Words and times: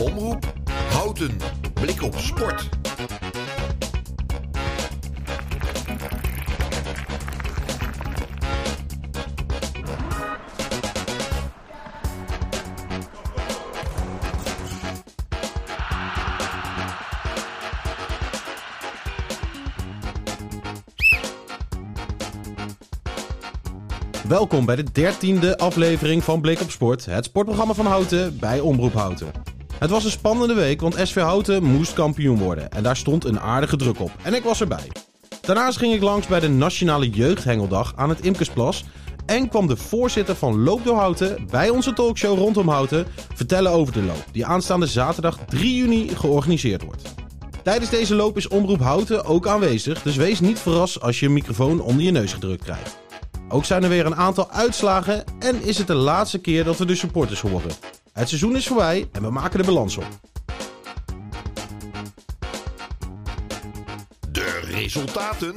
Omroep 0.00 0.52
Houten. 0.90 1.36
Blik 1.74 2.02
op 2.02 2.14
sport. 2.16 2.68
Welkom 24.28 24.64
bij 24.64 24.76
de 24.76 24.84
dertiende 24.92 25.58
aflevering 25.58 26.24
van 26.24 26.40
Blik 26.40 26.60
op 26.60 26.70
Sport, 26.70 27.04
het 27.04 27.24
sportprogramma 27.24 27.74
van 27.74 27.86
Houten 27.86 28.38
bij 28.38 28.60
Omroep 28.60 28.92
Houten. 28.92 29.45
Het 29.78 29.90
was 29.90 30.04
een 30.04 30.10
spannende 30.10 30.54
week, 30.54 30.80
want 30.80 30.98
SV 31.02 31.20
Houten 31.20 31.62
moest 31.62 31.92
kampioen 31.92 32.38
worden 32.38 32.70
en 32.70 32.82
daar 32.82 32.96
stond 32.96 33.24
een 33.24 33.40
aardige 33.40 33.76
druk 33.76 34.00
op. 34.00 34.10
En 34.22 34.34
ik 34.34 34.42
was 34.42 34.60
erbij. 34.60 34.90
Daarnaast 35.40 35.78
ging 35.78 35.94
ik 35.94 36.02
langs 36.02 36.26
bij 36.26 36.40
de 36.40 36.48
Nationale 36.48 37.10
Jeugdhengeldag 37.10 37.92
aan 37.96 38.08
het 38.08 38.20
Imkersplas 38.20 38.84
en 39.26 39.48
kwam 39.48 39.66
de 39.66 39.76
voorzitter 39.76 40.36
van 40.36 40.62
Loop 40.62 40.84
door 40.84 40.96
Houten 40.96 41.46
bij 41.50 41.68
onze 41.68 41.92
talkshow 41.92 42.38
rondom 42.38 42.68
Houten 42.68 43.06
vertellen 43.34 43.72
over 43.72 43.92
de 43.92 44.02
loop, 44.02 44.24
die 44.32 44.46
aanstaande 44.46 44.86
zaterdag 44.86 45.38
3 45.48 45.76
juni 45.76 46.08
georganiseerd 46.08 46.82
wordt. 46.82 47.14
Tijdens 47.62 47.90
deze 47.90 48.14
loop 48.14 48.36
is 48.36 48.48
Omroep 48.48 48.80
Houten 48.80 49.24
ook 49.24 49.46
aanwezig, 49.46 50.02
dus 50.02 50.16
wees 50.16 50.40
niet 50.40 50.58
verrast 50.58 51.00
als 51.00 51.20
je 51.20 51.26
een 51.26 51.32
microfoon 51.32 51.80
onder 51.80 52.02
je 52.02 52.10
neus 52.10 52.32
gedrukt 52.32 52.62
krijgt. 52.62 52.98
Ook 53.48 53.64
zijn 53.64 53.82
er 53.82 53.88
weer 53.88 54.06
een 54.06 54.16
aantal 54.16 54.50
uitslagen 54.50 55.24
en 55.38 55.62
is 55.62 55.78
het 55.78 55.86
de 55.86 55.94
laatste 55.94 56.38
keer 56.38 56.64
dat 56.64 56.78
we 56.78 56.84
de 56.84 56.94
supporters 56.94 57.40
horen. 57.40 57.70
Het 58.16 58.28
seizoen 58.28 58.56
is 58.56 58.66
voorbij 58.66 59.08
en 59.12 59.22
we 59.22 59.30
maken 59.30 59.58
de 59.58 59.64
balans 59.64 59.96
op. 59.96 60.06
De 64.32 64.60
resultaten 64.64 65.54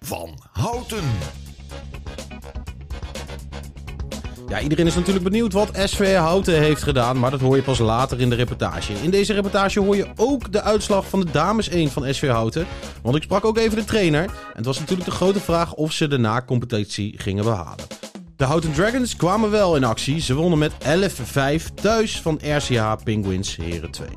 van 0.00 0.38
Houten. 0.52 1.04
Ja, 4.48 4.60
iedereen 4.60 4.86
is 4.86 4.94
natuurlijk 4.94 5.24
benieuwd 5.24 5.52
wat 5.52 5.70
SV 5.74 6.14
Houten 6.14 6.58
heeft 6.58 6.82
gedaan, 6.82 7.18
maar 7.18 7.30
dat 7.30 7.40
hoor 7.40 7.56
je 7.56 7.62
pas 7.62 7.78
later 7.78 8.20
in 8.20 8.30
de 8.30 8.36
reportage. 8.36 8.92
In 8.92 9.10
deze 9.10 9.32
reportage 9.32 9.80
hoor 9.80 9.96
je 9.96 10.06
ook 10.16 10.52
de 10.52 10.62
uitslag 10.62 11.08
van 11.08 11.20
de 11.20 11.30
dames 11.30 11.68
1 11.68 11.90
van 11.90 12.14
SV 12.14 12.28
Houten. 12.28 12.66
Want 13.02 13.16
ik 13.16 13.22
sprak 13.22 13.44
ook 13.44 13.58
even 13.58 13.76
de 13.76 13.84
trainer. 13.84 14.22
En 14.22 14.56
het 14.56 14.64
was 14.64 14.78
natuurlijk 14.78 15.08
de 15.08 15.14
grote 15.14 15.40
vraag 15.40 15.74
of 15.74 15.92
ze 15.92 16.08
de 16.08 16.18
na-competitie 16.18 17.14
gingen 17.18 17.44
behalen. 17.44 18.09
De 18.40 18.46
Houten 18.46 18.72
Dragons 18.72 19.16
kwamen 19.16 19.50
wel 19.50 19.76
in 19.76 19.84
actie. 19.84 20.20
Ze 20.20 20.34
wonnen 20.34 20.58
met 20.58 20.72
11-5 20.72 21.74
thuis 21.74 22.20
van 22.20 22.40
RCH 22.42 22.94
Penguins 23.04 23.56
Heren 23.56 23.90
2. 23.90 24.08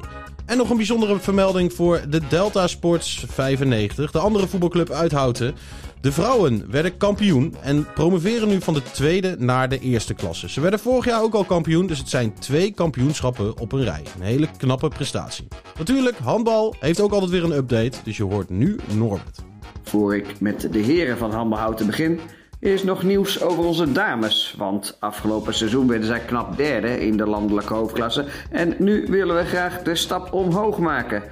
En 0.45 0.57
nog 0.57 0.69
een 0.69 0.75
bijzondere 0.75 1.19
vermelding 1.19 1.73
voor 1.73 2.01
de 2.09 2.21
Delta 2.29 2.67
Sports 2.67 3.25
95, 3.27 4.11
de 4.11 4.19
andere 4.19 4.47
voetbalclub 4.47 4.89
uit 4.89 5.11
Houten. 5.11 5.55
De 6.01 6.11
vrouwen 6.11 6.71
werden 6.71 6.97
kampioen 6.97 7.55
en 7.61 7.87
promoveren 7.93 8.47
nu 8.47 8.61
van 8.61 8.73
de 8.73 8.83
tweede 8.83 9.35
naar 9.39 9.69
de 9.69 9.79
eerste 9.79 10.13
klasse. 10.13 10.49
Ze 10.49 10.61
werden 10.61 10.79
vorig 10.79 11.05
jaar 11.05 11.21
ook 11.21 11.33
al 11.33 11.43
kampioen, 11.43 11.87
dus 11.87 11.97
het 11.99 12.09
zijn 12.09 12.33
twee 12.33 12.71
kampioenschappen 12.71 13.59
op 13.59 13.71
een 13.71 13.83
rij. 13.83 14.03
Een 14.15 14.25
hele 14.25 14.47
knappe 14.57 14.87
prestatie. 14.87 15.47
Natuurlijk, 15.77 16.17
handbal 16.17 16.75
heeft 16.79 17.01
ook 17.01 17.11
altijd 17.11 17.31
weer 17.31 17.43
een 17.43 17.57
update, 17.57 17.97
dus 18.03 18.17
je 18.17 18.23
hoort 18.23 18.49
nu 18.49 18.79
Norbert. 18.95 19.39
Voor 19.83 20.15
ik 20.15 20.39
met 20.39 20.67
de 20.71 20.79
heren 20.79 21.17
van 21.17 21.31
handbalhouten 21.31 21.85
begin, 21.85 22.19
is 22.63 22.83
nog 22.83 23.03
nieuws 23.03 23.41
over 23.41 23.63
onze 23.63 23.91
dames. 23.91 24.55
Want 24.57 24.97
afgelopen 24.99 25.53
seizoen 25.53 25.87
werden 25.87 26.07
zij 26.07 26.19
knap 26.19 26.57
derde 26.57 27.05
in 27.05 27.17
de 27.17 27.27
landelijke 27.27 27.73
hoofdklasse. 27.73 28.25
En 28.49 28.75
nu 28.77 29.05
willen 29.09 29.35
we 29.35 29.43
graag 29.43 29.81
de 29.81 29.95
stap 29.95 30.33
omhoog 30.33 30.77
maken. 30.77 31.23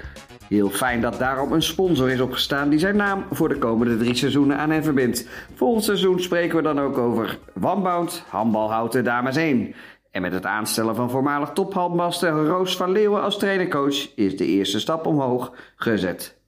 Heel 0.47 0.69
fijn 0.69 1.01
dat 1.01 1.19
daarop 1.19 1.51
een 1.51 1.61
sponsor 1.61 2.09
is 2.09 2.19
opgestaan 2.19 2.69
die 2.69 2.79
zijn 2.79 2.95
naam 2.95 3.25
voor 3.31 3.49
de 3.49 3.57
komende 3.57 3.97
drie 3.97 4.15
seizoenen 4.15 4.57
aan 4.57 4.69
hen 4.69 4.83
verbindt. 4.83 5.27
Volgend 5.53 5.83
seizoen 5.83 6.19
spreken 6.19 6.55
we 6.57 6.63
dan 6.63 6.79
ook 6.79 6.97
over 6.97 7.39
Wanbound, 7.53 8.23
Handbalhouten 8.27 9.03
Dames 9.03 9.35
1. 9.35 9.73
En 10.11 10.21
met 10.21 10.33
het 10.33 10.45
aanstellen 10.45 10.95
van 10.95 11.09
voormalig 11.09 11.49
tophandbalster 11.49 12.45
Roos 12.45 12.77
van 12.77 12.91
Leeuwen 12.91 13.21
als 13.21 13.37
trainercoach 13.37 14.15
is 14.15 14.37
de 14.37 14.45
eerste 14.45 14.79
stap 14.79 15.05
omhoog 15.05 15.51
gezet. 15.75 16.40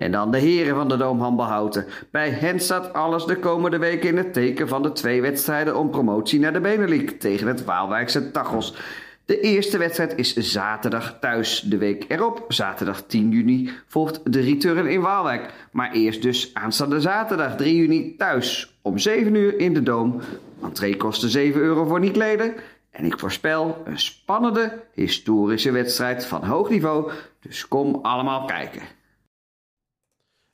En 0.00 0.12
dan 0.12 0.30
de 0.30 0.38
heren 0.38 0.74
van 0.74 0.88
de 0.88 0.96
Doomhandbalhouten. 0.96 1.86
Bij 2.10 2.30
hen 2.30 2.60
staat 2.60 2.92
alles 2.92 3.24
de 3.24 3.36
komende 3.36 3.78
weken 3.78 4.08
in 4.08 4.16
het 4.16 4.32
teken 4.32 4.68
van 4.68 4.82
de 4.82 4.92
twee 4.92 5.22
wedstrijden 5.22 5.76
om 5.76 5.90
promotie 5.90 6.40
naar 6.40 6.52
de 6.52 6.60
Benelink 6.60 7.10
tegen 7.10 7.46
het 7.46 7.64
Waalwijkse 7.64 8.30
Tachels. 8.30 8.74
De 9.24 9.40
eerste 9.40 9.78
wedstrijd 9.78 10.16
is 10.16 10.34
zaterdag 10.34 11.18
thuis. 11.20 11.60
De 11.60 11.78
week 11.78 12.04
erop, 12.08 12.44
zaterdag 12.48 13.02
10 13.02 13.30
juni, 13.30 13.70
volgt 13.86 14.32
de 14.32 14.40
return 14.40 14.86
in 14.86 15.00
Waalwijk. 15.00 15.52
Maar 15.72 15.92
eerst 15.92 16.22
dus 16.22 16.50
aanstaande 16.54 17.00
zaterdag 17.00 17.56
3 17.56 17.76
juni 17.76 18.16
thuis. 18.16 18.78
Om 18.82 18.98
7 18.98 19.34
uur 19.34 19.58
in 19.58 19.74
de 19.74 19.82
Doom. 19.82 20.20
Entree 20.62 20.96
kostte 20.96 21.28
7 21.28 21.60
euro 21.60 21.84
voor 21.84 22.00
niet-leden. 22.00 22.54
En 22.90 23.04
ik 23.04 23.18
voorspel 23.18 23.82
een 23.84 23.98
spannende, 23.98 24.82
historische 24.94 25.70
wedstrijd 25.70 26.26
van 26.26 26.44
hoog 26.44 26.70
niveau. 26.70 27.10
Dus 27.40 27.68
kom 27.68 27.98
allemaal 28.02 28.44
kijken. 28.44 28.82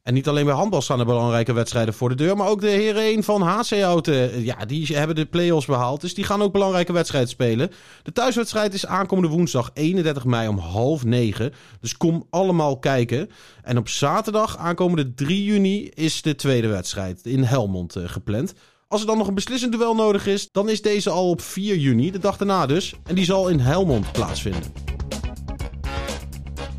En 0.07 0.15
niet 0.15 0.29
alleen 0.29 0.45
bij 0.45 0.55
handbal 0.55 0.83
staan 0.83 0.99
er 0.99 1.07
belangrijke 1.07 1.53
wedstrijden 1.53 1.95
voor 1.95 2.09
de 2.09 2.15
deur. 2.15 2.37
Maar 2.37 2.49
ook 2.49 2.61
de 2.61 2.69
heren 2.69 3.03
1 3.03 3.23
van 3.23 3.43
HC 3.43 3.81
Houten. 3.81 4.45
Ja, 4.45 4.65
die 4.65 4.97
hebben 4.97 5.17
de 5.17 5.27
play-offs 5.27 5.67
behaald. 5.67 6.01
Dus 6.01 6.15
die 6.15 6.25
gaan 6.25 6.43
ook 6.43 6.53
belangrijke 6.53 6.93
wedstrijden 6.93 7.31
spelen. 7.31 7.71
De 8.03 8.13
thuiswedstrijd 8.13 8.75
is 8.75 8.87
aankomende 8.87 9.31
woensdag 9.31 9.71
31 9.75 10.25
mei 10.25 10.49
om 10.49 10.59
half 10.59 11.05
negen. 11.05 11.53
Dus 11.81 11.97
kom 11.97 12.27
allemaal 12.31 12.79
kijken. 12.79 13.31
En 13.63 13.79
op 13.79 13.89
zaterdag 13.89 14.57
aankomende 14.57 15.15
3 15.15 15.45
juni 15.45 15.89
is 15.89 16.23
de 16.23 16.35
tweede 16.35 16.69
wedstrijd 16.69 17.21
in 17.25 17.43
Helmond 17.43 17.97
uh, 17.97 18.03
gepland. 18.07 18.55
Als 18.89 19.01
er 19.01 19.07
dan 19.07 19.19
nog 19.19 19.29
een 19.29 19.35
beslissend 19.35 19.73
duel 19.73 19.95
nodig 19.95 20.27
is, 20.27 20.53
dan 20.53 20.69
is 20.69 20.83
deze 20.83 21.11
al 21.11 21.31
op 21.31 21.41
4 21.41 21.77
juni, 21.77 22.11
de 22.11 22.19
dag 22.19 22.37
daarna 22.37 22.67
dus. 22.67 22.95
En 23.05 23.15
die 23.15 23.25
zal 23.25 23.49
in 23.49 23.59
Helmond 23.59 24.13
plaatsvinden. 24.13 24.73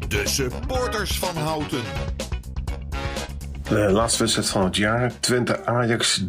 De 0.07 0.21
supporters 0.25 1.19
van 1.19 1.35
Houten. 1.35 1.81
De 3.69 3.91
laatste 3.91 4.19
wedstrijd 4.19 4.49
van 4.49 4.63
het 4.63 4.75
jaar. 4.75 5.11
Twente 5.19 5.65
Ajax 5.65 6.23
3-1. 6.23 6.25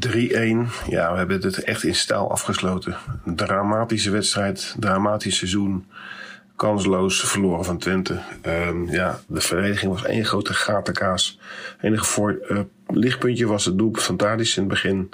Ja, 0.89 1.13
we 1.13 1.19
hebben 1.19 1.41
het 1.41 1.63
echt 1.65 1.83
in 1.83 1.95
stijl 1.95 2.31
afgesloten. 2.31 2.97
Dramatische 3.25 4.11
wedstrijd, 4.11 4.75
dramatisch 4.79 5.37
seizoen. 5.37 5.87
Kansloos 6.57 7.21
verloren 7.21 7.65
van 7.65 7.79
Twente. 7.79 8.19
Um, 8.47 8.91
ja, 8.91 9.21
de 9.27 9.41
verdediging 9.41 9.93
was 9.93 10.05
één 10.05 10.25
grote 10.25 10.55
gatenkaas. 10.55 11.39
Enige 11.81 12.05
voor, 12.05 12.39
uh, 12.49 12.61
lichtpuntje 12.87 13.47
was 13.47 13.65
het 13.65 13.79
doelpunt 13.79 14.05
van 14.05 14.17
Tadis 14.17 14.57
in 14.57 14.63
het 14.63 14.73
begin. 14.73 15.11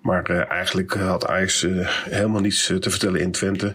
Maar 0.00 0.30
uh, 0.30 0.50
eigenlijk 0.50 0.94
had 0.94 1.26
Ajax 1.26 1.66
helemaal 2.10 2.40
niets 2.40 2.66
te 2.80 2.90
vertellen 2.90 3.20
in 3.20 3.32
Twente. 3.32 3.74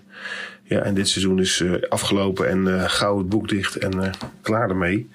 Ja, 0.64 0.82
en 0.82 0.94
dit 0.94 1.10
seizoen 1.10 1.40
is 1.40 1.64
afgelopen 1.90 2.48
en 2.50 2.90
gauw 2.90 3.18
het 3.18 3.30
boek 3.30 3.48
dicht 3.48 3.76
en 3.76 4.12
klaar 4.42 4.70
ermee. 4.70 5.10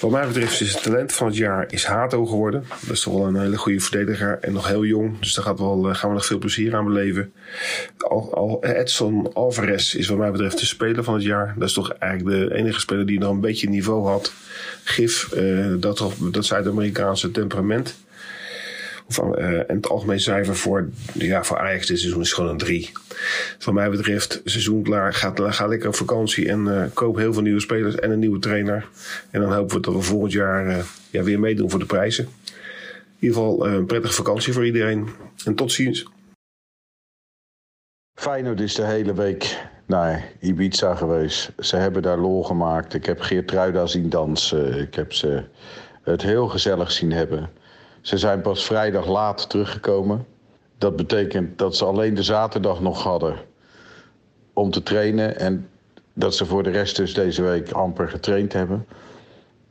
Wat 0.00 0.10
mij 0.10 0.26
betreft 0.26 0.60
is 0.60 0.72
het 0.72 0.82
talent 0.82 1.12
van 1.12 1.26
het 1.26 1.36
jaar 1.36 1.72
is 1.72 1.84
Hato 1.84 2.26
geworden. 2.26 2.64
Dat 2.80 2.90
is 2.90 3.00
toch 3.00 3.14
wel 3.14 3.26
een 3.26 3.40
hele 3.40 3.56
goede 3.56 3.80
verdediger 3.80 4.38
en 4.40 4.52
nog 4.52 4.68
heel 4.68 4.84
jong. 4.84 5.18
Dus 5.18 5.34
daar 5.34 5.44
gaat 5.44 5.58
wel, 5.58 5.82
gaan 5.82 6.08
we 6.08 6.14
nog 6.14 6.26
veel 6.26 6.38
plezier 6.38 6.76
aan 6.76 6.84
beleven. 6.84 7.32
Al, 7.98 8.34
al, 8.34 8.64
Edson 8.64 9.34
Alvarez 9.34 9.94
is 9.94 10.08
wat 10.08 10.18
mij 10.18 10.30
betreft 10.30 10.58
de 10.58 10.66
speler 10.66 11.04
van 11.04 11.14
het 11.14 11.22
jaar. 11.22 11.54
Dat 11.58 11.68
is 11.68 11.74
toch 11.74 11.92
eigenlijk 11.92 12.48
de 12.50 12.54
enige 12.54 12.80
speler 12.80 13.06
die 13.06 13.18
nog 13.18 13.30
een 13.30 13.40
beetje 13.40 13.68
niveau 13.68 14.06
had. 14.06 14.32
Gif, 14.84 15.32
uh, 15.36 15.74
dat, 15.78 16.12
dat 16.32 16.44
Zuid-Amerikaanse 16.44 17.30
temperament. 17.30 17.96
En 19.08 19.64
het 19.76 19.88
algemeen 19.88 20.20
cijfer 20.20 20.56
voor, 20.56 20.88
ja, 21.12 21.44
voor 21.44 21.58
Ajax 21.58 21.86
dit 21.86 21.98
seizoen 21.98 22.20
is 22.20 22.32
gewoon 22.32 22.50
een 22.50 22.56
3. 22.56 22.92
Wat 23.64 23.74
mij 23.74 23.90
betreft, 23.90 24.40
seizoen 24.44 24.82
klaar, 24.82 25.14
gaat, 25.14 25.40
ga 25.44 25.66
lekker 25.66 25.88
op 25.88 25.94
vakantie 25.94 26.48
en 26.48 26.66
uh, 26.66 26.84
koop 26.94 27.16
heel 27.16 27.32
veel 27.32 27.42
nieuwe 27.42 27.60
spelers 27.60 27.94
en 27.94 28.10
een 28.10 28.18
nieuwe 28.18 28.38
trainer. 28.38 28.88
En 29.30 29.40
dan 29.40 29.52
hopen 29.52 29.76
we 29.76 29.82
dat 29.82 29.94
we 29.94 30.02
volgend 30.02 30.32
jaar 30.32 30.66
uh, 30.66 30.78
ja, 31.10 31.22
weer 31.22 31.40
meedoen 31.40 31.70
voor 31.70 31.78
de 31.78 31.86
prijzen. 31.86 32.24
In 32.24 32.52
ieder 33.18 33.36
geval 33.36 33.66
een 33.66 33.86
prettige 33.86 34.14
vakantie 34.14 34.52
voor 34.52 34.66
iedereen. 34.66 35.08
En 35.44 35.54
tot 35.54 35.72
ziens. 35.72 36.06
Feyenoord 38.14 38.60
is 38.60 38.74
de 38.74 38.84
hele 38.84 39.14
week 39.14 39.58
naar 39.86 40.32
Ibiza 40.40 40.94
geweest. 40.94 41.52
Ze 41.58 41.76
hebben 41.76 42.02
daar 42.02 42.18
lol 42.18 42.44
gemaakt. 42.44 42.94
Ik 42.94 43.06
heb 43.06 43.20
Geert 43.20 43.48
Truida 43.48 43.86
zien 43.86 44.08
dansen. 44.08 44.78
Ik 44.78 44.94
heb 44.94 45.12
ze 45.12 45.44
het 46.02 46.22
heel 46.22 46.48
gezellig 46.48 46.92
zien 46.92 47.12
hebben. 47.12 47.50
Ze 48.06 48.18
zijn 48.18 48.40
pas 48.40 48.64
vrijdag 48.64 49.06
laat 49.06 49.48
teruggekomen. 49.48 50.26
Dat 50.78 50.96
betekent 50.96 51.58
dat 51.58 51.76
ze 51.76 51.84
alleen 51.84 52.14
de 52.14 52.22
zaterdag 52.22 52.80
nog 52.80 53.02
hadden 53.02 53.36
om 54.52 54.70
te 54.70 54.82
trainen. 54.82 55.38
En 55.38 55.68
dat 56.12 56.34
ze 56.34 56.46
voor 56.46 56.62
de 56.62 56.70
rest 56.70 56.96
dus 56.96 57.14
deze 57.14 57.42
week 57.42 57.70
amper 57.70 58.08
getraind 58.08 58.52
hebben. 58.52 58.86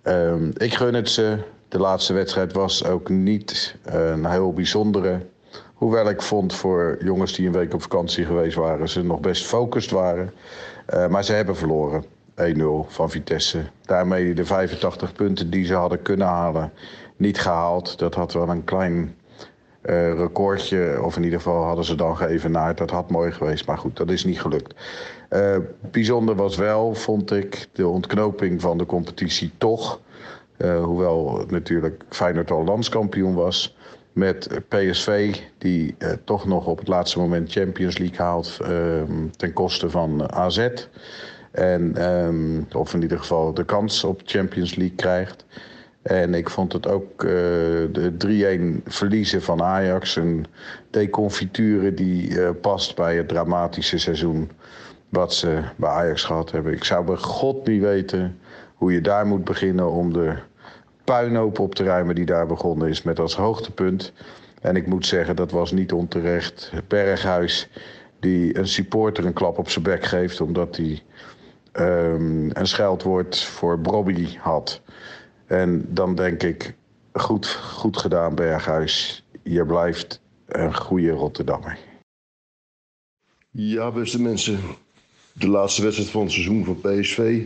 Um, 0.04 0.52
ik 0.58 0.74
gun 0.74 0.94
het 0.94 1.10
ze. 1.10 1.38
De 1.68 1.80
laatste 1.80 2.14
wedstrijd 2.14 2.54
was 2.54 2.86
ook 2.86 3.10
niet 3.10 3.76
uh, 3.88 4.10
een 4.10 4.26
heel 4.26 4.54
bijzondere. 4.54 5.20
Hoewel 5.74 6.10
ik 6.10 6.22
vond 6.22 6.54
voor 6.54 6.98
jongens 7.04 7.34
die 7.34 7.46
een 7.46 7.54
week 7.54 7.74
op 7.74 7.82
vakantie 7.82 8.26
geweest 8.26 8.56
waren, 8.56 8.90
ze 8.90 9.04
nog 9.04 9.20
best 9.20 9.46
focused 9.46 9.92
waren. 9.92 10.34
Uh, 10.94 11.08
maar 11.08 11.24
ze 11.24 11.34
hebben 11.34 11.56
verloren. 11.56 12.06
1-0 12.36 12.88
van 12.88 13.10
Vitesse. 13.10 13.64
Daarmee 13.82 14.34
de 14.34 14.46
85 14.46 15.14
punten 15.14 15.50
die 15.50 15.66
ze 15.66 15.74
hadden 15.74 16.02
kunnen 16.02 16.28
halen, 16.28 16.72
niet 17.18 17.40
gehaald. 17.40 18.00
Dat 18.00 18.16
had 18.16 18.34
wel 18.34 18.50
een 18.50 18.64
klein 18.64 19.16
uh, 19.86 20.14
recordje, 20.14 21.00
of 21.04 21.16
in 21.16 21.24
ieder 21.24 21.40
geval 21.40 21.64
hadden 21.64 21.86
ze 21.86 21.96
dan 21.96 22.18
geëvenaard. 22.18 22.78
Dat 22.78 22.90
had 22.90 23.10
mooi 23.10 23.32
geweest, 23.32 23.68
maar 23.68 23.78
goed, 23.78 23.98
dat 23.98 24.10
is 24.10 24.26
niet 24.26 24.42
gelukt. 24.42 24.76
Uh, 25.30 25.58
bijzonder 25.92 26.36
was 26.36 26.56
wel, 26.56 26.96
vond 26.96 27.32
ik, 27.32 27.68
de 27.72 27.88
ontknoping 27.88 28.62
van 28.62 28.78
de 28.78 28.86
competitie 28.86 29.52
toch. 29.58 30.00
Uh, 30.58 30.84
hoewel 30.84 31.44
natuurlijk 31.48 32.04
Feyenoord 32.10 32.52
al 32.52 32.64
landskampioen 32.64 33.34
was. 33.34 33.76
Met 34.14 34.62
PSV, 34.68 35.36
die 35.58 35.96
toch 36.24 36.46
nog 36.46 36.66
op 36.66 36.78
het 36.78 36.88
laatste 36.88 37.20
moment 37.20 37.52
Champions 37.52 37.98
League 37.98 38.18
haalt 38.18 38.58
ehm, 38.62 39.28
ten 39.38 39.54
koste 39.54 39.90
van 39.90 40.32
AZ. 40.34 40.70
En, 41.52 42.10
um, 42.10 42.68
of 42.72 42.94
in 42.94 43.02
ieder 43.02 43.20
geval 43.20 43.54
de 43.54 43.66
kans 43.66 44.04
op 44.04 44.22
Champions 44.26 44.76
League 44.76 44.96
krijgt. 44.96 45.46
En 46.06 46.34
ik 46.34 46.50
vond 46.50 46.74
het 46.74 46.88
ook 46.88 47.24
uh, 47.24 47.32
de 47.92 48.80
3-1 48.80 48.84
verliezen 48.84 49.42
van 49.42 49.62
Ajax 49.62 50.16
een 50.16 50.46
deconfiture 50.90 51.94
die 51.94 52.30
uh, 52.30 52.50
past 52.62 52.96
bij 52.96 53.16
het 53.16 53.28
dramatische 53.28 53.98
seizoen 53.98 54.52
wat 55.10 55.34
ze 55.34 55.62
bij 55.76 55.90
Ajax 55.90 56.24
gehad 56.24 56.52
hebben. 56.52 56.74
Ik 56.74 56.84
zou 56.84 57.06
bij 57.06 57.16
God 57.16 57.68
niet 57.68 57.82
weten 57.82 58.40
hoe 58.76 58.94
je 58.94 59.02
daar 59.02 59.28
moet 59.28 59.44
beginnen 59.44 59.92
om 59.92 60.14
de 60.14 60.34
puinhoop 61.04 61.60
op 61.60 61.76
te 61.76 61.84
ruimen 61.84 62.16
die 62.16 62.26
daar 62.26 62.48
begonnen 62.48 62.90
is 62.90 63.04
met 63.04 63.20
als 63.20 63.36
hoogtepunt. 63.36 64.14
En 64.62 64.76
ik 64.76 64.88
moet 64.88 65.06
zeggen, 65.06 65.36
dat 65.36 65.52
was 65.52 65.72
niet 65.72 65.92
onterecht. 65.92 66.72
Berghuis 66.88 67.70
die 68.20 68.58
een 68.58 68.68
supporter 68.68 69.26
een 69.26 69.34
klap 69.34 69.58
op 69.58 69.70
zijn 69.70 69.84
bek 69.84 70.06
geeft 70.06 70.42
omdat 70.42 70.78
hij 70.78 71.04
um, 71.74 72.50
een 72.54 72.68
scheldwoord 72.68 73.40
voor 73.40 73.80
Bobby 73.80 74.38
had. 74.38 74.82
En 75.48 75.86
dan 75.90 76.16
denk 76.16 76.44
ik, 76.44 76.76
goed, 77.14 77.48
goed 77.48 77.98
gedaan 77.98 78.36
Berghuis. 78.36 79.24
Je 79.44 79.66
blijft 79.66 80.22
een 80.46 80.76
goede 80.76 81.12
Rotterdammer. 81.12 81.78
Ja, 83.52 83.92
beste 83.92 84.22
mensen. 84.22 84.60
De 85.34 85.48
laatste 85.48 85.82
wedstrijd 85.82 86.10
van 86.10 86.22
het 86.22 86.32
seizoen 86.32 86.66
van 86.66 86.82
PSV 86.82 87.44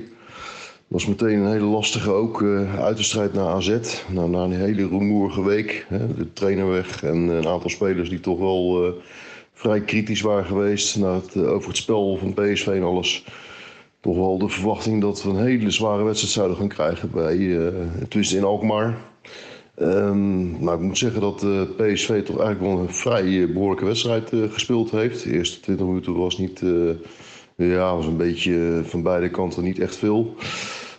was 0.87 1.05
meteen 1.05 1.39
een 1.39 1.51
hele 1.51 1.65
lastige 1.65 2.11
ook 2.11 2.41
uh, 2.41 2.79
uit 2.79 2.97
de 2.97 3.03
strijd 3.03 3.33
naar 3.33 3.47
AZ. 3.47 3.79
Nou, 4.07 4.29
na 4.29 4.43
een 4.43 4.51
hele 4.51 4.87
rumoerige 4.87 5.43
week, 5.43 5.85
hè, 5.87 6.13
de 6.15 6.33
trainer 6.33 6.69
weg 6.69 7.03
en 7.03 7.15
een 7.15 7.47
aantal 7.47 7.69
spelers 7.69 8.09
die 8.09 8.19
toch 8.19 8.39
wel 8.39 8.87
uh, 8.87 8.93
vrij 9.53 9.81
kritisch 9.81 10.21
waren 10.21 10.45
geweest 10.45 10.95
naar 10.97 11.13
het, 11.13 11.35
uh, 11.35 11.51
over 11.51 11.67
het 11.67 11.77
spel 11.77 12.17
van 12.17 12.33
PSV 12.33 12.67
en 12.67 12.83
alles 12.83 13.25
toch 14.01 14.15
wel 14.15 14.37
de 14.37 14.49
verwachting 14.49 15.01
dat 15.01 15.23
we 15.23 15.29
een 15.29 15.45
hele 15.45 15.71
zware 15.71 16.03
wedstrijd 16.03 16.33
zouden 16.33 16.57
gaan 16.57 16.67
krijgen 16.67 17.11
bij 17.11 17.37
uh, 17.37 17.67
Twist 18.09 18.33
in 18.33 18.43
Alkmaar. 18.43 18.97
Um, 19.81 20.63
nou, 20.63 20.77
ik 20.77 20.83
moet 20.83 20.97
zeggen 20.97 21.21
dat 21.21 21.43
uh, 21.43 21.61
PSV 21.61 22.23
toch 22.23 22.39
eigenlijk 22.39 22.73
wel 22.73 22.79
een 22.79 22.93
vrij 22.93 23.25
uh, 23.25 23.53
behoorlijke 23.53 23.85
wedstrijd 23.85 24.29
gespeeld 24.49 24.91
heeft. 24.91 25.23
De 25.23 25.33
eerste 25.33 25.59
20 25.59 25.85
minuten 25.85 26.15
was 26.15 26.37
niet, 26.37 26.61
ja, 27.55 27.95
was 27.95 28.05
een 28.05 28.17
beetje 28.17 28.81
van 28.83 29.03
beide 29.03 29.29
kanten 29.29 29.63
niet 29.63 29.79
echt 29.79 29.95
veel. 29.95 30.35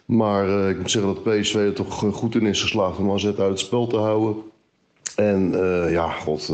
Maar 0.04 0.68
ik 0.68 0.78
moet 0.78 0.90
zeggen 0.90 1.14
dat 1.14 1.22
PSV 1.22 1.54
er 1.54 1.72
toch 1.72 1.94
goed 1.94 2.34
in 2.34 2.46
is 2.46 2.62
geslaagd 2.62 2.98
om 2.98 3.10
AZ 3.10 3.24
uit 3.24 3.36
het 3.36 3.58
spel 3.58 3.86
te 3.86 3.96
houden. 3.96 4.42
En 5.16 5.52
ja, 5.90 6.10
god, 6.10 6.52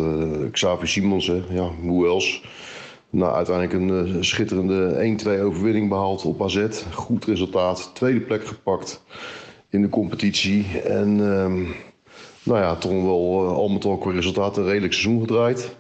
Xavier 0.51 0.89
Simons, 0.89 1.27
hè, 1.27 1.43
ja, 1.51 1.71
hoe 1.83 2.07
else. 2.07 2.41
Nou, 3.11 3.35
uiteindelijk 3.35 3.75
een 3.75 4.17
uh, 4.17 4.23
schitterende 4.23 5.17
1-2 5.25 5.43
overwinning 5.43 5.89
behaald 5.89 6.25
op 6.25 6.43
AZ. 6.43 6.67
Goed 6.93 7.25
resultaat. 7.25 7.91
Tweede 7.95 8.21
plek 8.21 8.47
gepakt 8.47 9.03
in 9.71 9.83
de 9.83 9.89
competitie. 9.89 10.81
En 10.81 11.19
um, 11.19 11.75
nou 12.43 12.61
ja, 12.61 12.77
toch 12.77 12.93
wel 12.93 13.45
uh, 13.45 13.53
al 13.53 13.69
met 13.69 13.85
al 13.85 13.99
qua 13.99 14.11
resultaat 14.11 14.57
een 14.57 14.65
redelijk 14.65 14.93
seizoen 14.93 15.21
gedraaid. 15.21 15.77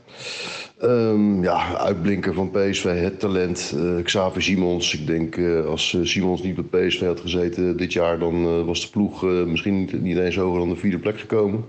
Um, 0.82 1.42
ja, 1.42 1.76
uitblinken 1.76 2.34
van 2.34 2.50
PSV, 2.50 3.00
het 3.00 3.20
talent. 3.20 3.74
Uh, 3.76 4.02
Xavier 4.02 4.42
Simons. 4.42 4.94
Ik 4.94 5.06
denk 5.06 5.38
als 5.66 5.98
Simons 6.02 6.42
niet 6.42 6.70
bij 6.70 6.86
PSV 6.86 7.00
had 7.00 7.20
gezeten 7.20 7.76
dit 7.76 7.92
jaar, 7.92 8.18
dan 8.18 8.64
was 8.66 8.80
de 8.80 8.90
ploeg 8.90 9.22
misschien 9.22 9.78
niet, 9.78 10.02
niet 10.02 10.18
eens 10.18 10.36
hoger 10.36 10.58
dan 10.58 10.68
de 10.68 10.76
vierde 10.76 10.98
plek 10.98 11.20
gekomen. 11.20 11.64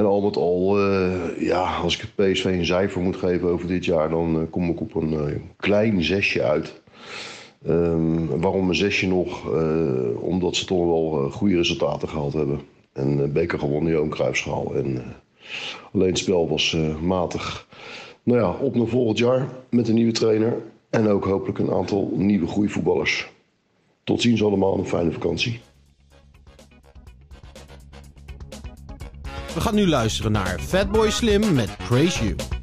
En 0.00 0.06
al 0.06 0.20
met 0.20 0.36
al, 0.36 0.78
uh, 0.78 1.40
ja, 1.40 1.76
als 1.76 1.94
ik 1.94 2.00
het 2.00 2.14
PSV 2.14 2.44
een 2.44 2.66
cijfer 2.66 3.00
moet 3.00 3.16
geven 3.16 3.48
over 3.48 3.66
dit 3.66 3.84
jaar, 3.84 4.10
dan 4.10 4.36
uh, 4.36 4.42
kom 4.50 4.70
ik 4.70 4.80
op 4.80 4.94
een 4.94 5.12
uh, 5.12 5.36
klein 5.56 6.04
zesje 6.04 6.42
uit. 6.42 6.80
Um, 7.66 8.40
waarom 8.40 8.68
een 8.68 8.74
zesje 8.74 9.06
nog? 9.06 9.48
omdat 10.20 10.56
ze 10.56 10.64
toch 10.64 10.84
wel 10.84 11.30
goede 11.30 11.56
resultaten 11.56 12.08
gehaald 12.08 12.32
hebben. 12.32 12.60
En 12.92 13.32
beker 13.32 13.58
gewonnen, 13.58 13.92
Johan 13.92 14.08
Cruijffschaal. 14.08 14.74
En 14.74 15.02
alleen 15.92 16.08
het 16.08 16.18
spel 16.18 16.48
was 16.48 16.76
matig. 17.02 17.66
Nou 18.22 18.40
ja, 18.40 18.50
op 18.50 18.74
naar 18.74 18.86
volgend 18.86 19.18
jaar 19.18 19.48
met 19.70 19.88
een 19.88 19.94
nieuwe 19.94 20.12
trainer. 20.12 20.62
En 20.90 21.08
ook 21.08 21.24
hopelijk 21.24 21.58
een 21.58 21.72
aantal 21.72 22.12
nieuwe 22.16 22.46
goede 22.46 22.68
voetballers. 22.68 23.32
Tot 24.04 24.20
ziens 24.20 24.44
allemaal, 24.44 24.78
een 24.78 24.86
fijne 24.86 25.12
vakantie. 25.12 25.60
We 29.60 29.66
gaan 29.66 29.74
nu 29.74 29.88
luisteren 29.88 30.32
naar 30.32 30.58
Fatboy 30.60 31.10
Slim 31.10 31.54
met 31.54 31.76
Praise 31.88 32.24
You. 32.24 32.59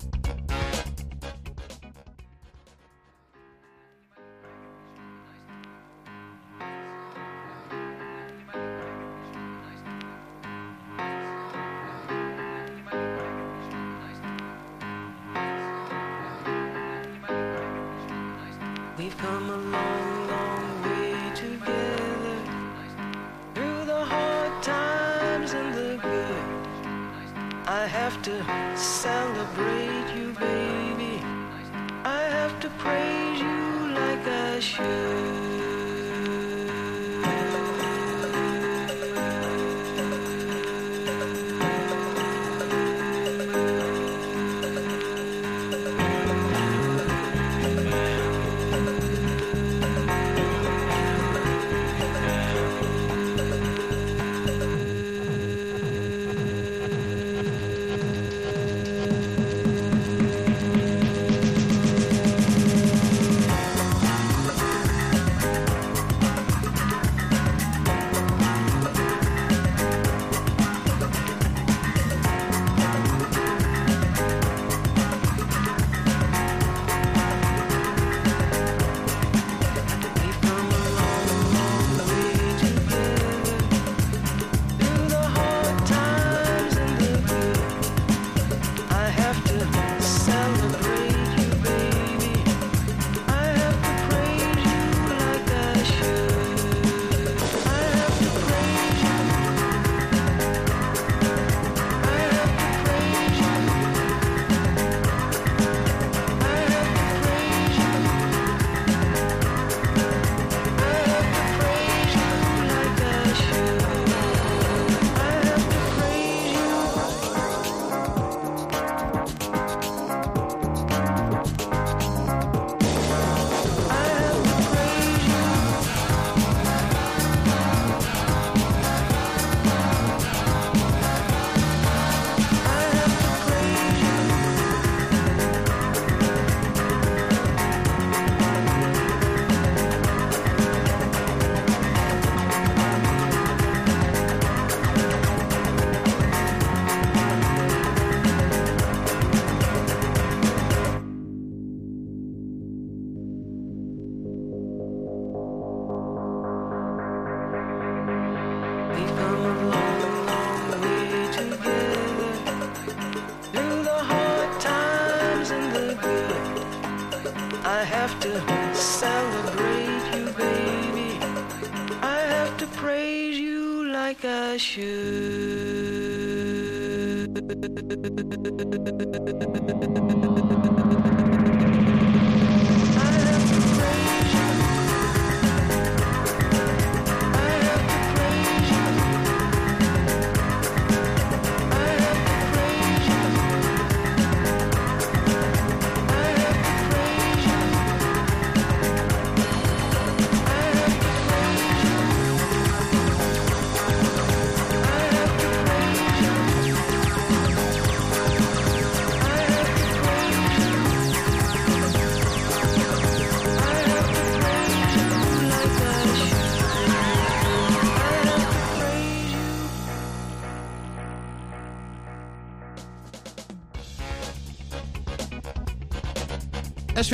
like 174.08 174.24
a 174.24 174.58
shoe. 174.58 174.88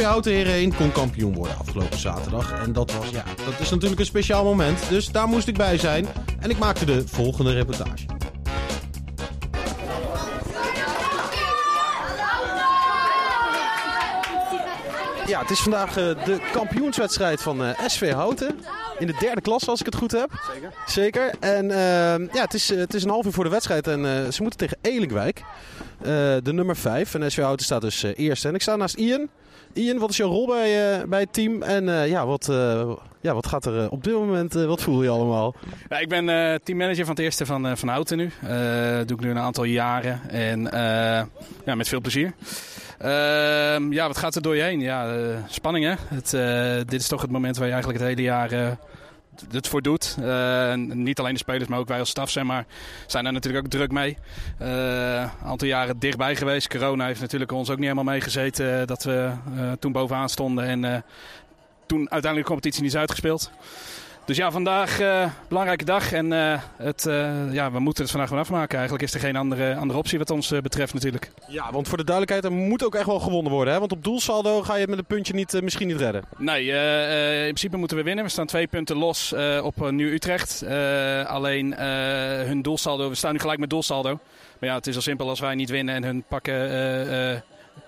SV 0.03 0.09
Houten 0.09 0.31
Heren 0.31 0.53
1 0.53 0.75
kon 0.75 0.91
kampioen 0.91 1.33
worden 1.33 1.57
afgelopen 1.57 1.99
zaterdag. 1.99 2.61
En 2.63 2.73
dat, 2.73 2.91
was, 2.91 3.09
ja, 3.09 3.23
dat 3.45 3.59
is 3.59 3.69
natuurlijk 3.69 3.99
een 3.99 4.05
speciaal 4.05 4.43
moment. 4.43 4.89
Dus 4.89 5.11
daar 5.11 5.27
moest 5.27 5.47
ik 5.47 5.57
bij 5.57 5.77
zijn. 5.77 6.07
En 6.39 6.49
ik 6.49 6.57
maakte 6.57 6.85
de 6.85 7.07
volgende 7.07 7.53
reportage. 7.53 8.05
Ja, 15.27 15.39
het 15.39 15.49
is 15.49 15.59
vandaag 15.59 15.97
eh, 15.97 16.25
de 16.25 16.49
kampioenswedstrijd 16.51 17.41
van 17.41 17.63
eh, 17.63 17.87
SV 17.87 18.11
Houten. 18.11 18.55
In 18.99 19.07
de 19.07 19.15
derde 19.19 19.41
klas, 19.41 19.67
als 19.67 19.79
ik 19.79 19.85
het 19.85 19.95
goed 19.95 20.11
heb. 20.11 20.29
Zeker. 20.53 20.73
Zeker. 20.85 21.33
En 21.39 21.71
eh, 21.71 22.33
ja, 22.33 22.41
het 22.41 22.53
is, 22.53 22.71
eh, 22.71 22.77
het 22.77 22.93
is 22.93 23.03
een 23.03 23.09
half 23.09 23.25
uur 23.25 23.31
voor 23.31 23.43
de 23.43 23.49
wedstrijd. 23.49 23.87
En 23.87 24.33
ze 24.33 24.41
moeten 24.41 24.59
tegen 24.59 24.77
Elinkwijk. 24.81 25.43
Eh, 26.01 26.07
de 26.43 26.53
nummer 26.53 26.75
5. 26.75 27.13
En 27.13 27.31
SV 27.31 27.41
Houten 27.41 27.65
staat 27.65 27.81
dus 27.81 28.03
eh, 28.03 28.11
eerste. 28.15 28.47
En 28.47 28.55
ik 28.55 28.61
sta 28.61 28.75
naast 28.75 28.95
Ian. 28.95 29.27
Ian, 29.73 29.97
wat 29.97 30.09
is 30.09 30.17
jouw 30.17 30.29
rol 30.29 30.47
bij, 30.47 30.99
eh, 30.99 31.07
bij 31.07 31.19
het 31.19 31.33
team? 31.33 31.61
En 31.61 32.07
ja, 32.07 32.25
wat, 32.25 32.45
ja, 33.21 33.33
wat 33.33 33.47
gaat 33.47 33.65
er 33.65 33.89
op 33.89 34.03
dit 34.03 34.13
moment? 34.13 34.53
wat 34.53 34.81
voel 34.81 35.03
je 35.03 35.09
allemaal? 35.09 35.55
Ja, 35.89 35.99
ik 35.99 36.09
ben 36.09 36.25
teammanager 36.63 37.05
van 37.05 37.15
het 37.15 37.23
eerste 37.23 37.45
van, 37.45 37.77
van 37.77 37.89
Houten 37.89 38.17
nu. 38.17 38.31
Eh 38.41 38.51
doe 39.05 39.17
ik 39.17 39.23
nu 39.23 39.29
een 39.29 39.39
aantal 39.39 39.63
jaren 39.63 40.21
en 40.29 40.61
ja, 41.65 41.75
met 41.75 41.87
veel 41.87 42.01
plezier. 42.01 42.33
Ehm, 42.97 43.91
ja, 43.91 44.07
wat 44.07 44.17
gaat 44.17 44.35
er 44.35 44.41
door 44.41 44.55
je 44.55 44.61
heen? 44.61 44.79
Ja, 44.79 45.15
spanning 45.47 45.85
hè. 45.85 45.93
Het, 46.15 46.29
dit 46.89 47.01
is 47.01 47.07
toch 47.07 47.21
het 47.21 47.31
moment 47.31 47.57
waar 47.57 47.67
je 47.67 47.73
eigenlijk 47.73 48.03
het 48.03 48.09
hele 48.09 48.27
jaar 48.27 48.77
het 49.51 49.67
voor 49.67 49.81
doet. 49.81 50.17
Eh, 50.21 50.73
niet 50.75 51.19
alleen 51.19 51.33
de 51.33 51.39
spelers, 51.39 51.69
maar 51.69 51.79
ook 51.79 51.87
wij 51.87 51.99
als 51.99 52.09
staf 52.09 52.29
zijn, 52.29 52.45
maar 52.45 52.65
zijn 53.07 53.23
daar 53.23 53.33
natuurlijk 53.33 53.65
ook 53.65 53.71
druk 53.71 53.91
mee. 53.91 54.17
Eh, 54.57 54.67
een 55.41 55.47
aantal 55.47 55.67
jaren 55.67 55.99
dichtbij 55.99 56.35
geweest. 56.35 56.67
Corona 56.67 57.05
heeft 57.05 57.21
natuurlijk 57.21 57.51
ons 57.51 57.69
ook 57.69 57.77
niet 57.77 57.87
helemaal 57.87 58.13
meegezeten 58.13 58.79
eh, 58.79 58.87
dat 58.87 59.03
we 59.03 59.31
eh, 59.57 59.71
toen 59.79 59.91
bovenaan 59.91 60.29
stonden 60.29 60.65
en 60.65 60.83
eh, 60.85 61.01
toen 61.85 61.99
uiteindelijk 61.99 62.41
de 62.41 62.53
competitie 62.53 62.81
niet 62.81 62.93
is 62.93 62.99
uitgespeeld. 62.99 63.51
Dus 64.25 64.37
ja, 64.37 64.51
vandaag 64.51 64.99
eh 64.99 65.25
belangrijke 65.47 65.85
dag 65.85 66.11
en 66.11 66.33
eh, 66.33 66.61
het, 66.77 67.05
eh, 67.05 67.53
ja, 67.53 67.71
we 67.71 67.79
moeten 67.79 68.03
het 68.03 68.11
vandaag 68.11 68.29
gewoon 68.29 68.43
afmaken. 68.43 68.77
Eigenlijk 68.77 69.07
is 69.07 69.13
er 69.13 69.19
geen 69.19 69.35
andere, 69.35 69.75
andere 69.75 69.99
optie 69.99 70.17
wat 70.17 70.29
ons 70.29 70.49
betreft 70.61 70.93
natuurlijk. 70.93 71.31
Ja, 71.47 71.71
want 71.71 71.87
voor 71.87 71.97
de 71.97 72.03
duidelijkheid, 72.03 72.53
er 72.53 72.59
moet 72.59 72.85
ook 72.85 72.95
echt 72.95 73.05
wel 73.05 73.19
gewonnen 73.19 73.51
worden. 73.51 73.73
Hè? 73.73 73.79
Want 73.79 73.91
op 73.91 74.03
doelsaldo 74.03 74.61
ga 74.61 74.73
je 74.73 74.79
het 74.79 74.89
met 74.89 74.99
een 74.99 75.05
puntje 75.05 75.33
niet, 75.33 75.61
misschien 75.61 75.87
niet 75.87 75.97
redden. 75.97 76.23
Nee, 76.37 76.65
in 77.37 77.43
principe 77.43 77.77
moeten 77.77 77.97
we 77.97 78.03
winnen. 78.03 78.23
We 78.23 78.29
staan 78.29 78.45
twee 78.45 78.67
punten 78.67 78.97
los 78.97 79.33
op 79.61 79.91
Nieuw 79.91 80.11
Utrecht. 80.11 80.63
Alleen 81.27 81.73
hun 82.45 82.61
doelsaldo, 82.61 83.09
we 83.09 83.15
staan 83.15 83.31
nu 83.31 83.39
gelijk 83.39 83.59
met 83.59 83.69
doelsaldo. 83.69 84.19
Maar 84.59 84.69
ja, 84.69 84.75
het 84.75 84.87
is 84.87 84.95
al 84.95 85.01
simpel 85.01 85.29
als 85.29 85.39
wij 85.39 85.55
niet 85.55 85.69
winnen 85.69 85.95
en 85.95 86.03
hun 86.03 86.23
pakken 86.27 86.55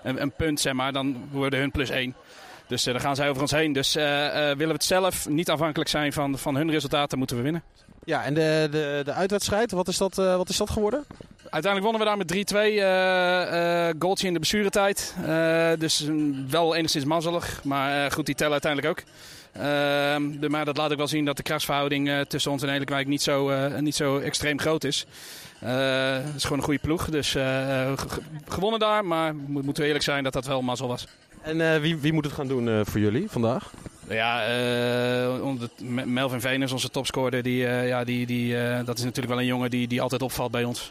een, 0.02 0.22
een 0.22 0.32
punt, 0.32 0.60
zeg 0.60 0.72
maar, 0.72 0.92
dan 0.92 1.16
worden 1.30 1.58
hun 1.58 1.70
plus 1.70 1.90
één. 1.90 2.14
Dus 2.68 2.86
eh, 2.86 2.92
dan 2.92 3.02
gaan 3.02 3.16
zij 3.16 3.28
over 3.28 3.42
ons 3.42 3.50
heen. 3.50 3.72
Dus 3.72 3.96
eh, 3.96 4.26
eh, 4.26 4.32
willen 4.56 4.66
we 4.66 4.72
het 4.72 4.84
zelf 4.84 5.28
niet 5.28 5.50
afhankelijk 5.50 5.90
zijn 5.90 6.12
van, 6.12 6.38
van 6.38 6.56
hun 6.56 6.70
resultaten, 6.70 7.18
moeten 7.18 7.36
we 7.36 7.42
winnen. 7.42 7.62
Ja, 8.04 8.24
en 8.24 8.34
de, 8.34 8.68
de, 8.70 9.00
de 9.04 9.12
uitwedstrijd, 9.12 9.70
wat 9.72 9.88
is, 9.88 9.96
dat, 9.98 10.14
wat 10.14 10.48
is 10.48 10.56
dat 10.56 10.70
geworden? 10.70 11.04
Uiteindelijk 11.50 11.82
wonnen 11.82 12.00
we 12.00 12.06
daar 12.06 12.16
met 12.16 12.52
3-2. 12.52 12.56
eh 12.56 13.88
eh 13.88 13.94
goaltje 13.98 14.26
in 14.26 14.32
de 14.32 14.38
blessuretijd. 14.38 15.14
Dus 15.78 16.00
mm, 16.02 16.50
wel 16.50 16.74
enigszins 16.74 17.04
mazzelig. 17.04 17.60
Maar 17.64 18.10
goed, 18.12 18.26
die 18.26 18.34
tellen 18.34 18.52
uiteindelijk 18.52 18.92
ook. 18.98 19.04
Ehm, 19.52 20.38
de, 20.40 20.48
maar 20.48 20.64
dat 20.64 20.76
laat 20.76 20.90
ook 20.90 20.96
wel 20.96 21.06
zien 21.08 21.24
dat 21.24 21.36
de 21.36 21.42
krachtsverhouding 21.42 22.08
eh, 22.08 22.20
tussen 22.20 22.50
ons 22.50 22.62
en 22.62 22.68
Elinkwijk 22.68 23.06
niet 23.06 23.22
zo, 23.22 23.68
niet 23.80 23.94
zo 23.94 24.18
extreem 24.18 24.60
groot 24.60 24.84
is. 24.84 25.06
Het 25.58 26.34
is 26.36 26.42
gewoon 26.42 26.58
een 26.58 26.64
goede 26.64 26.80
ploeg. 26.80 27.04
Dus 27.10 27.30
ge- 27.30 27.96
gewonnen 28.48 28.80
daar. 28.80 29.04
Maar 29.04 29.34
mo- 29.34 29.60
moeten 29.62 29.82
we 29.82 29.86
eerlijk 29.88 30.04
zijn 30.04 30.24
dat 30.24 30.32
dat 30.32 30.46
wel 30.46 30.62
mazzel 30.62 30.88
was. 30.88 31.06
En 31.46 31.60
eh, 31.60 31.80
wie, 31.80 31.96
wie 31.96 32.12
moet 32.12 32.24
het 32.24 32.34
gaan 32.34 32.46
doen 32.46 32.68
eh, 32.68 32.80
voor 32.84 33.00
jullie 33.00 33.30
vandaag? 33.30 33.70
Ja, 34.08 34.46
eh, 34.46 36.04
Melvin 36.04 36.40
Veen 36.40 36.62
is 36.62 36.72
onze 36.72 36.90
topscorer. 36.90 37.42
Die, 37.42 37.56
ja, 37.66 38.04
die, 38.04 38.26
die, 38.26 38.54
dat 38.84 38.98
is 38.98 39.04
natuurlijk 39.04 39.28
wel 39.28 39.38
een 39.38 39.46
jongen 39.46 39.70
die, 39.70 39.88
die 39.88 40.02
altijd 40.02 40.22
opvalt 40.22 40.50
bij 40.50 40.64
ons. 40.64 40.90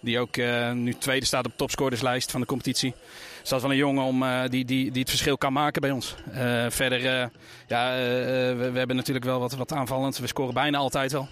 Die 0.00 0.18
ook 0.18 0.36
nu 0.74 0.94
tweede 0.94 1.26
staat 1.26 1.44
op 1.44 1.50
de 1.50 1.56
topscorerslijst 1.56 2.30
van 2.30 2.40
de 2.40 2.46
competitie. 2.46 2.94
Dus 3.40 3.48
dat 3.48 3.58
is 3.58 3.64
wel 3.64 3.72
een 3.72 3.76
jongen 3.76 4.04
om, 4.04 4.24
die, 4.48 4.64
die, 4.64 4.90
die 4.90 5.00
het 5.00 5.10
verschil 5.10 5.38
kan 5.38 5.52
maken 5.52 5.80
bij 5.80 5.90
ons. 5.90 6.14
Verder, 6.68 7.00
ja, 7.66 7.94
we, 8.56 8.68
we 8.72 8.78
hebben 8.78 8.96
natuurlijk 8.96 9.26
wel 9.26 9.40
wat, 9.40 9.54
wat 9.54 9.72
aanvallend. 9.72 10.18
We 10.18 10.26
scoren 10.26 10.54
bijna 10.54 10.78
altijd 10.78 11.12
wel. 11.12 11.28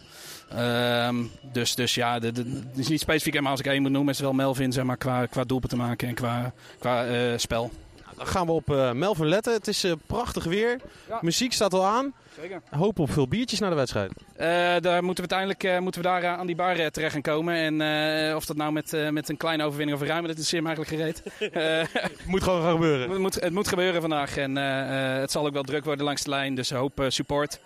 Ehm, 0.48 1.16
dus, 1.52 1.74
dus 1.74 1.94
ja, 1.94 2.18
het 2.18 2.44
is 2.74 2.88
niet 2.88 3.00
specifiek, 3.00 3.40
maar 3.40 3.50
als 3.50 3.60
ik 3.60 3.66
één 3.66 3.82
moet 3.82 3.90
noemen, 3.90 4.14
is 4.14 4.20
wel 4.20 4.32
Melvin 4.32 4.72
zeg 4.72 4.84
maar, 4.84 4.96
qua, 4.96 5.26
qua 5.26 5.44
doelpunt 5.44 5.70
te 5.70 5.76
maken 5.76 6.08
en 6.08 6.14
qua, 6.14 6.52
qua 6.78 7.04
spel. 7.36 7.70
Gaan 8.18 8.46
we 8.46 8.52
op 8.52 8.70
eh, 8.70 8.92
Melvin 8.92 9.26
letten. 9.26 9.52
Het 9.52 9.68
is 9.68 9.84
eh, 9.84 9.92
prachtig 10.06 10.44
weer. 10.44 10.80
Muziek 11.20 11.52
staat 11.52 11.74
al 11.74 11.84
aan. 11.84 12.14
Zeker. 12.40 12.62
Hoop 12.70 12.98
op 12.98 13.10
veel 13.12 13.28
biertjes 13.28 13.58
naar 13.58 13.70
de 13.70 13.76
wedstrijd. 13.76 14.12
Eh, 14.36 14.46
daar 14.80 15.04
moeten 15.04 15.24
we 15.24 15.30
uiteindelijk 15.34 15.80
moeten 15.82 16.02
we 16.02 16.08
daar 16.08 16.26
aan 16.26 16.46
die 16.46 16.56
bar 16.56 16.90
terecht 16.90 17.12
gaan 17.12 17.22
komen. 17.22 17.54
En 17.54 18.36
of 18.36 18.44
dat 18.44 18.56
nou 18.56 18.72
met, 18.72 19.10
met 19.10 19.28
een 19.28 19.36
kleine 19.36 19.64
overwinning 19.64 19.96
of 19.96 20.02
een 20.02 20.10
ruime, 20.10 20.28
dat 20.28 20.38
is 20.38 20.52
hem 20.52 20.66
eigenlijk 20.66 20.96
gereed. 20.96 21.22
Eh, 21.58 21.84
Moet 22.26 22.42
gewoon 22.42 22.62
gaan 22.62 22.72
gebeuren. 22.72 23.10
het, 23.10 23.18
moet, 23.18 23.34
het 23.34 23.52
moet 23.52 23.68
gebeuren 23.68 24.00
vandaag. 24.00 24.36
En 24.36 24.56
het 24.56 25.30
zal 25.30 25.46
ook 25.46 25.52
wel 25.52 25.62
druk 25.62 25.84
worden 25.84 26.04
langs 26.04 26.22
de 26.22 26.30
lijn. 26.30 26.54
Dus 26.54 26.70
hoop 26.70 27.04
support. 27.08 27.60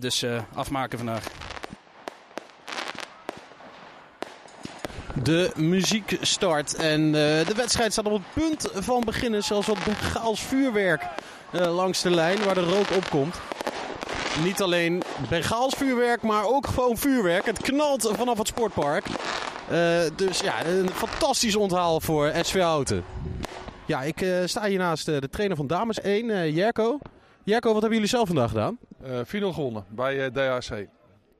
Dus 0.00 0.24
afmaken 0.54 0.98
vandaag. 0.98 1.24
De 5.22 5.50
muziek 5.56 6.18
start 6.20 6.74
en 6.74 7.04
eh, 7.06 7.46
de 7.46 7.54
wedstrijd 7.56 7.92
staat 7.92 8.06
op 8.06 8.12
het 8.12 8.44
punt 8.44 8.68
van 8.74 9.02
beginnen. 9.04 9.44
Zelfs 9.44 9.66
wat 9.66 9.84
Bengaals 9.84 10.40
vuurwerk 10.40 11.02
eh, 11.52 11.74
langs 11.74 12.02
de 12.02 12.10
lijn 12.10 12.44
waar 12.44 12.54
de 12.54 12.64
rook 12.64 12.90
opkomt. 12.96 13.40
Niet 14.44 14.62
alleen 14.62 15.02
Bengaals 15.28 15.74
vuurwerk, 15.74 16.22
maar 16.22 16.44
ook 16.44 16.66
gewoon 16.66 16.96
vuurwerk. 16.96 17.44
Het 17.44 17.62
knalt 17.62 18.10
vanaf 18.14 18.38
het 18.38 18.46
sportpark. 18.46 19.06
Eh, 19.68 20.00
dus 20.16 20.40
ja, 20.40 20.66
een 20.66 20.88
fantastisch 20.88 21.56
onthaal 21.56 22.00
voor 22.00 22.32
SV 22.42 22.60
Houten. 22.60 23.04
Ja, 23.86 24.02
ik 24.02 24.26
sta 24.44 24.64
hier 24.64 24.78
naast 24.78 25.06
de 25.06 25.28
trainer 25.30 25.56
van 25.56 25.66
Dames 25.66 26.00
1, 26.00 26.30
eh 26.30 26.54
Jerko. 26.54 26.98
Jerko, 27.44 27.72
wat 27.72 27.80
hebben 27.80 27.98
jullie 27.98 28.14
zelf 28.14 28.26
vandaag 28.26 28.48
gedaan? 28.48 28.78
Eh 29.02 29.10
4-0 29.24 29.52
gewonnen 29.52 29.84
bij 29.88 30.30
DHC. 30.30 30.95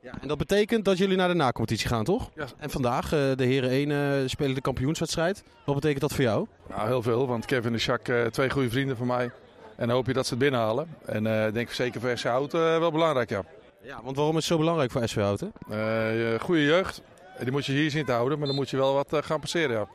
Ja, 0.07 0.13
en 0.21 0.29
dat 0.29 0.39
betekent 0.39 0.85
dat 0.85 0.99
jullie 0.99 1.17
naar 1.17 1.29
de 1.29 1.35
nacompetitie 1.35 1.89
gaan, 1.89 2.05
toch? 2.05 2.31
Ja. 2.35 2.47
En 2.59 2.71
vandaag, 2.71 3.05
eh, 3.05 3.11
de 3.11 3.45
heren 3.45 3.71
1 3.71 3.91
eh, 3.91 4.29
spelen 4.29 4.55
de 4.55 4.61
kampioenswedstrijd. 4.61 5.43
Wat 5.65 5.75
betekent 5.75 6.01
dat 6.01 6.13
voor 6.13 6.25
jou? 6.25 6.47
Nou, 6.69 6.87
heel 6.87 7.03
veel, 7.03 7.27
want 7.27 7.45
Kevin 7.45 7.73
en 7.73 7.79
Jacques, 7.79 8.25
eh, 8.25 8.31
twee 8.31 8.51
goede 8.51 8.71
vrienden 8.71 8.97
van 8.97 9.07
mij. 9.07 9.31
En 9.77 9.87
dan 9.87 9.97
hoop 9.97 10.07
je 10.07 10.13
dat 10.13 10.25
ze 10.27 10.31
het 10.31 10.43
binnenhalen. 10.43 10.89
En 11.05 11.27
eh, 11.27 11.47
ik 11.47 11.55
denk 11.55 11.71
zeker 11.71 12.01
voor 12.01 12.19
SC 12.19 12.25
Houten 12.25 12.73
eh, 12.73 12.79
wel 12.79 12.91
belangrijk, 12.91 13.31
ja. 13.31 13.43
Ja, 13.83 14.01
want 14.03 14.17
waarom 14.17 14.37
is 14.37 14.43
het 14.43 14.53
zo 14.53 14.59
belangrijk 14.59 14.91
voor 14.91 15.09
SV 15.09 15.17
Houten? 15.17 15.53
Eh, 15.71 15.77
je 15.77 16.37
goede 16.41 16.65
jeugd, 16.65 17.03
die 17.43 17.53
moet 17.53 17.67
je 17.67 17.73
hier 17.73 17.91
zien 17.91 18.05
te 18.05 18.13
houden, 18.13 18.39
maar 18.39 18.47
dan 18.47 18.57
moet 18.57 18.71
je 18.71 18.77
wel 18.77 18.95
wat 18.95 19.25
gaan 19.25 19.41
passeren, 19.41 19.77
ja. 19.77 19.87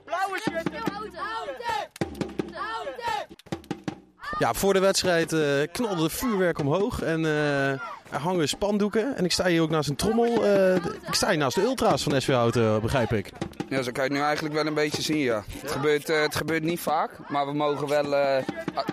Ja, 4.41 4.53
voor 4.53 4.73
de 4.73 4.79
wedstrijd 4.79 5.33
eh, 5.33 5.39
knalde 5.71 6.03
de 6.03 6.09
vuurwerk 6.09 6.59
omhoog 6.59 7.01
en 7.01 7.25
eh, 7.25 7.79
er 8.11 8.19
hangen 8.19 8.47
spandoeken. 8.49 9.17
En 9.17 9.25
ik 9.25 9.31
sta 9.31 9.45
hier 9.45 9.61
ook 9.61 9.69
naast 9.69 9.89
een 9.89 9.95
trommel. 9.95 10.45
eh, 10.45 10.75
ik 11.07 11.13
sta 11.13 11.29
hier 11.29 11.37
naast 11.37 11.55
de 11.55 11.61
ultra's 11.63 12.03
van 12.03 12.21
SV 12.21 12.31
Houten, 12.33 12.81
begrijp 12.81 13.11
ik. 13.13 13.29
Ja, 13.69 13.81
zo 13.81 13.91
kan 13.91 14.03
je 14.03 14.09
het 14.09 14.19
nu 14.19 14.25
eigenlijk 14.25 14.55
wel 14.55 14.65
een 14.65 14.73
beetje 14.73 15.01
zien, 15.01 15.17
ja. 15.17 15.43
Het 15.61 15.71
gebeurt, 15.71 16.09
eh, 16.09 16.21
het 16.21 16.35
gebeurt 16.35 16.63
niet 16.63 16.79
vaak, 16.79 17.11
maar 17.29 17.45
we 17.45 17.53
mogen 17.53 17.87
wel, 17.87 18.15
eh, 18.15 18.43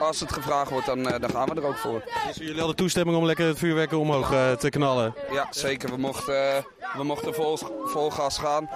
als 0.01 0.21
het 0.21 0.33
gevraagd 0.33 0.71
wordt, 0.71 0.87
dan, 0.87 1.09
eh, 1.11 1.21
dan 1.21 1.31
gaan 1.31 1.49
we 1.49 1.55
er 1.55 1.67
ook 1.67 1.77
voor. 1.77 2.03
Dus 2.27 2.37
jullie 2.37 2.59
hadden 2.59 2.77
toestemming 2.77 3.17
om 3.17 3.25
lekker 3.25 3.47
het 3.47 3.59
vuurwerk 3.59 3.93
omhoog 3.93 4.33
eh, 4.33 4.53
te 4.53 4.69
knallen. 4.69 5.15
Ja, 5.33 5.47
zeker. 5.51 5.91
We 5.91 5.97
mochten, 5.97 6.57
eh, 6.57 6.63
we 6.97 7.05
mochten 7.05 7.35
vol, 7.35 7.59
vol 7.85 8.11
gas 8.11 8.39
gaan, 8.39 8.69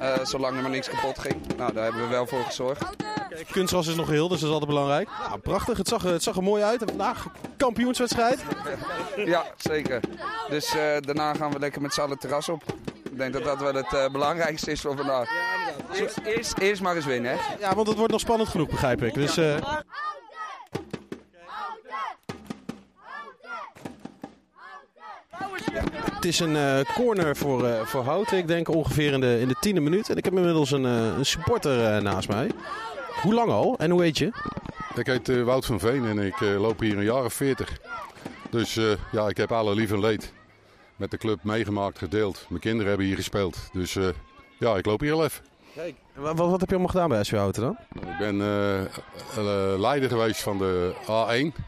eh, 0.00 0.24
zolang 0.24 0.56
er 0.56 0.62
maar 0.62 0.70
niks 0.70 0.88
kapot 0.88 1.18
ging. 1.18 1.36
Nou, 1.56 1.72
daar 1.72 1.84
hebben 1.84 2.02
we 2.02 2.08
wel 2.08 2.26
voor 2.26 2.44
gezorgd. 2.44 2.84
Kunstgras 3.50 3.86
is 3.86 3.94
nog 3.94 4.06
geheel, 4.06 4.28
dus 4.28 4.38
dat 4.40 4.48
is 4.48 4.52
altijd 4.54 4.70
belangrijk. 4.70 5.08
Ja, 5.30 5.36
prachtig. 5.36 5.78
Het 5.78 5.88
zag, 5.88 6.04
er- 6.04 6.12
het 6.12 6.22
zag 6.22 6.36
er 6.36 6.42
mooi 6.42 6.62
uit. 6.62 6.80
En 6.82 6.88
vandaag 6.88 7.26
kampioenswedstrijd. 7.56 8.38
Ja, 9.16 9.44
zeker. 9.56 9.77
Dus 10.48 10.74
eh, 10.74 10.96
daarna 11.00 11.34
gaan 11.34 11.52
we 11.52 11.58
lekker 11.58 11.80
met 11.82 11.92
z'n 11.94 12.00
allen 12.00 12.12
het 12.12 12.20
terras 12.20 12.48
op. 12.48 12.62
Ik 13.10 13.18
denk 13.18 13.32
dat 13.32 13.44
dat 13.44 13.60
wel 13.60 13.74
het 13.74 13.92
eh, 13.94 14.08
belangrijkste 14.08 14.70
is 14.70 14.80
voor 14.80 14.96
vandaag. 14.96 15.28
Eerst, 15.92 16.18
eerst, 16.24 16.58
eerst 16.58 16.82
maar 16.82 16.96
eens 16.96 17.04
winnen, 17.04 17.30
hè. 17.30 17.38
Ja, 17.60 17.74
want 17.74 17.88
het 17.88 17.96
wordt 17.96 18.12
nog 18.12 18.20
spannend 18.20 18.48
genoeg, 18.48 18.68
begrijp 18.68 19.02
ik. 19.02 19.14
Dus, 19.14 19.36
eh, 19.36 19.56
Het 26.14 26.24
is 26.24 26.40
een 26.40 26.56
eh, 26.56 26.80
corner 26.94 27.36
voor, 27.36 27.66
eh, 27.66 27.80
voor 27.86 28.02
Houten. 28.04 28.38
Ik 28.38 28.46
denk 28.48 28.68
ongeveer 28.68 29.12
in 29.12 29.20
de, 29.20 29.40
in 29.40 29.48
de 29.48 29.56
tiende 29.60 29.80
minuut. 29.80 30.08
En 30.10 30.16
ik 30.16 30.24
heb 30.24 30.34
inmiddels 30.34 30.70
een, 30.70 30.84
eh, 30.84 31.16
een 31.18 31.26
supporter 31.26 31.84
eh, 31.94 32.02
naast 32.02 32.28
mij. 32.28 32.50
Hoe 33.22 33.34
lang 33.34 33.50
al? 33.50 33.74
En 33.78 33.90
hoe 33.90 34.02
heet 34.02 34.18
je? 34.18 34.32
Ik 34.94 35.06
heet 35.06 35.28
eh, 35.28 35.42
Wout 35.42 35.66
van 35.66 35.78
Veen 35.80 36.04
en 36.06 36.18
ik 36.18 36.40
eh, 36.40 36.60
loop 36.60 36.80
hier 36.80 36.96
een 36.98 37.04
jaar 37.04 37.24
of 37.24 37.32
40. 37.32 37.72
Dus 38.50 38.76
eh, 38.76 38.92
ja, 39.12 39.28
ik 39.28 39.36
heb 39.36 39.52
alle 39.52 39.74
lief 39.74 39.92
en 39.92 40.00
leed 40.00 40.32
met 40.96 41.10
de 41.10 41.16
club 41.16 41.42
meegemaakt, 41.42 41.98
gedeeld. 41.98 42.46
Mijn 42.48 42.60
kinderen 42.60 42.88
hebben 42.88 43.06
hier 43.06 43.16
gespeeld. 43.16 43.58
Dus 43.72 43.96
eh, 43.96 44.08
ja, 44.58 44.76
ik 44.76 44.86
loop 44.86 45.00
hier 45.00 45.12
al 45.12 45.24
even. 45.24 45.44
Wat, 46.14 46.36
wat 46.36 46.60
heb 46.60 46.68
je 46.68 46.74
allemaal 46.74 46.92
gedaan 46.92 47.08
bij 47.08 47.24
SV 47.24 47.36
Houten 47.36 47.62
dan? 47.62 47.76
Ik 47.94 48.18
ben 48.18 48.40
eh, 48.40 49.78
leider 49.78 50.08
geweest 50.08 50.42
van 50.42 50.58
de 50.58 50.94
A1 51.02 51.62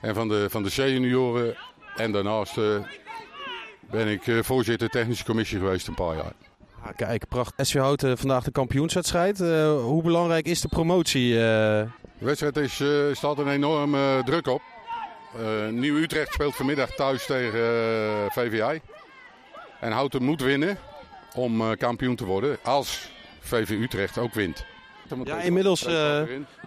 en 0.00 0.14
van 0.14 0.28
de, 0.28 0.46
van 0.50 0.62
de 0.62 0.68
C-junioren. 0.68 1.56
En 1.96 2.12
daarnaast 2.12 2.54
ben 3.90 4.08
ik 4.08 4.44
voorzitter 4.44 4.88
technische 4.88 5.24
commissie 5.24 5.58
geweest 5.58 5.88
een 5.88 5.94
paar 5.94 6.16
jaar. 6.16 6.32
Ah, 6.82 6.96
kijk, 6.96 7.28
prachtig. 7.28 7.66
SV 7.66 7.78
Houten 7.78 8.18
vandaag 8.18 8.44
de 8.44 8.50
kampioenswedstrijd. 8.50 9.38
Hoe 9.78 10.02
belangrijk 10.02 10.46
is 10.46 10.60
de 10.60 10.68
promotie? 10.68 11.32
De 12.18 12.24
wedstrijd 12.24 12.56
is, 12.56 12.82
staat 13.16 13.38
een 13.38 13.48
enorm 13.48 13.94
eh, 13.94 14.18
druk 14.18 14.46
op. 14.46 14.62
Eh, 15.38 15.68
Nieuw-Utrecht 15.68 16.32
speelt 16.32 16.56
vanmiddag 16.56 16.90
thuis 16.90 17.26
tegen 17.26 17.60
eh, 17.60 18.30
VVI. 18.30 18.80
En 19.80 19.92
Houten 19.92 20.22
moet 20.22 20.40
winnen 20.40 20.78
om 21.34 21.60
eh, 21.60 21.76
kampioen 21.76 22.16
te 22.16 22.24
worden 22.24 22.58
als 22.62 23.10
VV 23.40 23.70
Utrecht 23.70 24.18
ook 24.18 24.34
wint. 24.34 24.64
Ja, 25.24 25.40
inmiddels, 25.40 25.86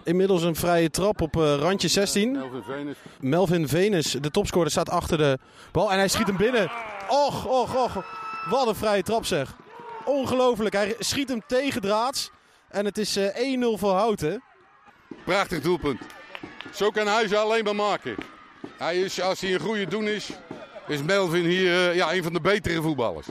inmiddels 0.04 0.42
een 0.42 0.56
vrije 0.56 0.90
trap 0.90 1.20
op 1.20 1.34
randje 1.34 1.88
16. 1.88 2.32
Melvin 2.32 2.62
Venus. 2.62 2.96
Melvin 3.20 3.68
Venus, 3.68 4.10
de 4.10 4.30
topscorer, 4.30 4.70
staat 4.70 4.90
achter 4.90 5.18
de 5.18 5.38
bal 5.72 5.92
en 5.92 5.98
hij 5.98 6.08
schiet 6.08 6.26
hem 6.26 6.36
binnen. 6.36 6.70
Och, 7.08 7.46
och, 7.46 7.74
och. 7.74 8.04
Wat 8.50 8.66
een 8.66 8.74
vrije 8.74 9.02
trap 9.02 9.26
zeg. 9.26 9.56
Ongelooflijk. 10.04 10.74
Hij 10.74 10.96
schiet 10.98 11.28
hem 11.28 11.42
tegen 11.46 11.80
draads. 11.80 12.30
En 12.68 12.84
het 12.84 12.98
is 12.98 13.16
eh, 13.16 13.58
1-0 13.58 13.78
voor 13.78 13.92
Houten. 13.92 14.42
Prachtig 15.24 15.60
doelpunt. 15.60 16.00
Zo 16.74 16.90
kan 16.90 17.06
hij 17.06 17.28
ze 17.28 17.36
alleen 17.36 17.64
maar 17.64 17.74
maken. 17.74 18.14
Hij 18.76 19.00
is, 19.00 19.20
als 19.20 19.40
hij 19.40 19.54
een 19.54 19.60
goede 19.60 19.86
doen 19.86 20.08
is, 20.08 20.30
is 20.86 21.02
Melvin 21.02 21.44
hier 21.44 21.88
eh, 21.88 21.94
ja, 21.94 22.12
een 22.12 22.22
van 22.22 22.32
de 22.32 22.40
betere 22.40 22.82
voetballers. 22.82 23.26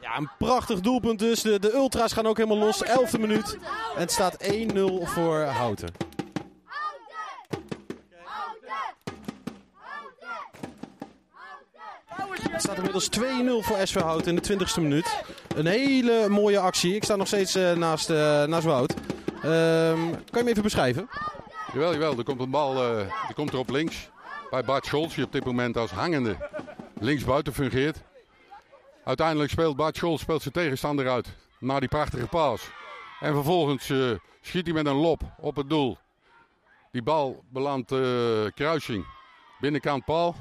Ja, 0.00 0.16
een 0.16 0.30
prachtig 0.38 0.80
doelpunt 0.80 1.18
dus. 1.18 1.42
De, 1.42 1.58
de 1.58 1.72
ultra's 1.72 2.12
gaan 2.12 2.26
ook 2.26 2.36
helemaal 2.36 2.58
los. 2.58 2.84
11e 2.84 3.20
minuut. 3.20 3.58
En 3.94 4.00
het 4.00 4.12
staat 4.12 4.44
1-0 4.44 4.52
voor 5.02 5.40
Houten. 5.40 5.88
Het 12.50 12.62
staat 12.62 12.76
inmiddels 12.76 13.08
2-0 13.18 13.22
voor 13.66 13.76
SV 13.82 14.00
Houten 14.00 14.36
in 14.36 14.42
de 14.42 14.66
20e 14.66 14.80
minuut. 14.80 15.22
Een 15.56 15.66
hele 15.66 16.28
mooie 16.28 16.58
actie. 16.58 16.94
Ik 16.94 17.04
sta 17.04 17.16
nog 17.16 17.26
steeds 17.26 17.54
eh, 17.54 17.72
naast, 17.72 18.10
eh, 18.10 18.44
naast 18.44 18.64
Wout. 18.64 18.94
Ehm, 19.42 20.10
kan 20.10 20.38
je 20.38 20.42
me 20.42 20.50
even 20.50 20.62
beschrijven? 20.62 21.08
Jawel, 21.72 21.92
jawel. 21.92 22.18
Er 22.18 22.24
komt 22.24 22.40
een 22.40 22.50
bal 22.50 22.74
die 23.26 23.34
komt 23.34 23.52
er 23.52 23.58
op 23.58 23.70
links. 23.70 24.10
Bij 24.50 24.64
Bart 24.64 24.86
Scholz, 24.86 25.14
die 25.14 25.24
op 25.24 25.32
dit 25.32 25.44
moment 25.44 25.76
als 25.76 25.90
hangende 25.90 26.36
linksbuiten 27.00 27.52
fungeert. 27.52 28.02
Uiteindelijk 29.04 29.50
speelt 29.50 29.76
Bart 29.76 29.96
Scholz 29.96 30.22
speelt 30.22 30.42
zijn 30.42 30.54
tegenstander 30.54 31.08
uit. 31.08 31.28
Naar 31.58 31.80
die 31.80 31.88
prachtige 31.88 32.26
paas. 32.26 32.70
En 33.20 33.34
vervolgens 33.34 33.90
eh, 33.90 34.10
schiet 34.40 34.64
hij 34.64 34.74
met 34.74 34.86
een 34.86 34.94
lop 34.96 35.22
op 35.38 35.56
het 35.56 35.68
doel. 35.68 35.98
Die 36.92 37.02
bal 37.02 37.44
belandt 37.48 37.92
eh, 37.92 38.00
kruising. 38.54 39.06
Binnenkant 39.60 40.04
paal. 40.04 40.34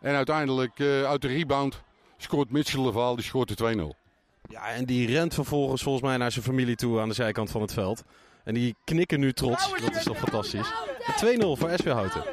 En 0.00 0.14
uiteindelijk 0.14 0.78
eh, 0.78 1.04
uit 1.04 1.22
de 1.22 1.28
rebound 1.28 1.82
scoort 2.16 2.50
Mitchell 2.50 2.82
de 2.82 2.92
Vaal. 2.92 3.14
Die 3.16 3.24
scoort 3.24 3.58
de 3.58 3.94
2-0. 3.94 4.08
Ja, 4.48 4.68
en 4.68 4.84
die 4.84 5.06
rent 5.06 5.34
vervolgens 5.34 5.82
volgens 5.82 6.04
mij 6.04 6.16
naar 6.16 6.32
zijn 6.32 6.44
familie 6.44 6.76
toe 6.76 7.00
aan 7.00 7.08
de 7.08 7.14
zijkant 7.14 7.50
van 7.50 7.60
het 7.60 7.72
veld. 7.72 8.04
En 8.44 8.54
die 8.54 8.76
knikken 8.84 9.20
nu 9.20 9.32
trots. 9.32 9.74
Dat 9.80 9.96
is 9.96 10.02
toch 10.02 10.18
fantastisch. 10.18 10.72
2-0 11.24 11.38
voor 11.38 11.70
SV 11.70 11.86
Houten. 11.86 12.24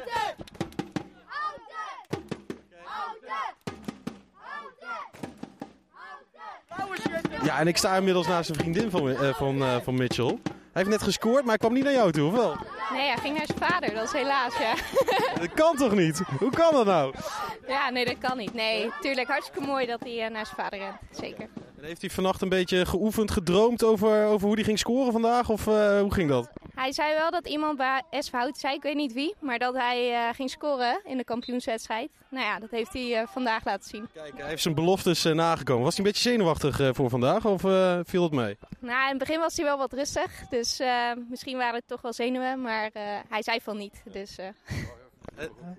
Ja, 7.42 7.58
en 7.58 7.66
ik 7.66 7.76
sta 7.76 7.96
inmiddels 7.96 8.26
naast 8.26 8.48
een 8.48 8.54
vriendin 8.54 8.90
van, 8.90 9.08
eh, 9.08 9.34
van, 9.34 9.62
eh, 9.62 9.76
van 9.82 9.94
Mitchell. 9.94 10.38
Hij 10.44 10.84
heeft 10.84 10.88
net 10.88 11.02
gescoord, 11.02 11.40
maar 11.40 11.48
hij 11.48 11.56
kwam 11.58 11.72
niet 11.72 11.84
naar 11.84 11.92
jou 11.92 12.12
toe, 12.12 12.26
of 12.26 12.32
wel? 12.34 12.56
Nee, 12.92 13.06
hij 13.06 13.16
ging 13.16 13.36
naar 13.36 13.46
zijn 13.46 13.58
vader. 13.58 13.94
Dat 13.94 14.04
is 14.04 14.12
helaas, 14.12 14.58
ja. 14.58 14.74
Dat 15.40 15.54
kan 15.54 15.76
toch 15.76 15.94
niet? 15.94 16.22
Hoe 16.38 16.50
kan 16.50 16.72
dat 16.72 16.86
nou? 16.86 17.14
ja, 17.68 17.90
nee, 17.90 18.04
dat 18.04 18.18
kan 18.18 18.36
niet. 18.36 18.54
Nee, 18.54 18.90
tuurlijk 19.00 19.28
hartstikke 19.28 19.66
mooi 19.66 19.86
dat 19.86 20.00
hij 20.00 20.24
eh, 20.24 20.30
naar 20.30 20.46
zijn 20.46 20.56
vader 20.56 20.78
rent. 20.78 20.96
Zeker. 21.10 21.48
En 21.78 21.84
heeft 21.84 22.00
hij 22.00 22.10
vannacht 22.10 22.42
een 22.42 22.48
beetje 22.48 22.86
geoefend, 22.86 23.30
gedroomd 23.30 23.84
over, 23.84 24.24
over 24.24 24.46
hoe 24.46 24.54
hij 24.54 24.64
ging 24.64 24.78
scoren 24.78 25.12
vandaag? 25.12 25.48
Of 25.50 25.64
hoe 25.64 26.12
ging 26.12 26.28
dat? 26.28 26.50
Hij 26.76 26.92
zei 26.92 27.14
wel 27.14 27.30
dat 27.30 27.48
iemand 27.48 27.76
bij 27.76 28.02
SV 28.10 28.30
Hout 28.32 28.58
zei, 28.58 28.74
ik 28.74 28.82
weet 28.82 28.94
niet 28.94 29.12
wie, 29.12 29.34
maar 29.40 29.58
dat 29.58 29.74
hij 29.74 30.12
eh, 30.28 30.34
ging 30.34 30.50
scoren 30.50 31.00
in 31.04 31.16
de 31.16 31.24
kampioenswedstrijd. 31.24 32.10
Nou 32.28 32.44
ja, 32.44 32.58
dat 32.58 32.70
heeft 32.70 32.92
hij 32.92 33.20
eh, 33.20 33.26
vandaag 33.26 33.64
laten 33.64 33.88
zien. 33.88 34.08
Hij 34.12 34.46
heeft 34.48 34.62
zijn 34.62 34.74
beloftes 34.74 35.24
eh, 35.24 35.32
nagekomen. 35.32 35.84
Was 35.84 35.96
hij 35.96 36.04
een 36.04 36.12
beetje 36.12 36.28
zenuwachtig 36.30 36.80
eh, 36.80 36.88
voor 36.92 37.10
vandaag 37.10 37.44
of 37.44 37.64
eh, 37.64 37.98
viel 38.04 38.22
het 38.22 38.32
mee? 38.32 38.56
Nou, 38.78 39.02
in 39.02 39.08
het 39.08 39.18
begin 39.18 39.38
was 39.40 39.56
hij 39.56 39.64
wel 39.64 39.78
wat 39.78 39.92
rustig, 39.92 40.48
dus 40.50 40.78
eh, 40.80 41.10
misschien 41.28 41.56
waren 41.56 41.74
het 41.74 41.86
toch 41.88 42.00
wel 42.00 42.12
zenuwen, 42.12 42.60
maar 42.60 42.90
eh, 42.92 43.02
hij 43.28 43.42
zei 43.42 43.60
van 43.62 43.76
niet. 43.76 44.02
Dus, 44.12 44.36
eh. 44.38 44.46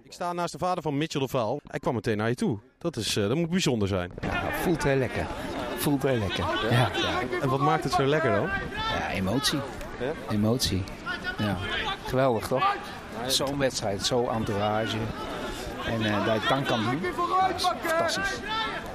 Ik 0.04 0.14
sta 0.14 0.34
naast 0.34 0.52
de 0.52 0.58
vader 0.58 0.84
van 0.84 0.98
Mitchell 0.98 1.22
de 1.22 1.28
Vaal. 1.28 1.60
Hij 1.68 1.80
kwam 1.80 1.94
meteen 1.94 2.18
naar 2.18 2.30
je 2.30 2.36
toe. 2.36 2.60
Dat, 2.78 2.96
is, 2.96 3.16
eh, 3.16 3.28
dat 3.28 3.36
moet 3.38 3.50
bijzonder 3.50 3.88
zijn. 3.88 4.12
Voelt 4.62 4.84
heel 4.84 4.96
lekker. 4.96 5.28
Voelt 5.78 6.04
heel 6.04 6.18
lekker. 6.18 6.46
Ja. 6.70 6.90
En 7.42 7.50
wat 7.50 7.60
maakt 7.60 7.84
het 7.84 7.94
zo 7.94 8.06
lekker 8.06 8.32
dan? 8.32 8.50
Ja, 9.00 9.10
emotie. 9.12 9.60
Emotie. 10.30 10.84
Ja. 11.38 11.58
Geweldig 12.08 12.48
toch? 12.48 12.76
Zo'n 13.28 13.58
wedstrijd, 13.58 14.06
zo'n 14.06 14.30
entourage. 14.32 14.98
En 15.86 16.06
eh, 16.06 16.16
dat 16.26 16.34
je 16.34 16.40
het 16.40 16.50
dan 16.50 16.64
kan 16.64 16.84
doen, 16.84 17.02
dat 17.02 17.56
is 17.56 17.64
fantastisch. 17.64 18.40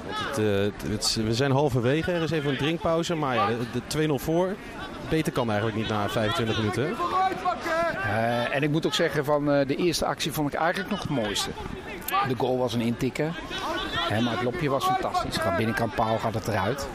Het, 0.06 0.38
eh, 0.38 0.44
het- 0.44 0.82
het- 0.90 1.14
we 1.24 1.34
zijn 1.34 1.50
halverwege. 1.52 2.12
Er 2.12 2.22
is 2.22 2.30
even 2.30 2.50
een 2.50 2.56
drinkpauze. 2.56 3.14
Maar 3.14 3.34
ja, 3.34 3.46
de, 3.46 3.56
de 3.72 3.80
2-0 3.86 4.18
voor. 4.18 4.54
Beter 5.08 5.32
kan 5.32 5.48
eigenlijk 5.48 5.78
niet 5.78 5.88
na 5.88 6.08
25 6.08 6.56
minuten. 6.58 6.96
Eh, 8.02 8.54
en 8.54 8.62
ik 8.62 8.70
moet 8.70 8.86
ook 8.86 8.94
zeggen, 8.94 9.24
van 9.24 9.50
eh, 9.52 9.66
de 9.66 9.76
eerste 9.76 10.04
actie 10.06 10.32
vond 10.32 10.52
ik 10.52 10.60
eigenlijk 10.60 10.90
nog 10.90 11.00
het 11.00 11.10
mooiste. 11.10 11.50
De 12.28 12.34
goal 12.38 12.58
was 12.58 12.74
een 12.74 12.80
intikken. 12.80 13.34
Hè, 14.12 14.20
maar 14.20 14.32
het 14.32 14.42
lopje 14.42 14.68
was 14.68 14.84
fantastisch. 14.84 15.36
Gaat 15.36 15.56
binnenkant 15.56 15.94
paal, 15.94 16.18
gaat 16.18 16.34
het 16.34 16.48
eruit. 16.48 16.88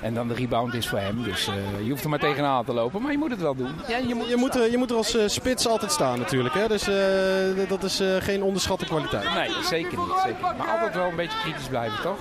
En 0.00 0.14
dan 0.14 0.28
de 0.28 0.34
rebound 0.34 0.74
is 0.74 0.88
voor 0.88 0.98
hem. 0.98 1.22
Dus 1.22 1.46
eh, 1.48 1.54
je 1.84 1.90
hoeft 1.90 2.04
er 2.04 2.10
maar 2.10 2.18
tegenaan 2.18 2.64
te 2.64 2.72
lopen. 2.72 3.02
Maar 3.02 3.12
je 3.12 3.18
moet 3.18 3.30
het 3.30 3.40
wel 3.40 3.54
doen. 3.54 3.74
Ja, 3.88 3.96
je, 3.96 4.14
moet, 4.14 4.28
je, 4.28 4.36
moet 4.36 4.54
er, 4.54 4.70
je 4.70 4.76
moet 4.76 4.90
er 4.90 4.96
als 4.96 5.16
eh, 5.16 5.22
spits 5.28 5.66
altijd 5.66 5.92
staan 5.92 6.18
natuurlijk. 6.18 6.54
Hè? 6.54 6.68
Dus 6.68 6.88
eh, 6.88 7.68
dat 7.68 7.82
is 7.82 8.02
geen 8.18 8.42
onderschatte 8.42 8.84
kwaliteit. 8.84 9.34
Nee, 9.34 9.50
zeker 9.62 9.98
niet. 9.98 10.08
Zeker. 10.24 10.48
niet. 10.48 10.58
Maar 10.58 10.68
altijd 10.68 10.94
wel 10.94 11.08
een 11.08 11.16
beetje 11.16 11.38
kritisch 11.42 11.66
blijven, 11.66 12.02
toch? 12.02 12.18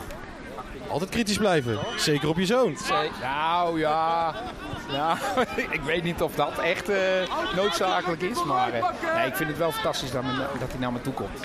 Altijd 0.88 1.10
kritisch 1.10 1.38
blijven. 1.38 1.80
Zeker 1.98 2.30
op 2.30 2.38
je 2.38 2.46
zoon. 2.46 2.78
Nou 3.22 3.80
ja, 3.80 4.34
ja 4.92 5.18
ik 5.78 5.82
weet 5.86 6.04
niet 6.04 6.22
of 6.22 6.36
dat 6.36 6.58
echt 6.60 6.90
noodzakelijk 7.56 8.22
is. 8.22 8.44
Maar 8.44 8.72
nee, 9.16 9.28
ik 9.28 9.36
vind 9.36 9.50
het 9.50 9.58
wel 9.58 9.72
fantastisch 9.72 10.12
dat, 10.12 10.24
men- 10.24 10.36
dat 10.60 10.70
hij 10.72 10.80
naar 10.80 10.92
me 10.92 11.02
toe 11.02 11.14
komt. 11.14 11.40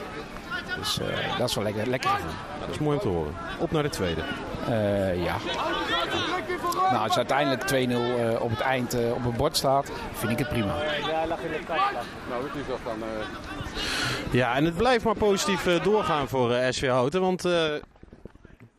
Dus 0.79 0.99
eh, 1.01 1.39
dat 1.39 1.49
is 1.49 1.55
wel 1.55 1.65
lekker, 1.65 1.87
lekker 1.89 2.11
gevoel. 2.11 2.31
Dat 2.61 2.69
is 2.69 2.79
mooi 2.79 2.97
om 2.97 3.03
te 3.03 3.09
horen. 3.09 3.35
Op 3.59 3.71
naar 3.71 3.83
de 3.83 3.89
tweede. 3.89 4.23
Eh, 4.69 5.25
ja. 5.25 5.37
Nou, 6.91 7.09
als 7.09 7.17
uiteindelijk 7.17 7.63
2-0 7.63 7.67
eh, 7.93 8.43
op 8.43 8.51
het 8.51 8.61
eind 8.61 8.95
eh, 8.95 9.13
op 9.15 9.25
het 9.25 9.37
bord 9.37 9.57
staat, 9.57 9.91
vind 10.13 10.33
ik 10.33 10.39
het 10.39 10.49
prima. 10.49 10.75
Ja, 11.07 11.27
lag 11.27 11.41
in 11.41 11.51
de 11.51 11.59
kast. 11.67 11.93
Nou, 12.29 12.43
dat 12.43 12.55
is 12.55 12.67
toch 12.69 12.81
dan... 12.85 12.99
Ja, 14.31 14.55
en 14.55 14.65
het 14.65 14.77
blijft 14.77 15.05
maar 15.05 15.17
positief 15.17 15.67
eh, 15.67 15.85
doorgaan 15.85 16.29
voor 16.29 16.57
SV 16.71 16.89
Houten. 16.89 17.21
Want 17.21 17.45
eh 17.45 17.73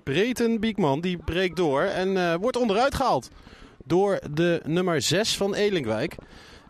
Breten 0.03 0.59
Biekman 0.59 1.01
die 1.01 1.17
breekt 1.17 1.55
door 1.55 1.81
en 1.81 2.17
eh, 2.17 2.35
wordt 2.41 2.57
onderuit 2.57 2.95
gehaald. 2.95 3.29
door 3.83 4.19
de 4.31 4.61
nummer 4.65 5.01
6 5.01 5.37
van 5.37 5.53
Elinkwijk. 5.53 6.15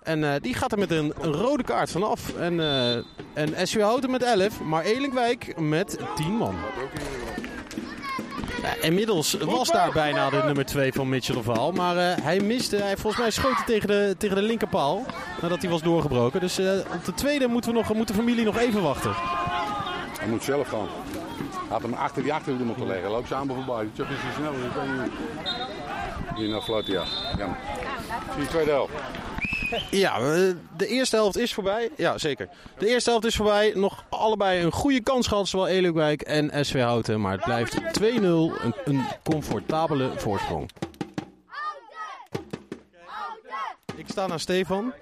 En 0.07 0.23
eh, 0.23 0.41
die 0.41 0.53
gaat 0.53 0.71
er 0.71 0.79
met 0.79 0.91
een, 0.91 1.13
rode 1.21 1.63
kaart 1.63 1.91
vanaf. 1.91 2.35
En, 2.35 2.59
eh 2.59 2.95
en 3.33 3.81
Houten 3.81 4.11
met 4.11 4.23
11, 4.23 4.61
maar 4.61 4.83
Elinkwijk 4.83 5.59
met 5.59 5.97
10 6.15 6.31
man. 6.31 6.55
Ja, 8.61 8.73
inmiddels 8.81 9.33
was 9.33 9.69
daar 9.69 9.91
bijna 9.91 10.29
de 10.29 10.41
nummer 10.45 10.65
2 10.65 10.93
van 10.93 11.09
Mitchell. 11.09 11.71
Maar 11.73 11.97
eh, 11.97 12.23
hij 12.23 12.39
miste, 12.39 12.75
hij 12.75 12.97
volgens 12.97 13.21
mij 13.21 13.31
schoot 13.31 13.55
hij 13.55 13.65
tegen 13.65 13.87
de, 13.87 14.15
tegen 14.17 14.35
de 14.35 14.41
linkerpaal. 14.41 15.05
Nadat 15.41 15.61
hij 15.61 15.69
was 15.69 15.81
doorgebroken. 15.81 16.39
Dus 16.39 16.59
op 16.93 17.05
de 17.05 17.13
tweede 17.13 17.47
moeten 17.47 17.71
we 17.71 17.77
nog, 17.77 17.93
moet 17.93 18.07
de 18.07 18.13
familie 18.13 18.45
nog 18.45 18.57
even 18.57 18.81
wachten. 18.81 19.11
Hij 20.19 20.27
moet 20.27 20.43
zelf 20.43 20.67
gaan. 20.67 20.87
Had 21.69 21.81
hem 21.81 21.93
achter 21.93 22.23
die 22.23 22.33
achterhoede 22.33 22.65
moeten 22.65 22.87
leggen. 22.87 23.09
Loop 23.09 23.25
samen 23.27 23.55
voorbij. 23.55 23.89
Tjop 23.93 24.09
is 24.09 24.17
hij 24.19 24.33
snel. 24.33 24.53
Hier 26.35 26.49
naar 26.49 26.61
fluit, 26.61 26.85
ja. 26.85 27.03
Je 28.37 28.45
tweede 28.47 28.71
helft. 28.71 28.93
Ja, 29.91 30.19
de 30.77 30.87
eerste 30.87 31.15
helft 31.15 31.37
is 31.37 31.53
voorbij. 31.53 31.89
Ja, 31.97 32.17
zeker. 32.17 32.49
De 32.77 32.87
eerste 32.87 33.09
helft 33.09 33.25
is 33.25 33.35
voorbij. 33.35 33.71
Nog 33.75 34.03
allebei 34.09 34.63
een 34.63 34.71
goede 34.71 35.01
kans 35.01 35.27
gehad, 35.27 35.47
zowel 35.47 35.67
Elukwijk 35.67 36.21
en 36.21 36.65
SV 36.65 36.81
Houten. 36.81 37.21
Maar 37.21 37.31
het 37.31 37.43
blijft 37.43 37.77
2-0. 37.99 38.01
Een, 38.01 38.73
een 38.85 39.05
comfortabele 39.23 40.11
voorsprong. 40.15 40.69
Ik 43.95 44.05
sta 44.07 44.27
naar 44.27 44.39
Stefan. 44.39 44.93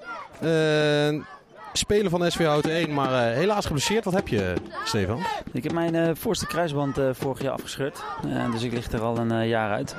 Eh 0.42 1.35
speler 1.78 2.10
van 2.10 2.32
SV 2.32 2.46
Houten 2.46 2.72
1, 2.72 2.94
maar 2.94 3.28
eh, 3.28 3.36
helaas 3.36 3.66
geblesseerd. 3.66 4.06
Wat 4.06 4.14
heb 4.14 4.28
je, 4.28 4.54
Stefan? 4.84 5.20
Ik 5.52 5.64
heb 5.64 5.72
mijn 5.72 5.96
eh, 5.96 6.10
voorste 6.14 6.48
kruisband 6.48 6.98
eh, 6.98 7.10
vorig 7.12 7.42
jaar 7.42 7.52
afgescheurd. 7.52 8.04
Dus 8.52 8.64
ik 8.64 8.72
lig 8.72 8.92
er 8.92 9.02
al 9.02 9.18
een 9.18 9.48
jaar 9.48 9.72
uit. 9.72 9.96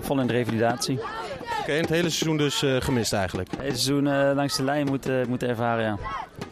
Vol 0.00 0.20
in 0.20 0.26
de 0.26 0.32
revalidatie. 0.32 1.00
Oké, 1.60 1.72
en 1.72 1.80
het 1.80 1.88
hele 1.88 2.10
seizoen 2.10 2.36
dus 2.36 2.64
gemist 2.78 3.12
eigenlijk. 3.12 3.50
Het 3.50 3.60
hele 3.60 3.76
seizoen 3.76 4.34
langs 4.34 4.56
de 4.56 4.64
lijn 4.64 4.86
moeten 4.86 5.28
moeten 5.28 5.48
ervaren, 5.48 5.84
ja. 5.84 5.98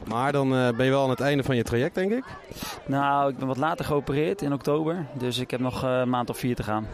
Maar 0.04 0.32
dan 0.32 0.48
ben 0.48 0.84
je 0.84 0.90
wel 0.90 1.02
aan 1.02 1.10
het 1.10 1.20
einde 1.20 1.42
van 1.42 1.56
je 1.56 1.62
traject, 1.62 1.94
denk 1.94 2.12
ik. 2.12 2.24
Nou, 2.86 3.30
ik 3.30 3.38
ben 3.38 3.46
wat 3.46 3.56
later 3.56 3.84
geopereerd 3.84 4.42
in 4.42 4.52
oktober. 4.52 5.06
Dus 5.12 5.38
ik 5.38 5.50
heb 5.50 5.60
nog 5.60 5.82
een 5.82 6.08
maand 6.08 6.30
of 6.30 6.38
vier 6.38 6.54
te 6.54 6.62
gaan. 6.62 6.86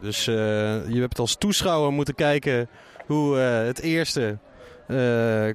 Dus 0.00 0.24
je 0.24 0.98
hebt 1.00 1.18
als 1.18 1.36
toeschouwer 1.36 1.92
moeten 1.92 2.14
kijken 2.14 2.68
hoe 3.06 3.36
het 3.36 3.80
eerste 3.80 4.38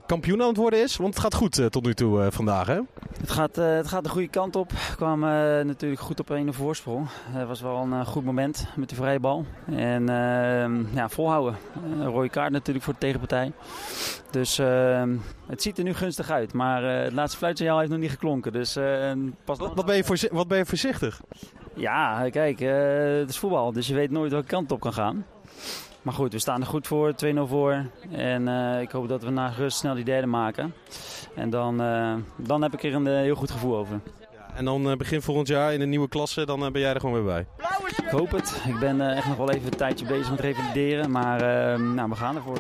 kampioen 0.06 0.42
aan 0.42 0.48
het 0.48 0.58
worden 0.58 0.84
is. 0.84 0.98
Want 0.98 1.14
het 1.14 1.24
gaat 1.24 1.34
goed 1.34 1.58
eh, 1.60 1.66
tot 1.66 1.86
nu 1.86 1.94
toe 1.94 2.22
eh, 2.22 2.28
vandaag, 2.32 2.68
hè? 2.68 2.80
Het 3.20 3.32
gaat, 3.32 3.58
eh, 3.58 3.76
het 3.76 3.88
gaat 3.88 4.04
de 4.04 4.10
goede 4.10 4.28
kant 4.28 4.56
op. 4.56 4.72
We 4.72 4.96
kwamen 4.96 5.60
eh, 5.60 5.66
natuurlijk 5.66 6.02
goed 6.02 6.20
op 6.20 6.30
een 6.30 6.54
voorsprong. 6.54 7.08
Het 7.30 7.48
was 7.48 7.62
wel 7.62 7.78
een 7.78 7.94
eh, 7.94 8.06
goed 8.08 8.24
moment 8.24 8.68
met 8.76 8.90
de 8.90 8.96
vrije 8.96 9.20
bal. 9.20 9.46
En 9.66 10.10
eh, 10.10 10.94
ja, 10.96 11.10
volhouden. 11.10 11.56
Een 12.00 12.06
rode 12.08 12.30
kaart 12.30 12.52
natuurlijk 12.52 12.86
voor 12.86 12.94
de 12.94 13.00
tegenpartij. 13.00 13.52
Dus 14.32 14.60
eh, 14.60 15.04
het 15.48 15.62
ziet 15.62 15.78
er 15.78 15.84
nu 15.84 15.94
gunstig 15.94 16.30
uit. 16.32 16.54
Maar 16.54 16.84
eh, 16.98 17.04
het 17.04 17.14
laatste 17.14 17.38
fluitsignaal 17.38 17.80
heeft 17.80 17.92
nog 17.92 18.00
niet 18.00 18.10
geklonken. 18.12 18.52
Dus 18.52 18.76
eh, 18.76 19.12
pas 19.44 19.58
Wat, 19.58 19.74
wat, 19.76 19.86
ben 19.86 19.96
je 19.96 20.30
wat 20.32 20.48
ben 20.48 20.58
je 20.58 20.66
voorzichtig? 20.66 21.22
Ja, 21.74 22.30
kijk, 22.30 22.62
eh, 22.62 23.20
het 23.20 23.30
is 23.30 23.38
voetbal. 23.38 23.72
Dus 23.72 23.88
je 23.88 23.94
weet 23.94 24.12
nooit 24.12 24.32
welke 24.32 24.48
kant 24.48 24.72
op 24.72 24.80
kan 24.80 24.94
gaan. 24.94 25.26
Maar 26.08 26.16
goed, 26.16 26.34
we 26.34 26.40
staan 26.40 26.62
er 26.62 26.68
goed 26.68 26.88
voor, 26.88 27.14
2-0 27.26 27.40
voor. 27.44 27.86
En 28.12 28.48
eh, 28.48 28.82
ik 28.82 28.92
hoop 28.92 29.08
dat 29.08 29.24
we 29.24 29.30
na 29.30 29.48
rust 29.58 29.78
snel 29.78 29.96
die 29.96 30.04
derde 30.04 30.28
maken. 30.28 30.74
En 31.36 31.50
dan, 31.50 31.82
eh, 31.82 32.14
dan 32.36 32.62
heb 32.62 32.74
ik 32.74 32.84
er 32.84 32.94
een 32.94 33.08
eh, 33.08 33.14
heel 33.14 33.36
goed 33.36 33.52
gevoel 33.52 33.78
over. 33.78 34.00
En 34.56 34.66
dan 34.66 34.98
begin 34.98 35.22
volgend 35.22 35.48
jaar 35.48 35.74
in 35.74 35.82
een 35.82 35.90
nieuwe 35.90 36.08
klasse, 36.08 36.46
dan 36.46 36.60
ben 36.60 36.82
jij 36.82 36.94
er 36.94 37.00
gewoon 37.00 37.16
weer 37.16 37.24
bij. 37.24 37.46
Ik 38.06 38.10
hoop 38.10 38.32
het. 38.32 38.62
Ik 38.68 38.80
ben 38.80 39.16
echt 39.16 39.28
nog 39.28 39.38
wel 39.38 39.52
even 39.52 39.72
een 39.72 39.78
tijdje 39.78 40.06
bezig 40.06 40.30
met 40.30 40.40
revalideren. 40.40 41.12
Maar 41.12 41.40
nou, 41.80 42.10
we 42.10 42.16
gaan 42.16 42.36
ervoor. 42.36 42.60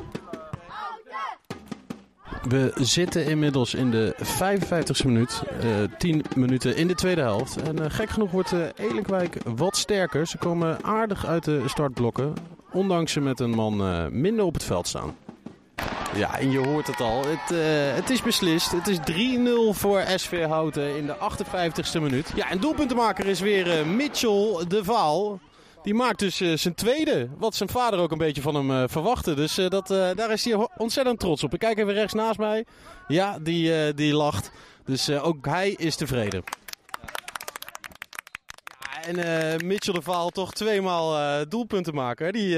We 2.49 2.71
zitten 2.75 3.25
inmiddels 3.25 3.73
in 3.73 3.91
de 3.91 4.15
55ste 4.21 5.05
minuut. 5.05 5.43
eh 5.59 5.67
10 5.97 6.23
minuten 6.35 6.75
in 6.75 6.87
de 6.87 6.95
tweede 6.95 7.21
helft. 7.21 7.61
En 7.61 7.83
eh, 7.83 7.85
gek 7.89 8.09
genoeg 8.09 8.31
wordt 8.31 8.53
Elinkwijk 8.75 9.37
wat 9.55 9.77
sterker. 9.77 10.27
Ze 10.27 10.37
komen 10.37 10.83
aardig 10.83 11.25
uit 11.25 11.43
de 11.43 11.63
startblokken. 11.65 12.33
Ondanks 12.71 13.11
ze 13.11 13.19
met 13.19 13.39
een 13.39 13.49
man 13.49 14.07
minder 14.21 14.45
op 14.45 14.53
het 14.53 14.63
veld 14.63 14.87
staan. 14.87 15.15
Ja, 16.15 16.39
en 16.39 16.51
je 16.51 16.59
hoort 16.59 16.87
het 16.87 17.01
al. 17.01 17.23
Het, 17.25 17.57
het 17.95 18.09
is 18.09 18.21
beslist. 18.21 18.71
Het 18.71 18.87
is 18.87 18.97
3-0 18.97 19.77
voor 19.77 20.03
SV 20.15 20.45
Houten 20.45 20.97
in 20.97 21.05
de 21.05 21.15
58ste 21.15 22.01
minuut. 22.01 22.31
Ja, 22.35 22.49
en 22.49 22.59
doelpuntenmaker 22.59 23.25
is 23.25 23.39
weer 23.39 23.87
Mitchell 23.87 24.65
de 24.67 24.83
Vaal. 24.83 25.39
Die 25.83 25.93
maakt 25.93 26.19
dus 26.19 26.41
eh, 26.41 26.53
zijn 26.53 26.75
tweede. 26.75 27.29
Wat 27.37 27.55
zijn 27.55 27.69
vader 27.69 27.99
ook 27.99 28.11
een 28.11 28.17
beetje 28.17 28.41
van 28.41 28.55
hem 28.55 28.71
eh, 28.71 28.83
verwachtte. 28.87 29.33
Dus 29.33 29.57
eh, 29.57 29.69
dat, 29.69 29.87
daar 29.87 30.31
is 30.31 30.45
hij 30.45 30.67
ontzettend 30.77 31.19
trots 31.19 31.43
op. 31.43 31.53
Ik 31.53 31.59
kijk 31.59 31.77
even 31.77 31.93
rechts 31.93 32.13
naast 32.13 32.39
mij. 32.39 32.65
Ja, 33.07 33.39
die, 33.39 33.93
die 33.93 34.13
lacht. 34.13 34.51
Dus 34.85 35.09
ook 35.09 35.45
hij 35.45 35.69
is 35.69 35.95
tevreden. 35.95 36.43
Ja, 38.79 39.13
en 39.13 39.65
Mitchell 39.65 39.93
de 39.93 40.01
Vaal 40.01 40.29
toch 40.29 40.53
tweemaal 40.53 41.17
eh 41.17 41.45
doelpuntenmaker. 41.49 42.31
Die, 42.31 42.55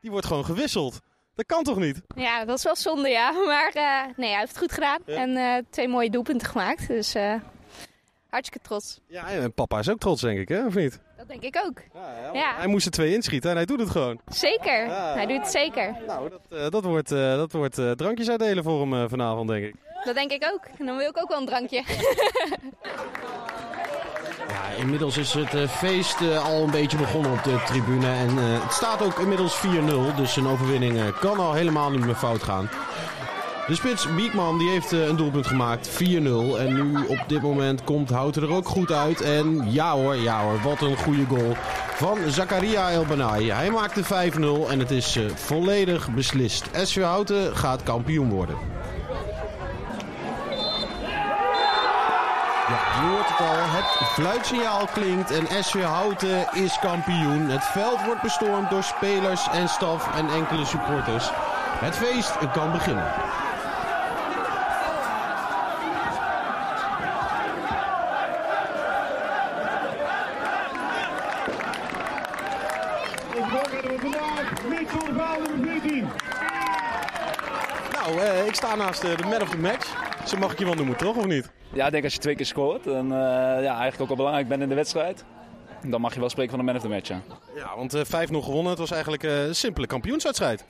die 0.00 0.10
wordt 0.10 0.26
gewoon 0.26 0.44
gewisseld. 0.44 1.00
Dat 1.34 1.46
kan 1.46 1.62
toch 1.62 1.78
niet? 1.78 2.00
Ja, 2.14 2.44
dat 2.44 2.58
is 2.58 2.64
wel 2.64 2.76
zonde, 2.76 3.08
ja. 3.08 3.30
Maar 3.46 3.70
nee, 4.16 4.30
hij 4.30 4.38
heeft 4.38 4.48
het 4.48 4.58
goed 4.58 4.72
gedaan. 4.72 4.98
En 5.06 5.66
twee 5.70 5.88
mooie 5.88 6.10
doelpunten 6.10 6.48
gemaakt. 6.48 6.88
Dus 6.88 7.14
hartstikke 8.30 8.68
trots. 8.68 9.00
Ja, 9.06 9.28
en 9.28 9.54
papa 9.54 9.78
is 9.78 9.88
ook 9.88 9.98
trots, 9.98 10.20
denk 10.20 10.38
ik, 10.38 10.48
hè? 10.48 10.66
Of 10.66 10.74
niet? 10.74 11.00
Dat 11.30 11.40
denk 11.40 11.54
ik 11.54 11.62
ook. 11.66 11.78
Ja, 12.32 12.54
Hij 12.56 12.66
moest 12.66 12.86
er 12.86 12.92
twee 12.92 13.14
inschieten 13.14 13.50
en 13.50 13.56
hij 13.56 13.64
doet 13.64 13.80
het 13.80 13.90
gewoon. 13.90 14.20
zeker. 14.26 14.86
Hij 14.90 15.26
doet 15.26 15.38
het 15.38 15.50
zeker. 15.50 15.96
Nou, 16.06 16.28
dat, 16.30 16.40
eh, 16.60 16.68
dat 16.70 16.84
wordt, 16.84 17.12
eh, 17.12 17.36
dat 17.36 17.52
wordt 17.52 17.78
eh, 17.78 17.90
drankjes 17.90 18.30
uitdelen 18.30 18.64
voor 18.64 18.80
hem 18.80 18.94
eh, 18.94 19.04
vanavond, 19.08 19.48
denk 19.48 19.64
ik. 19.64 19.74
Dat 20.04 20.14
denk 20.14 20.30
ik 20.30 20.44
ook. 20.54 20.60
En 20.78 20.86
dan 20.86 20.96
wil 20.96 21.08
ik 21.08 21.22
ook 21.22 21.28
wel 21.28 21.40
een 21.40 21.46
drankje. 21.46 21.82
Ja, 24.48 24.76
inmiddels 24.78 25.16
is 25.16 25.32
het 25.34 25.70
feest 25.70 26.20
eh, 26.20 26.44
al 26.46 26.62
een 26.62 26.70
beetje 26.70 26.96
begonnen 26.96 27.32
op 27.32 27.42
de 27.44 27.62
tribune. 27.66 28.06
En 28.06 28.28
eh, 28.38 28.62
het 28.62 28.72
staat 28.72 29.02
ook 29.02 29.18
inmiddels 29.18 29.56
4-0. 29.56 30.14
Dus 30.16 30.36
een 30.36 30.46
overwinning 30.46 30.98
eh, 30.98 31.20
kan 31.20 31.38
al 31.38 31.52
helemaal 31.52 31.90
niet 31.90 32.04
meer 32.04 32.14
fout 32.14 32.42
gaan. 32.42 32.70
De 33.70 33.76
spits 33.76 34.14
Biekman 34.14 34.58
die 34.58 34.70
heeft 34.70 34.92
eh, 34.92 35.06
een 35.06 35.16
doelpunt 35.16 35.46
gemaakt. 35.46 35.88
4-0. 35.88 35.92
En 36.58 36.74
nu 36.74 37.06
op 37.06 37.24
dit 37.26 37.42
moment 37.42 37.84
komt 37.84 38.10
Houten 38.10 38.42
er 38.42 38.52
ook 38.52 38.68
goed 38.68 38.92
uit. 38.92 39.20
En 39.20 39.72
ja 39.72 39.92
hoor, 39.92 40.16
ja 40.16 40.42
hoor. 40.42 40.60
Wat 40.62 40.80
een 40.80 40.96
goede 40.96 41.24
goal 41.28 41.56
van 41.94 42.18
Zakaria 42.26 42.90
El 42.90 43.04
Banai. 43.04 43.50
Hij 43.50 43.70
maakte 43.70 44.04
5-0 44.04 44.70
en 44.70 44.78
het 44.78 44.90
is 44.90 45.16
eh, 45.16 45.24
volledig 45.34 46.10
beslist. 46.10 46.68
SV 46.82 47.02
Houten 47.02 47.56
gaat 47.56 47.82
kampioen 47.82 48.30
worden. 48.30 48.56
Ja, 52.68 52.78
je 53.00 53.08
hoort 53.08 53.28
het 53.28 53.46
al. 53.46 53.56
Het 53.56 54.08
fluitsignaal 54.08 54.86
klinkt 54.92 55.30
en 55.30 55.64
SV 55.64 55.82
Houten 55.82 56.48
is 56.52 56.78
kampioen. 56.80 57.48
Het 57.48 57.64
veld 57.64 58.04
wordt 58.04 58.22
bestormd 58.22 58.70
door 58.70 58.82
spelers 58.82 59.48
en 59.52 59.68
staf 59.68 60.16
en 60.16 60.28
enkele 60.28 60.64
supporters. 60.64 61.30
Het 61.80 61.96
feest 61.96 62.32
kan 62.52 62.72
beginnen. 62.72 63.12
Nou, 77.92 78.22
eh, 78.22 78.46
ik 78.46 78.54
sta 78.54 78.74
naast 78.90 79.04
eh, 79.04 79.16
de 79.16 79.26
man 79.28 79.42
of 79.42 79.50
the 79.50 79.58
match. 79.58 79.94
Zo 80.26 80.38
mag 80.38 80.52
ik 80.52 80.58
je 80.58 80.64
wel 80.64 80.74
noemen, 80.74 80.96
toch? 80.96 81.16
Of 81.16 81.26
niet? 81.26 81.50
Ja, 81.72 81.86
ik 81.86 81.92
denk 81.92 82.04
als 82.04 82.12
je 82.12 82.18
twee 82.18 82.34
keer 82.34 82.46
scoort 82.46 82.86
en 82.86 83.04
eh, 83.04 83.62
ja, 83.62 83.78
eigenlijk 83.78 84.00
ook 84.00 84.06
wel 84.06 84.16
belangrijk 84.16 84.48
bent 84.48 84.62
in 84.62 84.68
de 84.68 84.74
wedstrijd, 84.74 85.24
dan 85.86 86.00
mag 86.00 86.14
je 86.14 86.20
wel 86.20 86.28
spreken 86.28 86.50
van 86.50 86.60
een 86.60 86.64
man 86.64 86.76
of 86.76 86.82
the 86.82 86.88
match. 86.88 87.08
Ja, 87.08 87.20
Ja, 87.54 87.76
want 87.76 87.94
eh 87.94 88.04
5-0 88.04 88.42
gewonnen. 88.42 88.70
Het 88.70 88.78
was 88.78 88.90
eigenlijk 88.90 89.22
een 89.22 89.54
simpele 89.54 89.86
kampioenswedstrijd. 89.86 90.64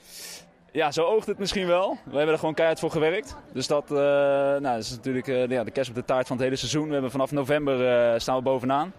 ja 0.72 0.92
zo 0.92 1.04
oogt 1.04 1.26
het 1.26 1.38
misschien 1.38 1.66
wel. 1.66 1.98
We 2.04 2.16
hebben 2.16 2.32
er 2.32 2.38
gewoon 2.38 2.54
keihard 2.54 2.80
voor 2.80 2.90
gewerkt. 2.90 3.36
Dus 3.52 3.66
dat, 3.66 3.88
nou, 3.88 4.62
dat 4.62 4.78
is 4.78 4.90
natuurlijk 4.90 5.26
ja, 5.26 5.64
de 5.64 5.70
kerst 5.70 5.90
op 5.90 5.96
de 5.96 6.04
taart 6.04 6.26
van 6.26 6.36
het 6.36 6.44
hele 6.44 6.56
seizoen. 6.56 6.86
We 6.86 6.92
hebben 6.92 7.10
vanaf 7.10 7.30
november 7.30 8.20
staan 8.20 8.36
we 8.36 8.42
bovenaan. 8.42 8.92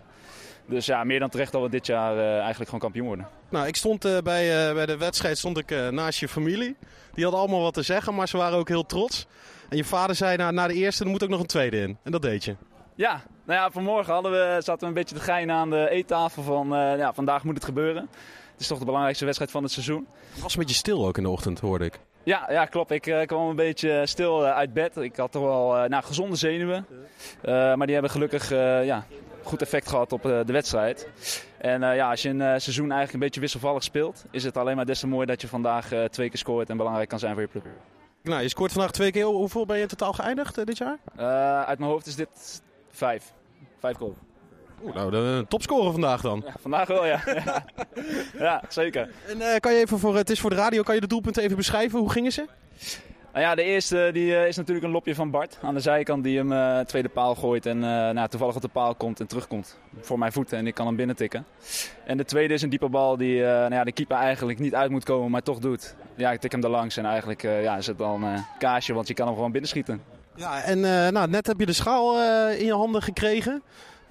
Dus 0.65 0.85
ja, 0.85 1.03
meer 1.03 1.19
dan 1.19 1.29
terecht 1.29 1.51
dat 1.51 1.61
we 1.61 1.69
dit 1.69 1.85
jaar 1.85 2.17
eh, 2.17 2.35
eigenlijk 2.35 2.65
gewoon 2.65 2.79
kampioen 2.79 3.05
worden. 3.07 3.27
Nou, 3.49 3.67
ik 3.67 3.75
stond 3.75 4.05
eh, 4.05 4.17
bij, 4.17 4.67
eh, 4.67 4.73
bij 4.73 4.85
de 4.85 4.97
wedstrijd 4.97 5.37
stond 5.37 5.57
ik, 5.57 5.91
naast 5.91 6.19
je 6.19 6.27
familie. 6.27 6.77
Die 7.13 7.23
hadden 7.23 7.41
allemaal 7.41 7.61
wat 7.61 7.73
te 7.73 7.81
zeggen, 7.81 8.15
maar 8.15 8.27
ze 8.27 8.37
waren 8.37 8.57
ook 8.57 8.67
heel 8.67 8.85
trots. 8.85 9.27
En 9.69 9.77
je 9.77 9.83
vader 9.83 10.15
zei 10.15 10.37
na, 10.37 10.51
na 10.51 10.67
de 10.67 10.73
eerste, 10.73 11.03
er 11.03 11.09
moet 11.09 11.23
ook 11.23 11.29
nog 11.29 11.39
een 11.39 11.45
tweede 11.45 11.77
in. 11.77 11.97
En 12.03 12.11
dat 12.11 12.21
deed 12.21 12.43
je. 12.43 12.55
Ja, 12.95 13.21
nou 13.45 13.59
ja, 13.59 13.71
vanmorgen 13.71 14.13
hadden 14.13 14.31
we, 14.31 14.57
zaten 14.59 14.79
we 14.79 14.85
een 14.85 14.93
beetje 14.93 15.15
te 15.15 15.21
geinen 15.21 15.55
aan 15.55 15.69
de 15.69 15.89
eettafel 15.89 16.43
van 16.43 16.67
ja, 16.97 17.13
vandaag 17.13 17.43
moet 17.43 17.55
het 17.55 17.65
gebeuren. 17.65 18.09
Het 18.51 18.61
is 18.61 18.67
toch 18.67 18.79
de 18.79 18.85
belangrijkste 18.85 19.25
wedstrijd 19.25 19.51
van 19.51 19.63
het 19.63 19.71
seizoen. 19.71 20.07
Het 20.33 20.41
was 20.41 20.53
een 20.53 20.59
beetje 20.59 20.75
stil 20.75 21.07
ook 21.07 21.17
in 21.17 21.23
de 21.23 21.29
ochtend, 21.29 21.59
hoorde 21.59 21.85
ik. 21.85 21.99
Ja, 22.23 22.47
ja 22.51 22.65
klopt. 22.65 22.91
Ik 22.91 23.07
eh, 23.07 23.25
kwam 23.25 23.49
een 23.49 23.55
beetje 23.55 24.05
stil 24.05 24.45
eh, 24.45 24.53
uit 24.53 24.73
bed. 24.73 24.97
Ik 24.97 25.15
had 25.15 25.31
toch 25.31 25.43
wel 25.43 25.77
eh, 25.77 25.89
nou, 25.89 26.03
gezonde 26.03 26.35
zenuwen. 26.35 26.85
Eh, 27.41 27.51
maar 27.51 27.85
die 27.85 27.93
hebben 27.93 28.11
gelukkig 28.11 28.51
eh, 28.51 28.85
ja, 28.85 29.05
goed 29.43 29.61
effect 29.61 29.87
gehad 29.89 30.11
op 30.13 30.25
eh, 30.25 30.39
de 30.45 30.53
wedstrijd. 30.53 31.09
En 31.57 31.83
eh, 31.83 31.95
ja, 31.95 32.09
als 32.09 32.21
je 32.21 32.29
een 32.29 32.41
eh, 32.41 32.47
seizoen 32.47 32.83
eigenlijk 32.85 33.13
een 33.13 33.19
beetje 33.19 33.39
wisselvallig 33.39 33.83
speelt, 33.83 34.25
is 34.31 34.43
het 34.43 34.57
alleen 34.57 34.75
maar 34.75 34.85
des 34.85 34.99
te 34.99 35.07
mooi 35.07 35.25
dat 35.25 35.41
je 35.41 35.47
vandaag 35.47 35.91
eh, 35.91 36.03
twee 36.03 36.29
keer 36.29 36.37
scoort 36.37 36.69
en 36.69 36.77
belangrijk 36.77 37.09
kan 37.09 37.19
zijn 37.19 37.33
voor 37.33 37.41
je 37.41 37.47
ploeg. 37.47 37.63
Nou, 38.23 38.41
je 38.41 38.49
scoort 38.49 38.71
vandaag 38.71 38.91
twee 38.91 39.11
keer. 39.11 39.25
Hoeveel 39.25 39.65
ben 39.65 39.75
je 39.75 39.81
in 39.81 39.87
totaal 39.87 40.13
geëindigd 40.13 40.57
eh, 40.57 40.65
dit 40.65 40.77
jaar? 40.77 40.97
Eh, 41.15 41.61
uit 41.63 41.79
mijn 41.79 41.91
hoofd 41.91 42.05
is 42.05 42.15
dit 42.15 42.61
vijf. 42.91 43.33
Vijf 43.79 43.97
goals. 43.97 44.15
Oeh, 44.83 44.95
nou, 44.95 45.11
de 45.11 45.45
topscorer 45.47 45.91
vandaag 45.91 46.21
dan. 46.21 46.41
Ja, 46.45 46.53
vandaag 46.61 46.87
wel, 46.87 47.05
ja. 47.05 47.23
ja. 48.39 48.61
zeker. 48.69 49.09
En 49.27 49.41
eh, 49.41 49.59
kan 49.59 49.73
je 49.73 49.79
even 49.79 49.99
voor, 49.99 50.15
het 50.15 50.29
is 50.29 50.39
voor 50.39 50.49
de 50.49 50.55
radio, 50.55 50.81
kan 50.83 50.95
je 50.95 51.01
de 51.01 51.07
doelpunten 51.07 51.43
even 51.43 51.55
beschrijven? 51.57 51.99
Hoe 51.99 52.11
gingen 52.11 52.31
ze? 52.31 52.45
Nou 53.33 53.45
ja, 53.45 53.55
de 53.55 53.63
eerste 53.63 54.09
die, 54.13 54.35
eh, 54.35 54.47
is 54.47 54.55
natuurlijk 54.55 54.85
een 54.85 54.91
lopje 54.91 55.15
van 55.15 55.31
Bart 55.31 55.57
aan 55.61 55.73
de 55.73 55.79
zijkant 55.79 56.23
die 56.23 56.37
hem 56.37 56.51
eh, 56.51 56.79
tweede 56.79 57.09
paal 57.09 57.35
gooit 57.35 57.65
en 57.65 57.83
eh, 57.83 58.09
nou, 58.09 58.27
toevallig 58.27 58.55
op 58.55 58.61
de 58.61 58.67
paal 58.67 58.95
komt 58.95 59.19
en 59.19 59.27
terugkomt 59.27 59.77
voor 60.01 60.19
mijn 60.19 60.31
voeten 60.31 60.57
en 60.57 60.67
ik 60.67 60.73
kan 60.73 60.85
hem 60.85 60.95
binnen 60.95 61.15
tikken. 61.15 61.45
En 62.05 62.17
de 62.17 62.25
tweede 62.25 62.53
is 62.53 62.61
een 62.61 62.69
diepe 62.69 62.89
bal 62.89 63.17
die 63.17 63.43
eh, 63.43 63.49
nou 63.49 63.73
ja, 63.73 63.83
de 63.83 63.91
keeper 63.91 64.17
eigenlijk 64.17 64.59
niet 64.59 64.75
uit 64.75 64.91
moet 64.91 65.03
komen, 65.03 65.31
maar 65.31 65.43
toch 65.43 65.59
doet. 65.59 65.95
Ja, 66.15 66.31
ik 66.31 66.39
tik 66.39 66.51
hem 66.51 66.63
er 66.63 66.69
langs 66.69 66.97
en 66.97 67.05
eigenlijk 67.05 67.43
eh, 67.43 67.63
ja, 67.63 67.77
is 67.77 67.87
het 67.87 67.97
dan 67.97 68.23
eh 68.23 68.39
kaasje, 68.59 68.93
want 68.93 69.07
je 69.07 69.13
kan 69.13 69.25
hem 69.25 69.35
gewoon 69.35 69.51
binnenschieten. 69.51 70.01
Ja, 70.35 70.63
en 70.63 70.85
eh, 70.85 71.11
nou, 71.11 71.29
net 71.29 71.47
heb 71.47 71.59
je 71.59 71.65
de 71.65 71.73
schaal 71.73 72.19
eh, 72.19 72.59
in 72.59 72.65
je 72.65 72.73
handen 72.73 73.01
gekregen. 73.01 73.63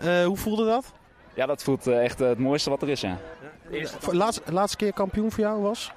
Eh, 0.03 0.25
hoe 0.25 0.37
voelde 0.37 0.65
dat? 0.67 0.85
Ja, 1.35 1.47
dat 1.47 1.63
voelt 1.63 1.87
eh, 1.87 2.05
echt 2.05 2.21
eh, 2.21 2.29
het 2.29 2.39
mooiste 2.39 2.71
wat 2.71 2.83
er 2.83 2.89
is, 2.89 3.01
ja. 3.01 3.17
Laatste, 4.11 4.43
laatste 4.53 4.77
keer 4.77 4.93
kampioen 4.93 5.31
voor 5.33 5.45
jou 5.45 5.63
was? 5.63 5.93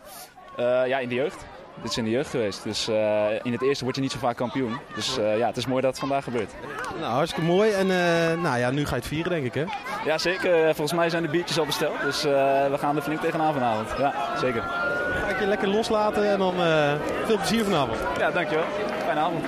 Eh, 0.57 0.87
ja, 0.87 0.97
in 0.99 1.09
de 1.09 1.15
jeugd. 1.15 1.45
Dit 1.81 1.91
is 1.91 1.97
in 1.97 2.03
de 2.03 2.09
jeugd 2.09 2.29
geweest. 2.29 2.63
Dus 2.63 2.87
eh, 2.87 3.25
in 3.43 3.51
het 3.51 3.61
eerste 3.61 3.83
word 3.83 3.95
je 3.95 4.01
niet 4.01 4.11
zo 4.11 4.17
vaak 4.19 4.35
kampioen. 4.37 4.77
Dus 4.95 5.17
eh, 5.17 5.37
ja, 5.37 5.47
het 5.47 5.57
is 5.57 5.65
mooi 5.65 5.81
dat 5.81 5.89
het 5.91 5.99
vandaag 5.99 6.23
gebeurt. 6.23 6.51
Nou, 6.99 7.13
hartstikke 7.13 7.45
mooi. 7.47 7.71
En 7.71 7.91
eh, 7.91 8.41
nou 8.41 8.57
ja, 8.57 8.71
nu 8.71 8.83
ga 8.85 8.89
je 8.89 8.95
het 9.01 9.07
vieren, 9.07 9.31
denk 9.31 9.45
ik, 9.45 9.53
hè? 9.53 9.63
Ja, 10.05 10.17
zeker. 10.17 10.63
Volgens 10.75 10.93
mij 10.93 11.09
zijn 11.09 11.23
de 11.23 11.29
biertjes 11.29 11.59
al 11.59 11.65
besteld. 11.65 12.01
Dus 12.01 12.25
eh, 12.25 12.31
we 12.69 12.77
gaan 12.77 12.95
er 12.95 13.01
flink 13.01 13.21
tegenaan 13.21 13.53
vanavond. 13.53 13.87
Ja, 13.97 14.37
zeker. 14.37 14.61
Ga 14.61 15.27
ik 15.29 15.39
je 15.39 15.45
lekker 15.45 15.67
loslaten 15.67 16.31
en 16.31 16.37
dan 16.39 16.53
eh, 16.61 16.93
veel 17.25 17.37
plezier 17.37 17.63
vanavond. 17.63 17.97
Ja, 18.17 18.31
dankjewel. 18.31 18.65
Fijne 19.05 19.19
avond. 19.19 19.45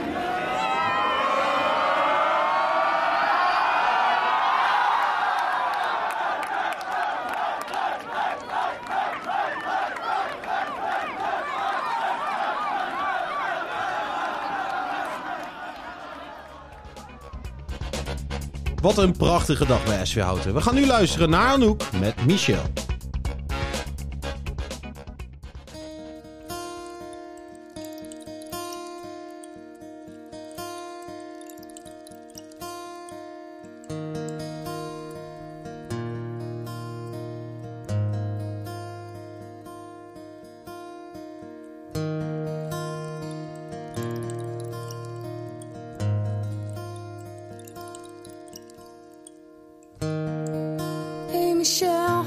Wat 18.85 18.97
een 18.97 19.17
prachtige 19.17 19.65
dag 19.65 19.83
bij 19.83 20.05
SV 20.05 20.19
Houten. 20.19 20.53
We 20.53 20.61
gaan 20.61 20.75
nu 20.75 20.85
luisteren 20.85 21.29
naar 21.29 21.47
Anouk 21.47 21.83
met 21.99 22.25
Michel. 22.25 22.61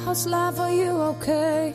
How's 0.09 0.27
life? 0.27 0.59
Are 0.59 0.73
you 0.73 0.91
okay? 1.13 1.75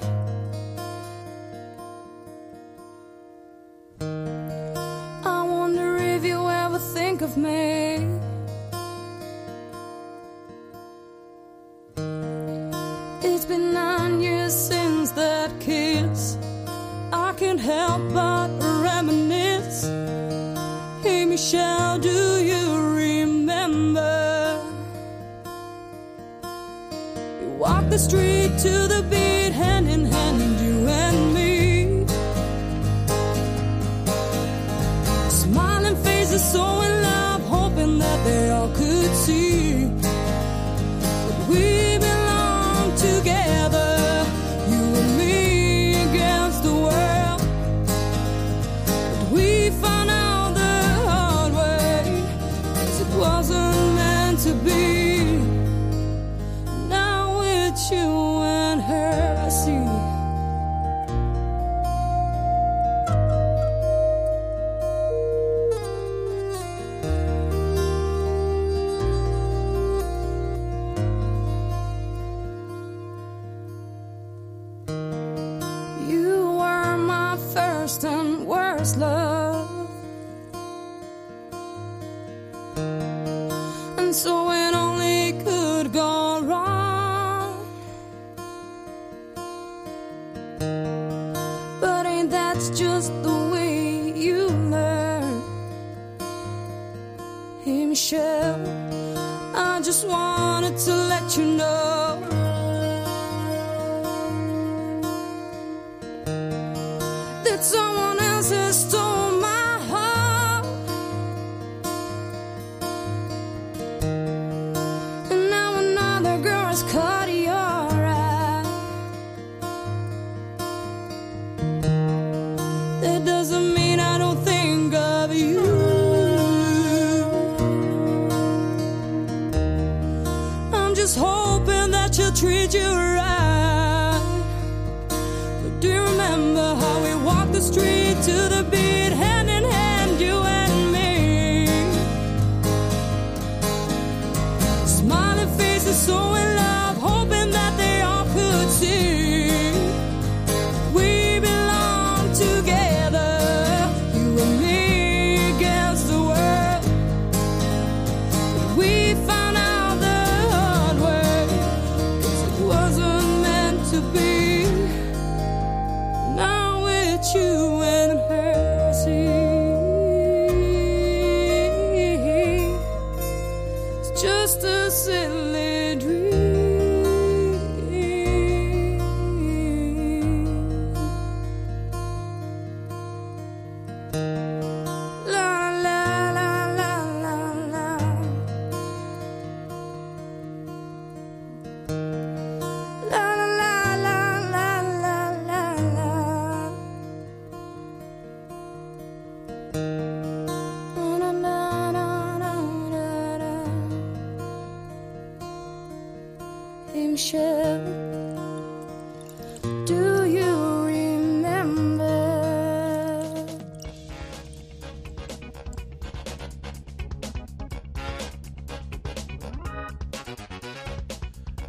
So 84.13 84.51
it 84.51 84.82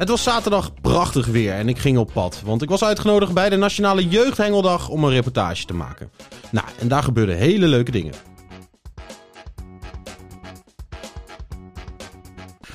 Het 0.05 0.13
was 0.13 0.23
zaterdag 0.23 0.73
prachtig 0.81 1.25
weer 1.25 1.53
en 1.53 1.69
ik 1.69 1.77
ging 1.77 1.97
op 1.97 2.09
pad. 2.13 2.41
Want 2.45 2.61
ik 2.61 2.69
was 2.69 2.83
uitgenodigd 2.83 3.33
bij 3.33 3.49
de 3.49 3.55
Nationale 3.55 4.07
Jeugdhengeldag 4.07 4.89
om 4.89 5.03
een 5.03 5.09
reportage 5.11 5.65
te 5.65 5.73
maken. 5.73 6.11
Nou, 6.51 6.67
en 6.79 6.87
daar 6.87 7.03
gebeurden 7.03 7.35
hele 7.35 7.67
leuke 7.67 7.91
dingen. 7.91 8.13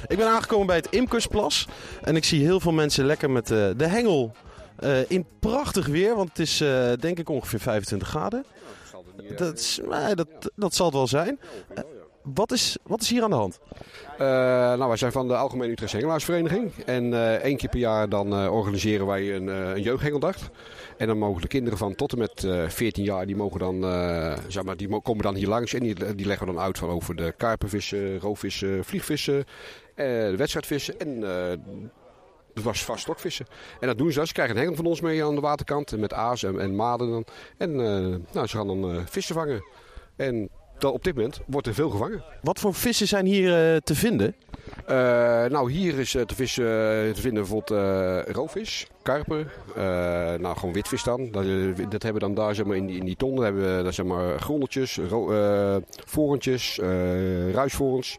Ik 0.07 0.17
ben 0.17 0.27
aangekomen 0.27 0.67
bij 0.67 0.77
het 0.77 0.87
Imkersplas. 0.91 1.69
En 2.03 2.17
ik 2.17 2.25
zie 2.25 2.45
heel 2.45 2.61
veel 2.61 2.73
mensen 2.73 3.05
lekker 3.05 3.31
met 3.31 3.51
eh, 3.51 3.69
de 3.77 3.87
hengel 3.87 4.33
eh, 4.77 5.11
in 5.11 5.27
prachtig 5.41 5.87
weer. 5.87 6.17
Want 6.17 6.29
het 6.29 6.39
is 6.39 6.61
eh, 6.61 6.93
denk 7.01 7.19
ik 7.19 7.29
ongeveer 7.29 7.61
25 7.61 8.09
graden. 8.09 8.45
Dat, 9.37 9.59
is, 9.59 9.81
nee, 9.89 10.15
dat, 10.15 10.29
dat 10.57 10.75
zal 10.75 10.87
het 10.87 10.95
wel 10.95 11.07
zijn. 11.07 11.39
Wat, 12.35 12.53
is, 12.53 12.77
wat 12.83 13.01
is 13.01 13.11
hier 13.11 13.23
aan 13.23 13.31
de 13.31 13.37
hand? 13.37 13.59
Eh, 14.19 14.27
nou, 14.77 14.89
wij 14.89 14.97
zijn 14.97 15.13
van 15.13 15.29
de 15.29 15.37
Algemene 15.37 15.73
Utrechtse 15.73 15.97
Hengelaarsvereniging. 15.97 16.73
En 16.87 17.15
eh 17.15 17.35
één 17.35 17.57
keer 17.57 17.69
per 17.69 17.79
jaar 17.79 18.09
dan 18.09 18.33
eh, 18.33 18.53
organiseren 18.53 19.07
wij 19.07 19.35
een, 19.35 19.47
een 19.47 19.83
jeugdhengeldag. 19.83 20.37
En 20.97 21.07
dan 21.07 21.19
mogen 21.19 21.43
de 21.43 21.49
kinderen 21.49 21.79
van 21.79 21.95
tot 21.95 22.13
en 22.13 22.19
met 22.19 22.45
eh 22.45 22.69
14 22.69 23.05
jaar, 23.05 23.27
die, 23.27 23.37
mogen 23.37 23.59
dan, 23.59 23.83
zeg 24.49 24.63
maar, 24.63 24.77
die 24.77 25.01
komen 25.01 25.23
dan 25.23 25.35
hier 25.35 25.49
langs. 25.49 25.75
En 25.75 25.81
die, 26.15 26.27
leggen 26.27 26.47
dan 26.47 26.59
uit 26.59 26.79
van 26.79 26.89
over 26.89 27.17
de 27.17 27.35
karpenvissen, 27.37 28.19
roofvissen, 28.19 28.85
vliegvissen, 28.85 29.45
de 29.95 30.35
wedstrijdvissen 30.37 30.99
en 30.99 31.21
de 31.21 31.59
was 32.63 32.85
vast 32.85 33.03
stokvissen. 33.03 33.47
En 33.81 33.87
dat 33.87 33.99
doen 33.99 34.13
ze. 34.13 34.27
Ze 34.27 34.33
krijgen 34.33 34.55
een 34.55 34.61
hengel 34.61 34.77
van 34.77 34.87
ons 34.87 35.01
mee 35.01 35.25
aan 35.25 35.35
de 35.35 35.41
waterkant. 35.41 35.97
Met 35.97 36.13
aas 36.13 36.43
en, 36.43 36.61
en 36.61 36.77
maden. 36.77 37.11
dan. 37.11 37.25
En 37.57 37.77
nou, 38.33 38.47
ze 38.47 38.57
gaan 38.57 38.67
dan 38.67 39.03
vissen 39.07 39.35
vangen. 39.35 39.65
En 40.17 40.51
dan, 40.81 40.93
op 40.93 41.05
dit 41.05 41.15
moment 41.15 41.41
wordt 41.47 41.67
er 41.67 41.75
veel 41.75 41.91
gevangen. 41.91 42.23
Wat 42.43 42.59
voor 42.61 42.75
vissen 42.75 43.09
zijn 43.09 43.27
hier 43.27 43.73
eh, 43.75 43.77
te 43.77 43.95
vinden? 43.95 44.35
Eh, 44.87 44.95
nou, 45.45 45.73
hier 45.73 45.99
is 45.99 46.15
eh, 46.15 46.23
te, 46.23 46.35
vissen, 46.35 46.65
te 47.15 47.21
vinden 47.21 47.43
bijvoorbeeld 47.43 47.81
roofvis, 48.37 48.87
karper, 49.03 49.53
nou 50.41 50.57
gewoon 50.57 50.75
witvis 50.75 51.03
dan. 51.03 51.31
Dat, 51.31 51.45
dat 51.91 52.03
hebben 52.03 52.13
we 52.13 52.19
dan 52.19 52.35
daar 52.35 52.55
zeg 52.55 52.67
maar, 52.67 52.77
in, 52.77 52.87
die, 52.87 52.99
in 52.99 53.05
die 53.05 53.17
ton. 53.17 53.35
Dan 53.35 53.45
hebben 53.45 53.77
we 53.77 53.83
daar, 53.83 53.93
zeg 53.93 54.07
maar, 54.07 54.39
grondeltjes, 54.41 54.97
ro- 55.09 55.81
vorentjes, 56.07 56.79
ruisvorens. 57.53 58.17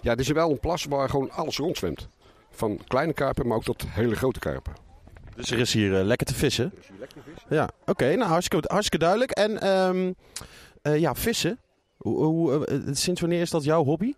Ja, 0.00 0.10
dit 0.14 0.20
is 0.26 0.32
wel 0.32 0.50
een 0.50 0.60
plas 0.60 0.84
waar 0.84 1.08
gewoon 1.08 1.30
alles 1.30 1.56
rondzwemt. 1.58 2.08
Van 2.50 2.80
kleine 2.86 3.12
karpen, 3.12 3.46
maar 3.46 3.56
ook 3.56 3.64
tot 3.64 3.84
hele 3.88 4.14
grote 4.16 4.38
karpen. 4.38 4.72
Dus 5.36 5.50
er 5.50 5.58
is 5.58 5.72
hier 5.72 5.90
lekker 5.92 6.26
te 6.26 6.34
vissen. 6.34 6.72
Ja, 7.48 7.68
oké. 7.86 8.14
nou, 8.16 8.30
hartstikke, 8.30 8.68
hartstikke 8.72 9.04
duidelijk. 9.04 9.30
En 9.30 9.60
ehm, 9.60 10.12
eh, 10.82 10.98
ja, 10.98 11.14
vissen. 11.14 11.58
Hoe, 12.08 12.24
hoe, 12.24 12.66
eh, 12.66 12.78
sinds 12.92 13.20
wanneer 13.20 13.40
is 13.40 13.50
dat 13.50 13.64
jouw 13.64 13.84
hobby? 13.84 14.14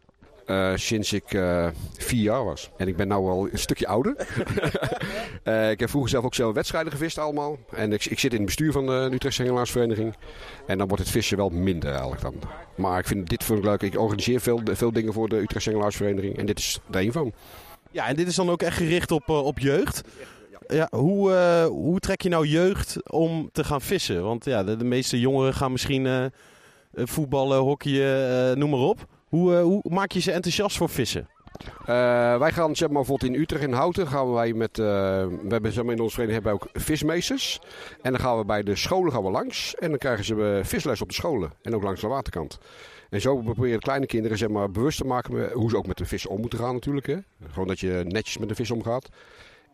Eh, 0.46 0.72
sinds 0.74 1.12
ik 1.12 1.32
eh, 1.32 1.68
vier 1.98 2.22
jaar 2.22 2.44
was. 2.44 2.70
En 2.76 2.88
ik 2.88 2.96
ben 2.96 3.08
nu 3.08 3.14
al 3.14 3.48
een 3.52 3.58
stukje 3.58 3.86
ouder. 3.86 4.14
Eh, 5.42 5.70
ik 5.70 5.80
heb 5.80 5.88
vroeger 5.88 6.10
zelf 6.10 6.24
ook 6.24 6.34
zelf 6.34 6.54
wedstrijden 6.54 6.92
gevist 6.92 7.18
allemaal. 7.18 7.58
En 7.70 7.92
ik, 7.92 8.04
ik 8.04 8.18
zit 8.18 8.30
in 8.30 8.36
het 8.36 8.46
bestuur 8.46 8.72
van 8.72 8.86
de 8.86 9.08
Utrechtse 9.12 9.42
Hengelaarsvereniging. 9.42 10.14
En 10.66 10.78
dan 10.78 10.88
wordt 10.88 11.02
het 11.02 11.12
vissen 11.12 11.36
wel 11.36 11.48
minder 11.48 11.90
eigenlijk 11.90 12.22
dan. 12.22 12.34
Maar 12.74 12.98
ik 12.98 13.06
vind 13.06 13.28
dit 13.28 13.44
vind 13.44 13.58
ik 13.58 13.64
leuk. 13.64 13.82
Ik 13.82 13.98
organiseer 13.98 14.40
veel, 14.40 14.60
veel 14.72 14.92
dingen 14.92 15.12
voor 15.12 15.28
de 15.28 15.36
Utrechtse 15.36 15.68
Hengelaarsvereniging. 15.68 16.38
En 16.38 16.46
dit 16.46 16.58
is 16.58 16.80
er 16.90 17.00
een 17.00 17.12
van. 17.12 17.32
Ja, 17.90 18.06
en 18.06 18.16
dit 18.16 18.26
is 18.26 18.34
dan 18.34 18.50
ook 18.50 18.62
echt 18.62 18.76
gericht 18.76 19.10
op, 19.10 19.28
eh, 19.28 19.44
op 19.44 19.58
jeugd. 19.58 20.02
Ja, 20.70 20.88
hoe, 20.90 21.32
eh, 21.32 21.64
hoe 21.66 22.00
trek 22.00 22.22
je 22.22 22.28
nou 22.28 22.46
jeugd 22.46 23.10
om 23.10 23.48
te 23.52 23.64
gaan 23.64 23.80
vissen? 23.80 24.22
Want 24.22 24.44
ja, 24.44 24.64
de, 24.64 24.76
de 24.76 24.84
meeste 24.84 25.20
jongeren 25.20 25.54
gaan 25.54 25.72
misschien 25.72 26.06
eh, 26.06 26.24
eh, 26.24 26.30
voetballen, 26.94 27.58
hockeyen, 27.58 28.50
eh, 28.50 28.56
noem 28.56 28.70
maar 28.70 28.78
op. 28.78 29.06
Hoe, 29.28 29.56
eh, 29.56 29.62
hoe 29.62 29.82
maak 29.84 30.12
je 30.12 30.20
ze 30.20 30.32
enthousiast 30.32 30.76
voor 30.76 30.88
vissen? 30.88 31.28
Eh, 31.84 32.38
wij 32.38 32.52
gaan 32.52 32.76
zeg 32.76 32.88
maar, 32.88 32.98
bijvoorbeeld 32.98 33.34
in 33.34 33.40
Utrecht 33.40 33.62
in 33.62 33.72
Houten 33.72 34.06
gaan 34.06 34.32
wij 34.32 34.52
met, 34.52 34.78
eh, 34.78 34.84
we 35.26 35.48
hebben 35.48 35.72
zeg 35.72 35.84
in 35.84 36.00
onze 36.00 36.14
vereniging 36.14 36.44
hebben 36.44 36.52
we 36.52 36.58
ook 36.58 36.82
vismeesters. 36.82 37.60
En 38.02 38.10
dan 38.12 38.20
gaan 38.20 38.38
we 38.38 38.44
bij 38.44 38.62
de 38.62 38.76
scholen 38.76 39.12
gaan 39.12 39.24
we 39.24 39.30
langs 39.30 39.74
en 39.74 39.88
dan 39.88 39.98
krijgen 39.98 40.24
ze 40.24 40.56
eh, 40.58 40.64
visles 40.64 41.00
op 41.00 41.08
de 41.08 41.14
scholen 41.14 41.52
en 41.62 41.74
ook 41.74 41.82
langs 41.82 42.00
de 42.00 42.06
waterkant. 42.06 42.58
En 43.10 43.20
zo 43.20 43.36
proberen 43.36 43.80
kleine 43.80 44.06
kinderen 44.06 44.38
zeg 44.38 44.48
maar, 44.48 44.70
bewust 44.70 44.98
te 44.98 45.04
maken 45.04 45.50
hoe 45.52 45.70
ze 45.70 45.76
ook 45.76 45.86
met 45.86 45.96
de 45.96 46.06
vis 46.06 46.26
om 46.26 46.40
moeten 46.40 46.58
gaan 46.58 46.74
natuurlijk. 46.74 47.06
Hè. 47.06 47.16
Gewoon 47.50 47.68
dat 47.68 47.80
je 47.80 48.04
netjes 48.06 48.38
met 48.38 48.48
de 48.48 48.54
vis 48.54 48.70
omgaat. 48.70 49.08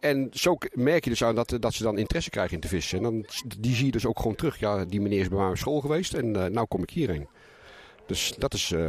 En 0.00 0.28
zo 0.32 0.56
merk 0.72 1.04
je 1.04 1.10
dus 1.10 1.24
aan 1.24 1.34
dat, 1.34 1.56
dat 1.60 1.74
ze 1.74 1.82
dan 1.82 1.98
interesse 1.98 2.30
krijgen 2.30 2.54
in 2.54 2.60
te 2.60 2.68
vissen. 2.68 2.98
En 2.98 3.04
dan, 3.04 3.26
die 3.58 3.74
zie 3.74 3.86
je 3.86 3.92
dus 3.92 4.06
ook 4.06 4.18
gewoon 4.18 4.34
terug. 4.34 4.58
Ja, 4.58 4.84
die 4.84 5.00
meneer 5.00 5.20
is 5.20 5.28
bij 5.28 5.38
mij 5.38 5.48
op 5.48 5.56
school 5.56 5.80
geweest 5.80 6.14
en 6.14 6.36
eh 6.36 6.50
nou 6.50 6.66
kom 6.66 6.82
ik 6.82 6.90
hierheen. 6.90 7.28
Dus 8.06 8.34
dat 8.38 8.54
is, 8.54 8.72
eh, 8.72 8.88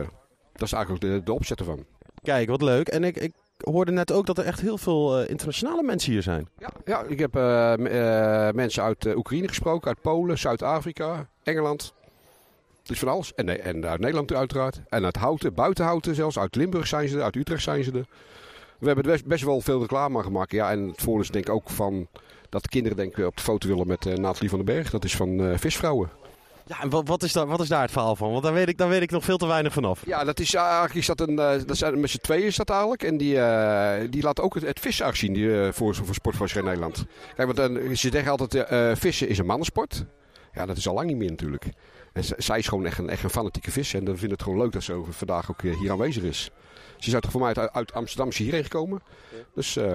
dat 0.53 0.67
is 0.67 0.71
eigenlijk 0.71 1.03
de, 1.03 1.21
de 1.23 1.33
opzet 1.33 1.59
ervan. 1.59 1.85
Kijk, 2.23 2.49
wat 2.49 2.61
leuk. 2.61 2.87
En 2.87 3.03
ik, 3.03 3.17
ik 3.17 3.33
hoorde 3.57 3.91
net 3.91 4.11
ook 4.11 4.25
dat 4.25 4.37
er 4.37 4.45
echt 4.45 4.61
heel 4.61 4.77
veel 4.77 5.19
eh, 5.19 5.29
internationale 5.29 5.83
mensen 5.83 6.11
hier 6.11 6.21
zijn. 6.21 6.47
Ja, 6.85 7.03
ik 7.03 7.19
heb 7.19 7.35
eh, 7.35 8.47
eh, 8.47 8.53
mensen 8.53 8.83
uit 8.83 9.05
eh, 9.05 9.17
Oekraïne 9.17 9.47
gesproken, 9.47 9.87
uit 9.87 10.01
Polen, 10.01 10.37
Zuid-Afrika, 10.37 11.29
Engeland. 11.43 11.93
Dus 12.83 12.99
van 12.99 13.07
alles. 13.07 13.33
En, 13.33 13.63
en 13.63 13.85
uit 13.85 13.99
Nederland 13.99 14.33
uiteraard. 14.33 14.81
En 14.89 15.05
uit 15.05 15.15
Houten, 15.15 15.53
buiten 15.53 15.85
Houten 15.85 16.15
zelfs. 16.15 16.39
Uit 16.39 16.55
Limburg 16.55 16.87
zijn 16.87 17.07
ze 17.07 17.17
er, 17.17 17.23
uit 17.23 17.35
Utrecht 17.35 17.63
zijn 17.63 17.83
ze 17.83 17.91
er. 17.91 18.07
We 18.79 18.85
hebben 18.87 19.05
best, 19.05 19.25
best 19.25 19.43
wel 19.43 19.61
veel 19.61 19.79
reclame 19.79 20.23
gemaakt. 20.23 20.51
Ja, 20.51 20.71
en 20.71 20.87
het 20.87 21.01
voordeel 21.01 21.21
is 21.23 21.29
denk 21.29 21.47
ik 21.47 21.53
ook 21.53 21.69
van 21.69 22.07
dat 22.49 22.63
de 22.63 22.69
kinderen 22.69 22.97
denk 22.97 23.17
ik 23.17 23.25
op 23.25 23.37
de 23.37 23.43
foto 23.43 23.67
willen 23.67 23.87
met 23.87 24.05
eh 24.05 24.13
Nathalie 24.13 24.49
van 24.49 24.57
den 24.65 24.75
Berg. 24.75 24.89
Dat 24.89 25.03
is 25.03 25.15
van 25.15 25.39
eh, 25.39 25.57
Visvrouwen. 25.57 26.09
Ja, 26.67 26.81
en 26.81 26.89
wat, 26.89 27.07
wat, 27.07 27.23
is 27.23 27.33
daar, 27.33 27.47
wat 27.47 27.59
is 27.59 27.67
daar 27.67 27.81
het 27.81 27.91
verhaal 27.91 28.15
van? 28.15 28.31
Want 28.31 28.43
daar 28.43 28.53
weet 28.53 28.67
ik, 28.67 28.77
daar 28.77 28.89
weet 28.89 29.01
ik 29.01 29.11
nog 29.11 29.23
veel 29.23 29.37
te 29.37 29.47
weinig 29.47 29.73
vanaf. 29.73 30.05
Ja, 30.05 30.23
dat 30.23 30.39
is 30.39 30.53
eigenlijk 30.53 30.93
is 30.95 31.05
dat 31.05 31.19
een, 31.19 31.39
eh, 31.39 31.53
dat 31.65 31.77
zijn 31.77 31.99
met 31.99 32.09
z'n 32.09 32.17
tweeën 32.17 32.45
is 32.45 32.55
dat 32.55 32.69
eigenlijk. 32.69 33.03
En 33.03 33.17
die, 33.17 33.39
eh, 33.39 34.07
die 34.09 34.23
laat 34.23 34.41
ook 34.41 34.53
het, 34.53 34.63
het 34.63 34.79
vissen 34.79 35.17
zien 35.17 35.33
die, 35.33 35.61
eh, 35.61 35.71
voor, 35.71 35.95
voor 35.95 36.63
Nederland. 36.63 37.05
Kijk, 37.35 37.55
want 37.55 37.77
eh, 37.77 37.95
ze 37.95 38.09
zeggen 38.11 38.31
altijd, 38.31 38.53
eh, 38.55 38.91
eh, 38.91 38.97
vissen 38.97 39.29
is 39.29 39.37
een 39.37 39.45
mannensport. 39.45 40.05
Ja, 40.53 40.65
dat 40.65 40.77
is 40.77 40.87
al 40.87 40.93
lang 40.93 41.07
niet 41.07 41.17
meer 41.17 41.29
natuurlijk. 41.29 41.65
En 42.17 42.23
zij 42.37 42.57
is 42.57 42.67
gewoon 42.67 42.85
echt 42.85 42.97
een, 42.97 43.09
echt 43.09 43.23
een 43.23 43.29
fanatieke 43.29 43.71
visser. 43.71 43.99
En 43.99 44.05
dan 44.05 44.17
vindt 44.17 44.31
het 44.33 44.43
gewoon 44.43 44.57
leuk 44.57 44.71
dat 44.71 44.83
ze 44.83 44.93
over- 44.93 45.13
vandaag 45.13 45.51
ook 45.51 45.63
eh, 45.63 45.79
hier 45.79 45.91
aanwezig 45.91 46.23
is. 46.23 46.51
Ze 46.97 47.07
is 47.07 47.13
uit, 47.13 47.25
voor 47.29 47.41
mij 47.41 47.53
uit, 47.55 47.73
uit 47.73 47.93
Amsterdam 47.93 48.31
hierheen 48.33 48.63
gekomen. 48.63 49.01
Dus 49.55 49.75
eh, 49.77 49.93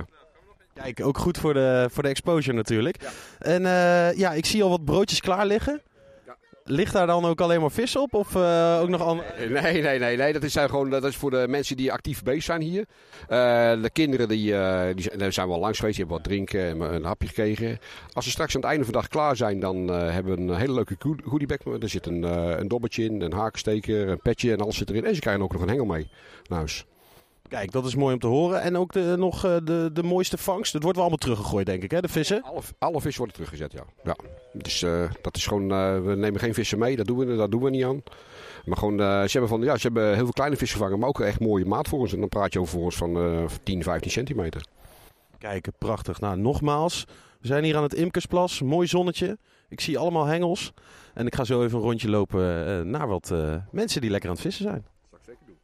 Kijk, 0.75 1.05
ook 1.05 1.19
goed 1.19 1.39
voor 1.39 1.55
de, 1.55 1.89
voor 1.93 2.03
de 2.03 2.09
exposure 2.09 2.57
natuurlijk. 2.57 2.97
En 3.39 3.67
eh, 3.67 4.19
ja, 4.19 4.33
ik 4.33 4.47
zie 4.47 4.63
al 4.63 4.69
wat 4.69 4.85
broodjes 4.85 5.21
klaar 5.21 5.47
liggen. 5.47 5.83
Ligt 6.65 6.93
daar 6.93 7.07
dan 7.07 7.25
ook 7.25 7.41
alleen 7.41 7.61
maar 7.61 7.71
vis 7.71 7.97
op? 7.97 8.15
Of 8.15 8.35
eh, 8.35 8.79
ook 8.83 8.89
nog 8.89 9.03
andere... 9.03 9.49
Nee, 9.49 9.83
nee, 9.83 9.99
nee, 9.99 10.17
nee. 10.17 10.33
Dat 10.33 10.43
is, 10.43 10.57
gewoon, 10.57 10.91
dat 10.91 11.05
is 11.05 11.17
voor 11.17 11.31
de 11.31 11.45
mensen 11.49 11.77
die 11.77 11.93
actief 11.93 12.23
bezig 12.23 12.43
zijn 12.43 12.61
hier. 12.61 12.85
Eh, 13.29 13.29
de 13.83 13.91
kinderen 13.93 14.29
die, 14.29 14.57
eh, 14.57 14.95
die 14.95 15.33
zijn, 15.33 15.49
wel 15.49 15.59
langs 15.59 15.79
geweest. 15.79 15.97
Die 15.97 16.07
hebben 16.07 16.17
wat 16.17 16.25
drinken 16.25 16.61
en 16.61 16.81
een 16.95 17.05
hapje 17.05 17.29
gekregen. 17.29 17.79
Als 18.13 18.25
ze 18.25 18.31
straks 18.31 18.55
aan 18.55 18.61
het 18.61 18.71
einde 18.71 18.85
van 18.85 18.93
de 18.93 18.99
dag 18.99 19.09
klaar 19.09 19.37
zijn, 19.37 19.61
dan 19.61 19.91
eh, 19.91 20.11
hebben 20.13 20.35
we 20.37 20.43
een 20.43 20.59
hele 20.59 20.73
leuke 20.75 20.97
goodie- 20.99 21.25
goodiebag. 21.27 21.59
Er 21.81 21.89
zit 21.89 22.07
een, 22.07 22.25
eh, 22.25 22.59
een 22.59 22.69
dobbetje 22.69 23.05
in, 23.05 23.21
een 23.21 23.33
hakensteker, 23.33 24.09
een 24.09 24.21
petje 24.21 24.53
en 24.53 24.61
alles 24.61 24.77
zit 24.77 24.91
erin. 24.91 25.05
En 25.05 25.15
ze 25.15 25.21
krijgen 25.21 25.43
ook 25.43 25.53
nog 25.53 25.63
een 25.63 25.69
hengel 25.69 25.85
mee 25.87 26.09
naar 26.49 26.59
huis. 26.59 26.87
Kijk, 27.53 27.73
dat 27.73 27.87
is 27.87 27.95
mooi 27.95 28.15
om 28.15 28.21
te 28.21 28.27
horen. 28.27 28.63
En 28.63 28.77
ook 28.77 28.93
de, 28.93 29.15
nog 29.19 29.45
eh, 29.45 29.57
de, 29.65 29.91
de 29.93 30.03
mooiste 30.03 30.39
vangst. 30.39 30.73
Het 30.73 30.83
wordt 30.83 30.99
wel 30.99 31.07
allemaal 31.07 31.27
teruggegooid, 31.27 31.67
denk 31.67 31.83
ik, 31.83 31.91
hè, 31.91 32.01
de 32.01 32.09
vissen? 32.09 32.43
Alle, 32.43 32.61
alle 32.79 33.01
vissen 33.01 33.19
worden 33.19 33.35
teruggezet, 33.35 33.73
ja. 33.73 33.85
ja. 34.05 34.17
Dus 34.53 34.83
eh, 34.83 35.11
dat 35.23 35.37
is 35.37 35.47
gewoon, 35.47 35.71
eh, 35.71 36.01
we 36.01 36.15
nemen 36.15 36.41
geen 36.41 36.55
vissen 36.55 36.79
mee, 36.79 36.97
dat 36.97 37.07
doen 37.07 37.19
we, 37.19 37.37
dat 37.37 37.51
doen 37.51 37.63
we 37.63 37.71
niet 37.71 37.85
aan. 37.85 38.03
Maar 38.65 38.77
gewoon, 38.77 38.99
ze, 38.99 39.29
hebben 39.31 39.49
van, 39.49 39.63
ja, 39.63 39.77
ze 39.77 39.83
hebben 39.83 40.15
heel 40.15 40.25
veel 40.25 40.33
kleine 40.33 40.57
vissen 40.57 40.79
gevangen, 40.79 40.99
maar 40.99 41.09
ook 41.09 41.21
echt 41.21 41.41
mooie 41.41 41.65
maat 41.65 41.89
voor 41.89 41.99
ons. 41.99 42.13
En 42.13 42.21
dan 42.21 42.29
praat 42.29 42.53
je 42.53 42.61
over 42.61 42.73
voor 42.73 42.85
ons 42.85 42.97
van 42.97 43.17
eh 43.17 43.45
10, 43.63 43.83
15 43.83 44.11
centimeter. 44.11 44.67
Kijk, 45.39 45.69
prachtig. 45.79 46.21
Nou, 46.21 46.37
nogmaals. 46.37 47.05
We 47.41 47.47
zijn 47.47 47.65
hier 47.65 47.77
aan 47.77 47.83
het 47.83 47.95
Imkersplas. 47.95 48.63
Mooi 48.63 48.87
zonnetje. 48.87 49.39
Ik 49.69 49.81
zie 49.81 49.99
allemaal 49.99 50.25
hengels. 50.25 50.73
En 51.15 51.27
ik 51.27 51.35
ga 51.35 51.45
zo 51.45 51.63
even 51.63 51.79
een 51.79 51.85
rondje 51.85 52.09
lopen 52.09 52.91
naar 52.91 53.09
wat 53.09 53.35
mensen 53.71 54.01
die 54.01 54.11
lekker 54.11 54.29
aan 54.29 54.35
het 54.35 54.45
vissen 54.45 54.65
zijn. 54.65 54.85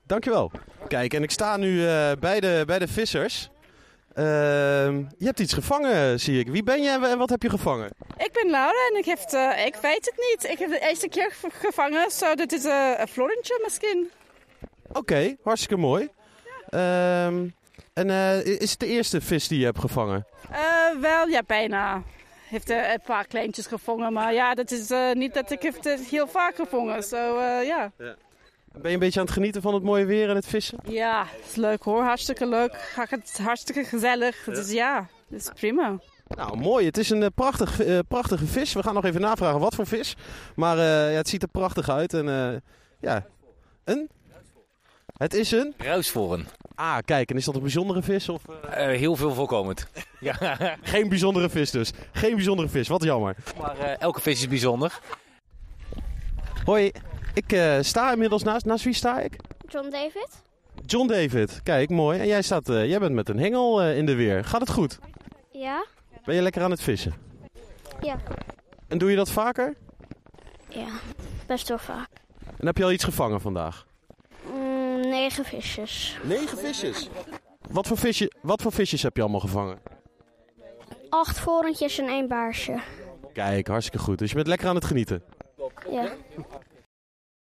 Dankjewel. 0.08 0.50
Kijk, 0.88 1.14
en 1.14 1.22
ik 1.22 1.30
sta 1.30 1.56
nu 1.56 1.86
eh, 1.86 2.10
bij, 2.20 2.40
de, 2.40 2.62
bij 2.66 2.78
de 2.78 2.88
vissers. 2.88 3.48
Ehm, 4.14 4.96
je 5.18 5.24
hebt 5.24 5.38
iets 5.40 5.52
gevangen, 5.52 6.20
zie 6.20 6.38
ik. 6.38 6.48
Wie 6.48 6.62
ben 6.62 6.82
je 6.82 6.88
en 6.90 7.00
wa- 7.00 7.08
en 7.10 7.18
wat 7.18 7.30
heb 7.30 7.42
je 7.42 7.50
gevangen? 7.50 7.90
Ik 8.16 8.32
ben 8.32 8.50
Laura 8.50 8.88
en 8.92 8.98
ik, 8.98 9.04
heb, 9.04 9.18
eh, 9.18 9.66
ik 9.66 9.74
weet 9.74 10.04
het 10.04 10.14
niet. 10.16 10.50
Ik 10.52 10.58
heb 10.58 10.70
de 10.70 10.88
eerste 10.88 11.08
keer 11.08 11.30
ge- 11.32 11.50
gevangen, 11.52 12.10
zo 12.10 12.34
dit 12.34 12.52
is 12.52 12.64
eh, 12.64 12.92
een 12.96 13.08
florentje 13.08 13.60
misschien. 13.64 14.10
Oké, 14.92 15.36
hartstikke 15.42 15.76
mooi. 15.76 16.08
Ehm, 16.68 17.46
en 17.94 18.10
is 18.60 18.70
het 18.70 18.80
de 18.80 18.86
eerste 18.86 19.20
vis 19.20 19.48
die 19.48 19.58
je 19.58 19.64
hebt 19.64 19.78
gevangen? 19.78 20.26
Wel, 21.00 21.26
ja, 21.28 21.42
bijna. 21.46 22.02
Heeft 22.48 22.70
eh, 22.70 22.92
een 22.92 23.00
paar 23.04 23.26
kleintjes 23.26 23.66
gevangen, 23.66 24.12
maar 24.12 24.34
ja, 24.34 24.54
dat 24.54 24.70
is 24.70 24.88
niet 25.12 25.34
dat 25.34 25.50
ik 25.50 25.62
heb 25.62 25.74
het 25.84 26.00
heel 26.00 26.26
vaak 26.26 26.54
gevangen. 26.54 27.02
Zo, 27.02 27.40
ja. 27.42 27.92
Ben 28.80 28.90
je 28.90 28.96
een 28.96 28.98
beetje 28.98 29.20
aan 29.20 29.26
het 29.26 29.34
genieten 29.34 29.62
van 29.62 29.74
het 29.74 29.82
mooie 29.82 30.04
weer 30.04 30.28
en 30.28 30.34
het 30.34 30.46
vissen? 30.46 30.78
Ja, 30.84 31.24
het 31.36 31.46
is 31.48 31.54
leuk 31.54 31.82
hoor. 31.82 32.02
Hartstikke 32.02 32.46
leuk. 32.48 32.92
Het 32.94 33.24
is 33.24 33.38
hartstikke 33.38 33.84
gezellig. 33.84 34.44
Dus 34.44 34.70
ja, 34.72 35.06
Dat 35.28 35.40
is 35.40 35.48
prima. 35.54 35.98
Nou, 36.28 36.56
mooi. 36.56 36.86
Het 36.86 36.98
is 36.98 37.10
een 37.10 37.22
eh, 37.22 37.28
prachtig, 37.34 37.80
eh, 37.80 37.98
prachtige 38.08 38.46
vis. 38.46 38.72
We 38.72 38.82
gaan 38.82 38.94
nog 38.94 39.04
even 39.04 39.20
navragen 39.20 39.60
wat 39.60 39.74
voor 39.74 39.86
vis. 39.86 40.16
Maar 40.56 40.78
eh, 40.78 40.84
ja, 41.10 41.16
het 41.16 41.28
ziet 41.28 41.42
er 41.42 41.48
prachtig 41.48 41.88
uit. 41.90 42.14
En 42.14 42.28
eh, 42.28 42.56
ja, 43.00 43.26
een? 43.84 44.08
Het 45.16 45.34
is 45.34 45.50
een? 45.50 45.74
Ruisvoren. 45.76 46.46
Ah, 46.74 46.98
kijk. 47.04 47.30
En 47.30 47.36
is 47.36 47.44
dat 47.44 47.54
een 47.54 47.60
bijzondere 47.62 48.02
vis? 48.02 48.28
Of, 48.28 48.42
Eh, 48.70 48.86
heel 48.86 49.16
veel 49.16 49.34
voorkomend. 49.34 49.86
ja. 50.20 50.34
Geen 50.82 51.08
bijzondere 51.08 51.48
vis 51.50 51.70
dus. 51.70 51.90
Geen 52.12 52.34
bijzondere 52.34 52.68
vis. 52.68 52.88
Wat 52.88 53.02
jammer. 53.02 53.36
Maar 53.60 53.78
eh, 53.78 54.00
elke 54.00 54.20
vis 54.20 54.40
is 54.40 54.48
bijzonder. 54.48 54.98
Hoi. 56.64 56.92
Ik 57.38 57.52
eh, 57.52 57.78
sta 57.80 58.12
inmiddels 58.12 58.42
naast... 58.42 58.64
Naast 58.64 58.84
wie 58.84 58.92
sta 58.92 59.20
ik? 59.20 59.36
John 59.68 59.90
David? 59.90 60.28
John 60.86 61.06
David. 61.06 61.60
Kijk, 61.62 61.90
mooi. 61.90 62.18
En 62.18 62.26
jij, 62.26 62.42
staat, 62.42 62.68
eh, 62.68 62.86
jij 62.86 62.98
bent 62.98 63.14
met 63.14 63.28
een 63.28 63.38
hengel 63.38 63.82
eh, 63.82 63.96
in 63.96 64.06
de 64.06 64.14
weer. 64.14 64.44
Gaat 64.44 64.60
het 64.60 64.70
goed? 64.70 64.98
Ja? 65.50 65.86
Ben 66.24 66.34
je 66.34 66.42
lekker 66.42 66.62
aan 66.62 66.70
het 66.70 66.82
vissen? 66.82 67.14
Ja. 68.00 68.16
En 68.88 68.98
doe 68.98 69.10
je 69.10 69.16
dat 69.16 69.30
vaker? 69.30 69.74
Ja, 70.68 70.88
best 71.46 71.68
wel 71.68 71.78
vaak. 71.78 72.08
En 72.56 72.66
heb 72.66 72.76
je 72.76 72.84
al 72.84 72.92
iets 72.92 73.04
gevangen 73.04 73.40
vandaag? 73.40 73.86
Mm, 74.52 75.00
negen 75.00 75.44
visjes. 75.44 76.18
Negen 76.22 76.58
visjes? 76.58 77.08
Wat 77.70 77.86
voor, 77.86 77.98
visje, 77.98 78.32
wat 78.42 78.62
voor 78.62 78.72
visjes 78.72 79.02
heb 79.02 79.16
je 79.16 79.22
allemaal 79.22 79.40
gevangen? 79.40 79.78
Acht 81.08 81.38
vorentjes 81.38 81.98
en 81.98 82.08
één 82.08 82.28
baarsje. 82.28 82.80
Kijk, 83.32 83.66
hartstikke 83.66 84.04
goed. 84.04 84.18
Dus 84.18 84.28
je 84.28 84.34
bent 84.34 84.46
lekker 84.46 84.68
aan 84.68 84.74
het 84.74 84.84
genieten. 84.84 85.22
Ja. 85.90 86.08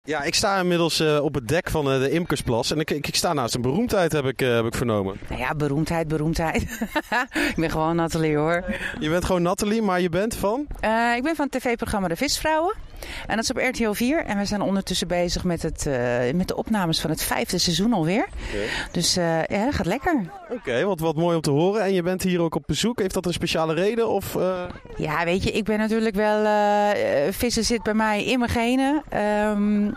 Ja, 0.05 0.23
ik 0.23 0.35
sta 0.35 0.59
inmiddels 0.59 0.99
eh, 0.99 1.23
op 1.23 1.33
het 1.33 1.47
dek 1.47 1.69
van 1.69 1.91
eh, 1.91 1.99
de 1.99 2.09
Imkersplas. 2.09 2.71
En 2.71 2.79
ik, 2.79 2.91
ik, 2.91 3.07
ik 3.07 3.15
sta 3.15 3.33
naast 3.33 3.55
een 3.55 3.61
beroemdheid, 3.61 4.11
heb 4.11 4.25
ik, 4.25 4.41
eh, 4.41 4.55
heb 4.55 4.65
ik 4.65 4.75
vernomen. 4.75 5.19
Nou 5.29 5.41
ja, 5.41 5.55
beroemdheid, 5.55 6.07
beroemdheid. 6.07 6.61
ik 7.49 7.55
ben 7.55 7.71
gewoon 7.71 7.95
Nathalie 7.95 8.37
hoor. 8.37 8.63
Je 8.99 9.09
bent 9.09 9.25
gewoon 9.25 9.41
Nathalie, 9.41 9.81
maar 9.81 10.01
je 10.01 10.09
bent 10.09 10.35
van? 10.35 10.59
Ik 11.15 11.23
ben 11.23 11.35
van 11.35 11.47
het 11.49 11.61
tv-programma 11.61 12.07
De 12.07 12.15
Visvrouwen. 12.15 12.75
En 13.27 13.35
dat 13.35 13.43
is 13.43 13.49
op 13.49 13.57
RTL 13.57 13.91
4. 13.91 14.25
En 14.25 14.37
we 14.37 14.45
zijn 14.45 14.61
ondertussen 14.61 15.07
bezig 15.07 15.43
met, 15.43 15.61
het, 15.61 15.89
met 16.33 16.47
de 16.47 16.55
opnames 16.55 16.99
van 16.99 17.09
het 17.09 17.23
vijfde 17.23 17.57
seizoen 17.57 17.93
alweer. 17.93 18.27
Dus 18.91 19.13
ja, 19.13 19.65
dat 19.65 19.75
gaat 19.75 19.85
lekker. 19.85 20.31
Oké, 20.49 20.83
wat, 20.83 20.99
wat 20.99 21.15
mooi 21.15 21.35
om 21.35 21.41
te 21.41 21.51
horen. 21.51 21.81
En 21.81 21.93
je 21.93 22.01
bent 22.01 22.23
hier 22.23 22.41
ook 22.41 22.55
op 22.55 22.63
bezoek. 22.65 22.99
Heeft 22.99 23.13
dat 23.13 23.25
een 23.25 23.33
speciale 23.33 23.73
reden? 23.73 24.09
Of? 24.09 24.37
Ja, 24.97 25.23
weet 25.23 25.43
je, 25.43 25.51
ik 25.51 25.63
ben 25.63 25.77
natuurlijk 25.77 26.15
wel. 26.15 26.45
vissen 27.31 27.63
zit 27.63 27.83
bij 27.83 27.93
mij 27.93 28.25
in 28.25 28.39
mijn 28.39 28.51
genen. 28.51 29.03
Ehm, 29.09 29.91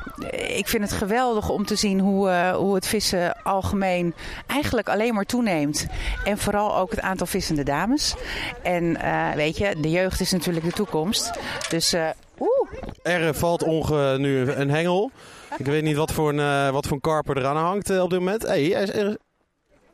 ik 0.57 0.69
vind 0.69 0.83
het 0.83 0.93
geweldig 0.93 1.49
om 1.49 1.67
te 1.67 1.77
zien 1.77 2.01
hoe, 2.01 2.29
eh, 2.31 2.57
hoe 2.57 2.75
het 2.75 2.87
vissen 2.87 3.43
algemeen 3.43 4.15
eigenlijk 4.47 4.89
alleen 4.89 5.15
maar 5.15 5.25
toeneemt. 5.25 5.87
En 6.25 6.39
vooral 6.39 6.77
ook 6.77 6.91
het 6.91 7.01
aantal 7.01 7.27
vissende 7.27 7.63
dames. 7.63 8.15
En 8.63 8.97
eh, 8.97 9.33
weet 9.35 9.59
je, 9.59 9.77
de 9.81 9.91
jeugd 9.91 10.21
is 10.21 10.33
natuurlijk 10.33 10.65
de 10.65 10.73
toekomst. 10.73 11.31
Dus. 11.69 11.93
eh, 11.93 12.09
oeh. 12.41 12.71
Er 13.03 13.35
valt 13.35 13.63
onge 13.63 14.19
nu 14.19 14.51
een 14.51 14.71
hengel. 14.71 15.11
Ik 15.57 15.67
weet 15.67 15.83
niet 15.83 15.97
wat 15.97 16.13
voor 16.13 16.33
een, 16.33 16.73
wat 16.73 16.87
voor 16.87 16.95
een 16.95 17.01
karper 17.01 17.37
eraan 17.37 17.57
hangt 17.57 18.01
op 18.01 18.11
dit 18.11 18.19
moment. 18.19 18.43
Hey, 18.43 18.75
er, 18.75 19.17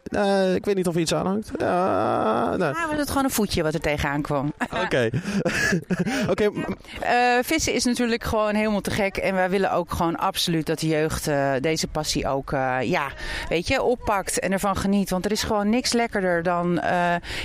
eh, 0.04 0.54
ik 0.54 0.64
weet 0.64 0.74
niet 0.76 0.86
of 0.86 0.94
er 0.94 1.00
iets 1.00 1.14
aan 1.14 1.26
hangt. 1.26 1.50
Ja, 1.58 2.56
nee. 2.56 2.68
Ah, 2.68 2.88
was 2.88 2.98
het 2.98 3.08
gewoon 3.08 3.24
een 3.24 3.30
voetje 3.30 3.62
wat 3.62 3.74
er 3.74 3.80
tegenaan 3.80 4.22
kwam. 4.22 4.52
Oké. 4.84 5.10
Oké, 6.30 6.50
Eh, 7.00 7.14
vissen 7.42 7.72
is 7.72 7.84
natuurlijk 7.84 8.24
gewoon 8.24 8.54
helemaal 8.54 8.80
te 8.80 8.90
gek. 8.90 9.16
En 9.16 9.34
wij 9.34 9.50
willen 9.50 9.72
ook 9.72 9.92
gewoon 9.92 10.16
absoluut 10.16 10.66
dat 10.66 10.78
de 10.78 10.86
jeugd 10.88 11.26
eh, 11.26 11.52
deze 11.60 11.86
passie 11.86 12.28
ook, 12.28 12.50
ja, 12.80 13.08
weet 13.48 13.68
je, 13.68 13.82
oppakt 13.82 14.38
en 14.38 14.52
ervan 14.52 14.76
geniet. 14.76 15.10
Want 15.10 15.24
er 15.24 15.30
is 15.32 15.42
gewoon 15.42 15.68
niks 15.70 15.92
lekkerder 15.92 16.42
dan 16.42 16.80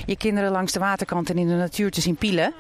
je 0.06 0.18
kinderen 0.18 0.52
langs 0.52 0.72
de 0.72 0.80
waterkant 0.80 1.30
en 1.30 1.38
in 1.38 1.48
de 1.48 1.54
natuur 1.54 1.92
te 1.92 2.02
zien 2.02 2.16
pielen. 2.16 2.54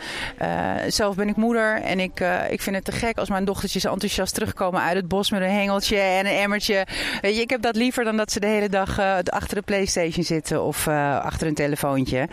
Zelf 0.88 1.16
ben 1.16 1.28
ik 1.28 1.36
moeder 1.36 1.82
en 1.82 2.00
ik, 2.00 2.20
ik 2.50 2.62
vind 2.62 2.76
het 2.76 2.86
te 2.86 2.92
gek 2.92 3.18
als 3.18 3.30
mijn 3.30 3.46
dochtertjes 3.46 3.84
enthousiast 3.84 4.34
terugkomen 4.34 4.82
uit 4.82 4.96
het 4.96 5.08
bos 5.08 5.32
met 5.32 5.42
een 5.42 5.50
hengeltje 5.50 5.98
en 5.98 6.26
een 6.26 6.38
emmertje. 6.38 6.88
Weet 7.22 7.36
je, 7.36 7.42
ik 7.42 7.50
heb 7.50 7.62
dat 7.62 7.76
liever 7.76 8.04
dan 8.04 8.18
dat 8.18 8.32
ze 8.32 8.40
de 8.40 8.48
hele 8.48 8.70
dag 8.70 9.00
achter 9.24 9.56
de 9.56 9.62
Playstation 9.94 10.24
zitten 10.24 10.64
of 10.64 10.88
eh, 10.88 11.20
achter 11.20 11.48
een 11.48 11.54
telefoontje. 11.54 12.28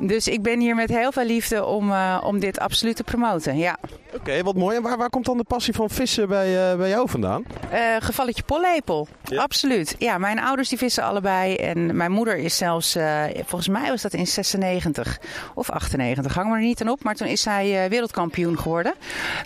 Dus 0.00 0.28
ik 0.28 0.42
ben 0.42 0.60
hier 0.60 0.74
met 0.74 0.88
heel 0.88 1.12
veel 1.12 1.24
liefde 1.24 1.64
om, 1.64 1.92
eh, 1.92 2.22
om 2.24 2.38
dit 2.38 2.58
absoluut 2.58 2.96
te 2.96 3.04
promoten. 3.04 3.56
Ja. 3.58 3.76
Oké, 4.14 4.42
wat 4.42 4.54
mooi. 4.54 4.76
En 4.76 4.82
waar, 4.82 4.96
waar 4.96 5.10
komt 5.10 5.24
dan 5.24 5.36
de 5.36 5.44
passie 5.44 5.74
van 5.74 5.90
vissen 5.90 6.28
bij, 6.28 6.70
eh, 6.70 6.76
bij 6.78 6.88
jou 6.88 7.08
vandaan? 7.08 7.44
Eh, 7.70 7.80
gevalletje 7.98 8.42
pollepel. 8.42 9.08
Absoluut. 9.36 9.94
Ja, 9.98 10.18
mijn 10.18 10.40
ouders 10.40 10.68
die 10.68 10.78
vissen 10.78 11.02
allebei. 11.04 11.54
En 11.54 11.96
mijn 11.96 12.12
moeder 12.12 12.36
is 12.36 12.56
zelfs, 12.56 12.94
eh, 12.94 13.22
volgens 13.34 13.68
mij 13.68 13.88
was 13.88 14.02
dat 14.02 14.12
in 14.12 14.26
96 14.26 15.20
of 15.54 15.70
98. 15.70 16.34
Hang 16.34 16.48
me 16.48 16.54
er 16.54 16.60
niet 16.60 16.80
aan 16.80 16.88
op. 16.88 17.02
Maar 17.04 17.14
toen 17.14 17.28
is 17.28 17.42
zij 17.42 17.84
eh, 17.84 17.90
wereldkampioen 17.90 18.58
geworden. 18.58 18.94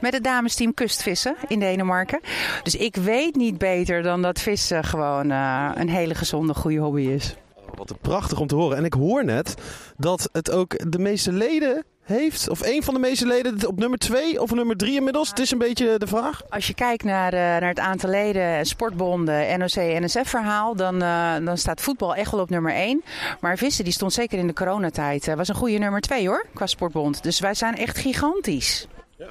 Met 0.00 0.12
het 0.12 0.24
damesteam 0.24 0.74
kustvissen 0.74 1.36
in 1.48 1.60
Denemarken. 1.60 2.20
Dus 2.62 2.76
ik 2.76 2.96
weet 2.96 3.34
niet 3.36 3.58
beter 3.58 4.02
dan 4.02 4.22
dat 4.22 4.40
vissen 4.40 4.84
gewoon 4.84 5.30
eh, 5.30 5.70
een 5.74 5.88
hele 5.88 6.14
gezonde, 6.14 6.54
goede 6.54 6.78
hobby 6.78 6.91
is. 7.00 7.36
Wat 7.74 7.94
prachtig 8.00 8.40
om 8.40 8.46
te 8.46 8.54
horen. 8.54 8.76
En 8.76 8.84
ik 8.84 8.92
hoor 8.92 9.24
net 9.24 9.54
dat 9.96 10.28
het 10.32 10.50
ook 10.50 10.92
de 10.92 10.98
meeste 10.98 11.32
leden 11.32 11.84
heeft. 12.02 12.48
Of 12.48 12.60
een 12.62 12.82
van 12.82 12.94
de 12.94 13.00
meeste 13.00 13.26
leden 13.26 13.68
op 13.68 13.78
nummer 13.78 13.98
2 13.98 14.40
of 14.42 14.54
nummer 14.54 14.76
3 14.76 14.94
inmiddels. 14.94 15.28
Het 15.28 15.38
is 15.38 15.50
een 15.50 15.58
beetje 15.58 15.98
de 15.98 16.06
vraag. 16.06 16.42
Als 16.48 16.66
je 16.66 16.74
kijkt 16.74 17.04
naar, 17.04 17.32
eh, 17.32 17.38
naar 17.38 17.68
het 17.68 17.78
aantal 17.78 18.10
leden, 18.10 18.66
sportbonden, 18.66 19.58
NOC, 19.58 19.74
NSF-verhaal, 19.74 20.76
dan, 20.76 21.02
eh, 21.02 21.34
dan 21.44 21.58
staat 21.58 21.80
voetbal 21.80 22.14
echt 22.14 22.30
wel 22.30 22.40
op 22.40 22.50
nummer 22.50 22.74
1. 22.76 23.02
Maar 23.40 23.58
vissen, 23.58 23.84
die 23.84 23.92
stond 23.92 24.12
zeker 24.12 24.38
in 24.38 24.46
de 24.46 24.52
coronatijd, 24.52 25.28
eh, 25.28 25.34
was 25.34 25.48
een 25.48 25.54
goede 25.54 25.78
nummer 25.78 26.00
2 26.00 26.28
hoor, 26.28 26.46
qua 26.54 26.66
sportbond. 26.66 27.22
Dus 27.22 27.40
wij 27.40 27.54
zijn 27.54 27.76
echt 27.76 27.98
gigantisch. 27.98 28.86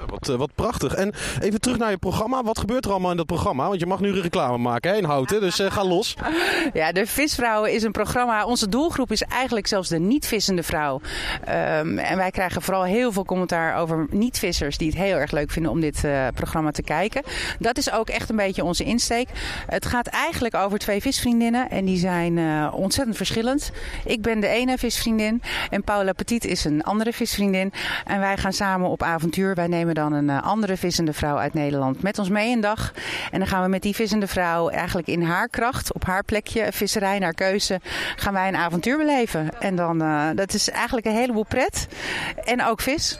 Wat, 0.06 0.28
eh, 0.28 0.36
wat 0.36 0.54
prachtig. 0.54 0.94
En 0.94 1.12
even 1.40 1.60
terug 1.60 1.78
naar 1.78 1.90
je 1.90 1.96
programma. 1.96 2.42
Wat 2.42 2.58
gebeurt 2.58 2.84
er 2.84 2.90
allemaal 2.90 3.10
in 3.10 3.16
dat 3.16 3.26
programma? 3.26 3.68
Want 3.68 3.80
je 3.80 3.86
mag 3.86 4.00
nu 4.00 4.20
reclame 4.20 4.58
maken 4.58 4.90
hè, 4.90 4.96
in 4.96 5.04
Houten. 5.04 5.40
Dus 5.40 5.58
eh, 5.58 5.70
ga 5.70 5.84
los. 5.84 6.14
Ja, 6.72 6.92
de 6.92 7.06
Visvrouwen 7.06 7.72
is 7.72 7.82
een 7.82 7.92
programma. 7.92 8.44
Onze 8.44 8.68
doelgroep 8.68 9.10
is 9.10 9.22
eigenlijk 9.22 9.66
zelfs 9.66 9.88
de 9.88 9.98
niet-vissende 9.98 10.62
vrouw. 10.62 11.00
Ehm, 11.44 11.98
en 11.98 12.16
wij 12.16 12.30
krijgen 12.30 12.62
vooral 12.62 12.84
heel 12.84 13.12
veel 13.12 13.24
commentaar 13.24 13.76
over 13.76 14.06
niet-vissers 14.10 14.78
die 14.78 14.88
het 14.88 14.96
heel 14.96 15.16
erg 15.16 15.30
leuk 15.30 15.50
vinden 15.50 15.70
om 15.70 15.80
dit 15.80 16.04
eh, 16.04 16.26
programma 16.34 16.70
te 16.70 16.82
kijken. 16.82 17.22
Dat 17.58 17.78
is 17.78 17.92
ook 17.92 18.08
echt 18.08 18.30
een 18.30 18.36
beetje 18.36 18.64
onze 18.64 18.84
insteek. 18.84 19.28
Het 19.66 19.86
gaat 19.86 20.06
eigenlijk 20.06 20.54
over 20.54 20.78
twee 20.78 21.00
visvriendinnen 21.00 21.70
en 21.70 21.84
die 21.84 21.98
zijn 21.98 22.38
ontzettend 22.72 23.16
verschillend. 23.16 23.72
Ik 24.04 24.22
ben 24.22 24.40
de 24.40 24.48
ene 24.48 24.78
visvriendin 24.78 25.42
en 25.70 25.84
Paula 25.84 26.12
Petit 26.12 26.44
is 26.44 26.64
een 26.64 26.82
andere 26.82 27.12
visvriendin. 27.12 27.72
En 28.04 28.20
wij 28.20 28.36
gaan 28.36 28.52
samen 28.52 28.88
op 28.88 29.02
avontuur. 29.02 29.54
Wij 29.54 29.66
nemen 29.66 29.81
dan 29.90 30.12
een 30.12 30.30
eh, 30.30 30.42
andere 30.42 30.76
vissende 30.76 31.12
vrouw 31.12 31.36
uit 31.36 31.54
Nederland 31.54 32.02
met 32.02 32.18
ons 32.18 32.28
mee 32.28 32.52
een 32.52 32.60
dag. 32.60 32.92
En 33.30 33.38
dan 33.38 33.48
gaan 33.48 33.62
we 33.62 33.68
met 33.68 33.82
die 33.82 33.94
vissende 33.94 34.26
vrouw 34.26 34.68
eigenlijk 34.68 35.08
in 35.08 35.22
haar 35.22 35.48
kracht, 35.48 35.92
op 35.92 36.04
haar 36.04 36.24
plekje, 36.24 36.72
visserij 36.72 37.18
naar 37.18 37.34
keuze, 37.34 37.80
gaan 38.16 38.32
wij 38.32 38.48
een 38.48 38.56
avontuur 38.56 38.96
beleven. 38.96 39.60
En 39.60 39.76
dan, 39.76 40.02
eh, 40.02 40.28
dat 40.34 40.54
is 40.54 40.70
eigenlijk 40.70 41.06
een 41.06 41.16
heleboel 41.16 41.46
pret. 41.46 41.86
En 42.44 42.64
ook 42.64 42.80
vis. 42.80 43.18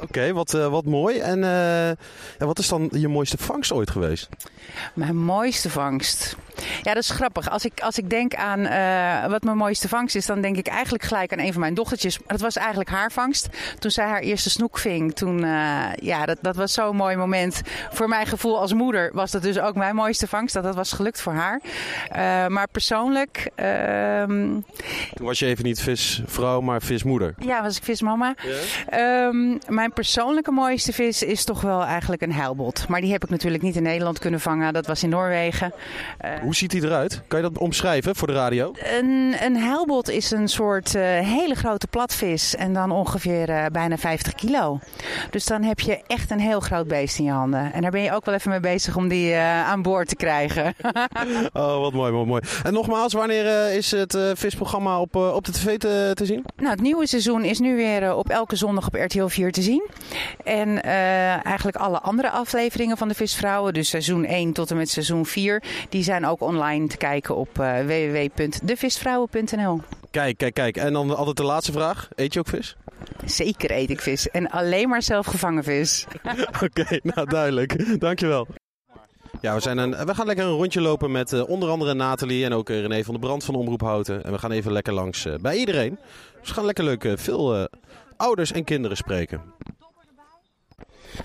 Oké, 0.00 0.32
wat, 0.32 0.54
eh, 0.54 0.68
wat 0.68 0.84
mooi. 0.84 1.18
En 1.18 1.44
eh, 1.44 1.88
ja, 2.38 2.46
wat 2.46 2.58
is 2.58 2.68
dan 2.68 2.88
je 2.92 3.08
mooiste 3.08 3.36
vangst 3.38 3.72
ooit 3.72 3.90
geweest? 3.90 4.28
Mijn 4.94 5.16
mooiste 5.16 5.70
vangst. 5.70 6.36
Ja, 6.82 6.94
dat 6.94 7.02
is 7.02 7.10
grappig. 7.10 7.50
Als 7.50 7.64
ik, 7.64 7.80
als 7.80 7.98
ik 7.98 8.10
denk 8.10 8.34
aan 8.34 8.66
eh, 8.66 9.30
wat 9.30 9.42
mijn 9.42 9.56
mooiste 9.56 9.88
vangst 9.88 10.16
is, 10.16 10.26
dan 10.26 10.40
denk 10.40 10.56
ik 10.56 10.66
eigenlijk 10.66 11.04
gelijk 11.04 11.32
aan 11.32 11.38
een 11.38 11.52
van 11.52 11.60
mijn 11.60 11.74
dochtertjes. 11.74 12.18
Dat 12.26 12.40
was 12.40 12.56
eigenlijk 12.56 12.90
haar 12.90 13.12
vangst. 13.12 13.48
Toen 13.78 13.90
zij 13.90 14.04
haar 14.06 14.20
eerste 14.20 14.50
snoek 14.50 14.78
ving, 14.78 15.14
toen, 15.14 15.44
eh, 15.44 15.84
ja, 15.94 16.26
dat, 16.26 16.38
dat 16.40 16.56
was 16.56 16.72
zo'n 16.72 16.96
mooi 16.96 17.16
moment. 17.16 17.60
Voor 17.90 18.08
mijn 18.08 18.26
gevoel 18.26 18.60
als 18.60 18.72
moeder 18.72 19.10
was 19.14 19.30
dat 19.30 19.42
dus 19.42 19.58
ook 19.58 19.74
mijn 19.74 19.94
mooiste 19.94 20.26
vangst. 20.28 20.54
Dat 20.54 20.62
dat 20.62 20.74
was 20.74 20.92
gelukt 20.92 21.20
voor 21.20 21.32
haar. 21.32 21.60
Eh, 22.08 22.46
maar 22.46 22.68
persoonlijk, 22.68 23.50
ehm, 23.54 24.60
Toen 25.14 25.26
was 25.26 25.38
je 25.38 25.46
even 25.46 25.64
niet 25.64 25.80
visvrouw, 25.80 26.60
maar 26.60 26.82
vismoeder. 26.82 27.34
ja, 27.38 27.62
was 27.62 27.76
ik 27.76 27.82
vismama. 27.84 28.34
Ehm, 28.88 29.58
mijn 29.68 29.85
persoonlijke 29.92 30.50
mooiste 30.50 30.92
vis 30.92 31.22
is 31.22 31.44
toch 31.44 31.60
wel 31.60 31.84
eigenlijk 31.84 32.22
een 32.22 32.32
heilbot. 32.32 32.88
Maar 32.88 33.00
die 33.00 33.12
heb 33.12 33.24
ik 33.24 33.30
natuurlijk 33.30 33.62
niet 33.62 33.76
in 33.76 33.82
Nederland 33.82 34.18
kunnen 34.18 34.40
vangen. 34.40 34.72
Dat 34.72 34.86
was 34.86 35.02
in 35.02 35.08
Noorwegen. 35.08 35.72
Eh, 36.18 36.30
Hoe 36.42 36.54
ziet 36.54 36.72
hij 36.72 36.80
eruit? 36.80 37.22
Kan 37.28 37.42
je 37.42 37.48
dat 37.50 37.58
omschrijven 37.58 38.16
voor 38.16 38.26
de 38.28 38.34
radio? 38.34 38.72
Een, 38.98 39.34
een 39.40 39.56
heilbot 39.56 40.10
is 40.10 40.30
een 40.30 40.48
soort 40.48 40.94
eh, 40.94 41.02
hele 41.20 41.54
grote 41.54 41.86
platvis 41.86 42.56
en 42.56 42.72
dan 42.72 42.90
ongeveer 42.90 43.48
eh, 43.48 43.66
bijna 43.72 43.96
50 43.98 44.34
kilo. 44.34 44.78
Dus 45.30 45.44
dan 45.44 45.62
heb 45.62 45.80
je 45.80 46.00
echt 46.06 46.30
een 46.30 46.40
heel 46.40 46.60
groot 46.60 46.86
beest 46.88 47.18
in 47.18 47.24
je 47.24 47.30
handen. 47.30 47.72
En 47.72 47.82
daar 47.82 47.90
ben 47.90 48.02
je 48.02 48.12
ook 48.14 48.24
wel 48.24 48.34
even 48.34 48.50
mee 48.50 48.60
bezig 48.60 48.96
om 48.96 49.08
die 49.08 49.34
aan 49.36 49.82
boord 49.82 50.08
te 50.08 50.16
krijgen. 50.16 50.74
Oh, 51.52 51.80
wat 51.80 51.92
mooi, 51.92 52.12
wat 52.12 52.26
mooi. 52.26 52.42
En 52.62 52.72
nogmaals, 52.72 53.12
wanneer 53.12 53.72
is 53.72 53.90
het 53.90 54.18
visprogramma 54.34 55.00
op, 55.00 55.14
op 55.14 55.44
de 55.44 55.52
tv 55.52 55.78
te, 55.78 56.10
te 56.14 56.24
zien? 56.26 56.44
Nou, 56.56 56.70
het 56.70 56.80
nieuwe 56.80 57.06
seizoen 57.06 57.44
is 57.44 57.58
nu 57.58 57.76
weer 57.76 58.14
op 58.14 58.28
elke 58.28 58.56
zondag 58.56 58.86
op 58.86 58.94
RTL 58.94 59.26
4 59.26 59.52
te 59.52 59.62
zien. 59.62 59.75
En 60.44 60.82
eh, 60.82 61.46
eigenlijk 61.46 61.76
alle 61.76 62.00
andere 62.00 62.30
afleveringen 62.30 62.96
van 62.96 63.08
de 63.08 63.14
Visvrouwen, 63.14 63.74
dus 63.74 63.88
seizoen 63.88 64.24
1 64.24 64.52
tot 64.52 64.70
en 64.70 64.76
met 64.76 64.90
seizoen 64.90 65.26
4, 65.26 65.62
die 65.88 66.02
zijn 66.02 66.26
ook 66.26 66.40
online 66.40 66.86
te 66.86 66.96
kijken 66.96 67.36
op 67.36 67.58
eh, 67.58 67.80
www.devisvrouwen.nl. 67.80 69.80
Kijk, 70.10 70.36
kijk, 70.36 70.54
kijk. 70.54 70.76
En 70.76 70.92
dan 70.92 71.16
altijd 71.16 71.36
de 71.36 71.42
laatste 71.42 71.72
vraag. 71.72 72.08
Eet 72.14 72.32
je 72.32 72.38
ook 72.38 72.48
vis? 72.48 72.76
Zeker 73.24 73.70
eet 73.70 73.90
ik 73.90 74.00
vis. 74.00 74.30
En 74.30 74.50
alleen 74.50 74.88
maar 74.88 75.02
zelf 75.02 75.26
gevangen 75.26 75.64
vis. 75.64 76.06
Oké, 76.64 77.00
nou 77.02 77.28
duidelijk. 77.28 78.00
Dankjewel. 78.00 78.46
Ja, 79.40 79.54
we, 79.54 79.60
zijn 79.60 79.78
een, 79.78 80.06
we 80.06 80.14
gaan 80.14 80.26
lekker 80.26 80.44
een 80.44 80.50
rondje 80.50 80.80
lopen 80.80 81.10
met 81.10 81.32
eh, 81.32 81.48
onder 81.48 81.68
andere 81.68 81.94
Nathalie 81.94 82.44
en 82.44 82.52
ook 82.52 82.68
René 82.68 83.04
van 83.04 83.14
der 83.14 83.22
Brand 83.22 83.44
van 83.44 83.54
Omroep 83.54 83.80
Houten. 83.80 84.24
En 84.24 84.32
we 84.32 84.38
gaan 84.38 84.50
even 84.50 84.72
lekker 84.72 84.92
langs 84.92 85.26
bij 85.40 85.56
iedereen. 85.56 85.98
Dus 86.40 86.48
we 86.48 86.54
gaan 86.54 86.64
lekker 86.64 86.84
leuk 86.84 87.12
veel 87.16 87.68
ouders 88.16 88.52
en 88.52 88.64
kinderen 88.64 88.96
spreken. 88.96 89.54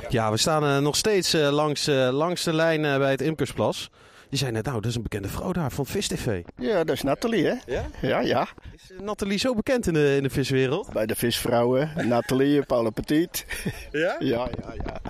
Ja, 0.09 0.31
we 0.31 0.37
staan 0.37 0.63
eh, 0.63 0.77
nog 0.77 0.95
steeds 0.95 1.33
eh, 1.33 1.49
langs, 1.51 1.87
eh, 1.87 2.09
langs 2.11 2.43
de 2.43 2.53
lijn 2.53 2.81
bij 2.81 3.11
het 3.11 3.21
Imkersplas. 3.21 3.89
Je 4.31 4.37
zei 4.37 4.51
net, 4.51 4.65
nou, 4.65 4.81
dat 4.81 4.89
is 4.89 4.95
een 4.95 5.01
bekende 5.01 5.27
vrouw 5.27 5.51
daar 5.51 5.71
van 5.71 5.85
Vis 5.85 6.07
TV. 6.07 6.41
Ja, 6.57 6.83
dat 6.83 6.95
is 6.95 7.01
Nathalie, 7.01 7.45
hè? 7.45 7.53
Ja? 7.65 7.85
Ja, 8.01 8.19
ja. 8.19 8.47
Is 8.75 8.91
eh, 8.91 8.99
Nathalie 8.99 9.37
zo 9.39 9.53
bekend 9.53 9.87
in 9.87 9.93
de, 9.93 10.15
in 10.15 10.23
de 10.23 10.29
viswereld? 10.29 10.93
Bij 10.93 11.05
de 11.05 11.15
visvrouwen, 11.15 11.91
Nathalie, 12.07 12.61
Paula 12.65 12.89
Petit. 12.89 13.45
Ja? 13.91 14.15
Ja, 14.19 14.47
ja, 14.61 14.73
ja. 14.85 15.01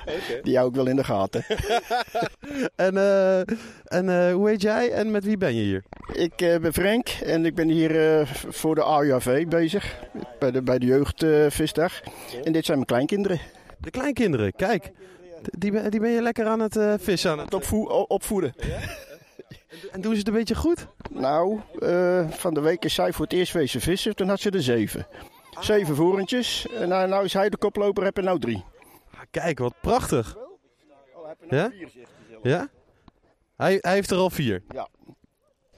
Die 0.43 0.55
hou 0.57 0.69
ik 0.69 0.75
wel 0.75 0.87
in 0.87 0.95
de 0.95 1.03
gaten. 1.03 1.45
En, 2.75 2.97
eh, 2.97 3.39
en 3.83 4.09
eh, 4.27 4.33
hoe 4.33 4.49
heet 4.49 4.61
jij 4.61 4.91
en 4.91 5.11
met 5.11 5.23
wie 5.23 5.37
ben 5.37 5.55
je 5.55 5.61
hier? 5.61 5.83
Ik 6.13 6.35
ben 6.35 6.73
Frank 6.73 7.07
en 7.23 7.45
ik 7.45 7.55
ben 7.55 7.67
hier 7.69 8.27
voor 8.49 8.75
de 8.75 8.81
AUAV 8.81 9.45
bezig. 9.47 9.95
Bij 10.39 10.51
de, 10.51 10.61
bij 10.61 10.79
de 10.79 10.85
jeugdvisdag. 10.85 12.01
en 12.43 12.51
dit 12.51 12.65
zijn 12.65 12.77
mijn 12.77 12.89
kleinkinderen. 12.89 13.39
De 13.77 13.89
kleinkinderen, 13.91 14.53
kijk. 14.55 14.91
Die, 15.41 15.71
ben- 15.71 15.91
die 15.91 15.99
ben 15.99 16.09
je 16.11 16.21
lekker 16.21 16.45
aan 16.45 16.59
het 16.59 16.75
eh, 16.77 16.93
vissen 16.99 17.31
aan 17.31 17.39
het 17.39 17.53
Opvoe- 17.53 17.89
o- 17.89 18.05
opvoeden. 18.07 18.53
En 19.91 20.01
doen 20.01 20.11
ze 20.11 20.17
het 20.17 20.27
een 20.27 20.33
beetje 20.33 20.55
goed? 20.55 20.87
Nou, 21.09 21.59
eh, 21.79 22.29
van 22.29 22.53
de 22.53 22.61
week 22.61 22.85
is 22.85 22.93
zij 22.93 23.13
voor 23.13 23.25
het 23.25 23.33
eerst 23.33 23.53
wezen 23.53 23.81
vissen. 23.81 24.15
Toen 24.15 24.27
had 24.27 24.39
ze 24.39 24.49
er 24.49 24.63
zeven. 24.63 25.07
Zeven 25.59 25.95
voerentjes. 25.95 26.67
En 26.67 26.89
nou, 26.89 27.09
nou 27.09 27.25
is 27.25 27.33
hij 27.33 27.49
de 27.49 27.57
koploper, 27.57 28.03
heb 28.03 28.17
er 28.17 28.23
nou 28.23 28.39
drie. 28.39 28.63
Kijk, 29.31 29.59
wat 29.59 29.73
prachtig. 29.81 30.37
Ja? 31.49 31.71
Ja? 32.43 32.69
Hij, 33.57 33.77
hij 33.81 33.93
heeft 33.93 34.11
er 34.11 34.17
al 34.17 34.29
vier. 34.29 34.63
Ja. 34.69 34.87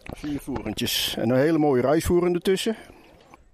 Vier 0.03 0.39
voerentjes. 0.39 1.15
En 1.17 1.29
een 1.29 1.37
hele 1.37 1.57
mooie 1.57 1.81
ruisvoer 1.81 2.33
ertussen. 2.33 2.75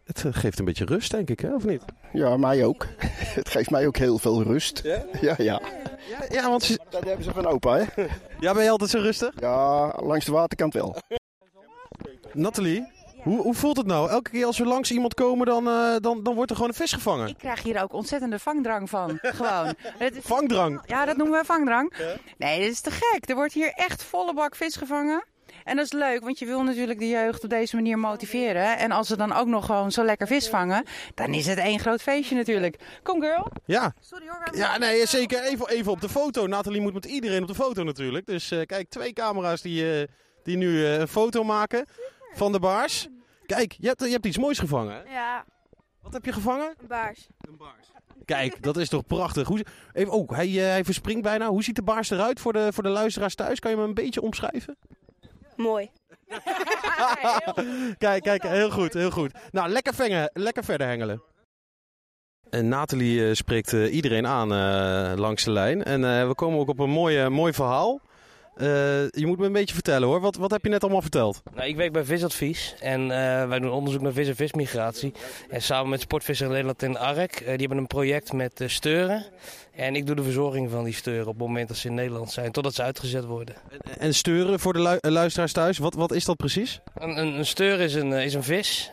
Het 0.09 0.25
eh, 0.25 0.33
geeft 0.33 0.59
een 0.59 0.65
beetje 0.65 0.85
rust, 0.85 1.11
denk 1.11 1.29
ik, 1.29 1.39
hè? 1.39 1.53
of 1.55 1.63
niet? 1.65 1.81
Ja, 2.13 2.37
mij 2.37 2.65
ook. 2.65 2.85
Het 3.39 3.49
geeft 3.49 3.69
mij 3.69 3.87
ook 3.87 3.97
heel 3.97 4.17
veel 4.17 4.43
rust. 4.43 4.81
Ja? 4.83 5.03
Ja, 5.21 5.33
ja. 5.37 5.61
Ja, 6.09 6.25
ja 6.29 6.49
want 6.49 6.63
ze... 6.63 6.79
Dat 6.89 7.03
hebben 7.03 7.23
ze 7.23 7.31
van 7.31 7.45
opa, 7.45 7.77
hè? 7.77 7.83
Ja, 8.39 8.53
ben 8.53 8.63
je 8.63 8.69
altijd 8.69 8.89
zo 8.89 8.99
rustig? 8.99 9.33
Ja, 9.39 9.93
langs 10.01 10.25
de 10.25 10.31
waterkant 10.31 10.73
wel. 10.73 10.95
Nathalie, 12.33 12.91
hoe, 13.23 13.41
hoe 13.41 13.53
voelt 13.53 13.77
het 13.77 13.85
nou? 13.85 14.09
Elke 14.09 14.29
keer 14.29 14.45
als 14.45 14.57
we 14.57 14.65
langs 14.65 14.91
iemand 14.91 15.13
komen, 15.13 15.45
dan, 15.45 15.67
eh, 15.67 15.95
dan, 15.99 16.23
dan 16.23 16.35
wordt 16.35 16.49
er 16.49 16.55
gewoon 16.55 16.71
een 16.71 16.77
vis 16.77 16.93
gevangen. 16.93 17.27
Ik 17.27 17.37
krijg 17.37 17.63
hier 17.63 17.81
ook 17.83 17.93
ontzettende 17.93 18.39
vangdrang 18.39 18.89
van. 18.89 19.17
Gewoon. 19.21 19.73
Het 19.97 20.15
is- 20.15 20.23
Vangdrang? 20.23 20.81
Ja, 20.85 21.05
dat 21.05 21.17
noemen 21.17 21.39
we 21.39 21.45
vangdrang. 21.45 21.93
Nee, 22.37 22.59
dat 22.59 22.69
is 22.69 22.81
te 22.81 22.91
gek. 22.91 23.29
Er 23.29 23.35
wordt 23.35 23.53
hier 23.53 23.71
echt 23.75 24.03
volle 24.03 24.33
bak 24.33 24.55
vis 24.55 24.75
gevangen. 24.75 25.23
En 25.69 25.75
dat 25.75 25.85
is 25.85 25.91
leuk, 25.91 26.23
want 26.23 26.39
je 26.39 26.45
wil 26.45 26.63
natuurlijk 26.63 26.99
de 26.99 27.07
jeugd 27.07 27.43
op 27.43 27.49
deze 27.49 27.75
manier 27.75 27.99
motiveren. 27.99 28.77
En 28.77 28.91
als 28.91 29.07
ze 29.07 29.17
dan 29.17 29.33
ook 29.33 29.47
nog 29.47 29.65
gewoon 29.65 29.91
zo 29.91 30.03
lekker 30.03 30.27
vis 30.27 30.49
vangen, 30.49 30.83
dan 31.15 31.33
is 31.33 31.45
het 31.45 31.57
één 31.57 31.79
groot 31.79 32.01
feestje 32.01 32.35
natuurlijk. 32.35 32.99
Kom 33.03 33.21
girl. 33.21 33.51
Ja. 33.65 33.93
Sorry 33.99 34.27
hoor. 34.27 34.57
Ja, 34.57 34.77
nee, 34.77 35.05
zeker. 35.05 35.43
Even, 35.43 35.69
even 35.69 35.91
op 35.91 36.01
de 36.01 36.09
foto. 36.09 36.47
Nathalie 36.47 36.81
moet 36.81 36.93
met 36.93 37.05
iedereen 37.05 37.41
op 37.41 37.47
de 37.47 37.55
foto 37.55 37.83
natuurlijk. 37.83 38.25
Dus 38.25 38.51
eh, 38.51 38.65
kijk, 38.65 38.89
twee 38.89 39.13
camera's 39.13 39.61
die, 39.61 39.99
eh, 39.99 40.07
die 40.43 40.57
nu 40.57 40.85
eh, 40.85 40.99
een 40.99 41.07
foto 41.07 41.43
maken 41.43 41.85
van 42.33 42.51
de 42.51 42.59
baars. 42.59 43.07
Kijk, 43.45 43.75
je 43.79 43.87
hebt, 43.87 44.03
je 44.03 44.09
hebt 44.09 44.25
iets 44.25 44.37
moois 44.37 44.59
gevangen. 44.59 44.93
Hè? 44.93 45.13
Ja, 45.13 45.45
Wat 46.01 46.13
heb 46.13 46.25
je 46.25 46.33
gevangen? 46.33 46.75
een 46.79 46.87
baars. 46.87 47.27
Kijk, 48.25 48.63
dat 48.63 48.77
is 48.77 48.89
toch 48.89 49.05
prachtig. 49.05 49.47
Hoe, 49.47 49.65
even, 49.93 50.13
oh, 50.13 50.29
hij, 50.29 50.47
hij 50.49 50.83
verspringt 50.83 51.23
bijna. 51.23 51.47
Hoe 51.47 51.63
ziet 51.63 51.75
de 51.75 51.83
baars 51.83 52.09
eruit 52.09 52.39
voor 52.39 52.53
de, 52.53 52.73
voor 52.73 52.83
de 52.83 52.89
luisteraars 52.89 53.35
thuis? 53.35 53.59
Kan 53.59 53.71
je 53.71 53.77
hem 53.77 53.85
een 53.85 53.93
beetje 53.93 54.21
omschrijven? 54.21 54.77
Mooi. 55.61 55.89
Kijk, 57.97 58.23
kijk, 58.23 58.43
heel 58.43 58.71
goed, 58.71 58.93
heel 58.93 59.11
goed. 59.11 59.31
Nou, 59.51 59.69
lekker, 59.69 59.93
vengen, 59.93 60.29
lekker 60.33 60.63
verder 60.63 60.87
hengelen. 60.87 61.21
En 62.49 62.67
Nathalie 62.67 63.27
eh, 63.27 63.33
spreekt 63.33 63.73
eh, 63.73 63.93
iedereen 63.93 64.27
aan 64.27 64.53
eh, 64.53 65.17
langs 65.17 65.43
de 65.43 65.51
lijn. 65.51 65.83
En 65.83 66.03
eh, 66.03 66.27
we 66.27 66.35
komen 66.35 66.59
ook 66.59 66.67
op 66.67 66.79
een 66.79 66.89
mooi, 66.89 67.19
eh, 67.19 67.27
mooi 67.27 67.53
verhaal. 67.53 68.01
Eh, 68.59 68.67
je 69.09 69.25
moet 69.25 69.37
me 69.39 69.45
een 69.45 69.51
beetje 69.51 69.73
vertellen 69.73 70.07
hoor. 70.07 70.19
Wat, 70.19 70.35
wat 70.35 70.51
heb 70.51 70.63
je 70.63 70.69
net 70.69 70.81
allemaal 70.83 71.01
verteld? 71.01 71.41
Nou, 71.55 71.67
ik 71.67 71.75
werk 71.75 71.91
bij 71.91 72.03
Visadvies 72.03 72.75
en 72.79 73.01
eh, 73.01 73.47
wij 73.47 73.59
doen 73.59 73.71
onderzoek 73.71 74.01
naar 74.01 74.11
vis- 74.11 74.27
en 74.27 74.35
vismigratie. 74.35 75.13
En 75.49 75.61
samen 75.61 75.89
met 75.89 76.01
Sportvisser 76.01 76.47
Nederland 76.47 76.83
en 76.83 76.97
ARK, 76.97 77.33
eh, 77.35 77.45
die 77.45 77.59
hebben 77.59 77.77
een 77.77 77.87
project 77.87 78.33
met 78.33 78.63
steuren. 78.65 79.25
En 79.75 79.95
ik 79.95 80.05
doe 80.05 80.15
de 80.15 80.23
verzorging 80.23 80.71
van 80.71 80.83
die 80.83 80.93
steuren 80.93 81.27
op 81.27 81.33
het 81.37 81.47
moment 81.47 81.67
dat 81.67 81.77
ze 81.77 81.87
in 81.87 81.93
Nederland 81.93 82.31
zijn, 82.31 82.51
totdat 82.51 82.73
ze 82.73 82.81
uitgezet 82.83 83.25
worden. 83.25 83.55
En 83.97 84.13
steuren 84.13 84.59
voor 84.59 84.73
de 84.73 84.81
lu- 85.01 85.09
luisteraars 85.11 85.53
thuis, 85.53 85.77
wat, 85.77 85.93
wat 85.93 86.11
is 86.11 86.25
dat 86.25 86.37
precies? 86.37 86.79
Een, 86.95 87.17
een, 87.17 87.33
een 87.37 87.45
steur 87.45 87.79
is 87.79 87.93
een, 87.93 88.11
is 88.13 88.33
een 88.33 88.43
vis. 88.43 88.91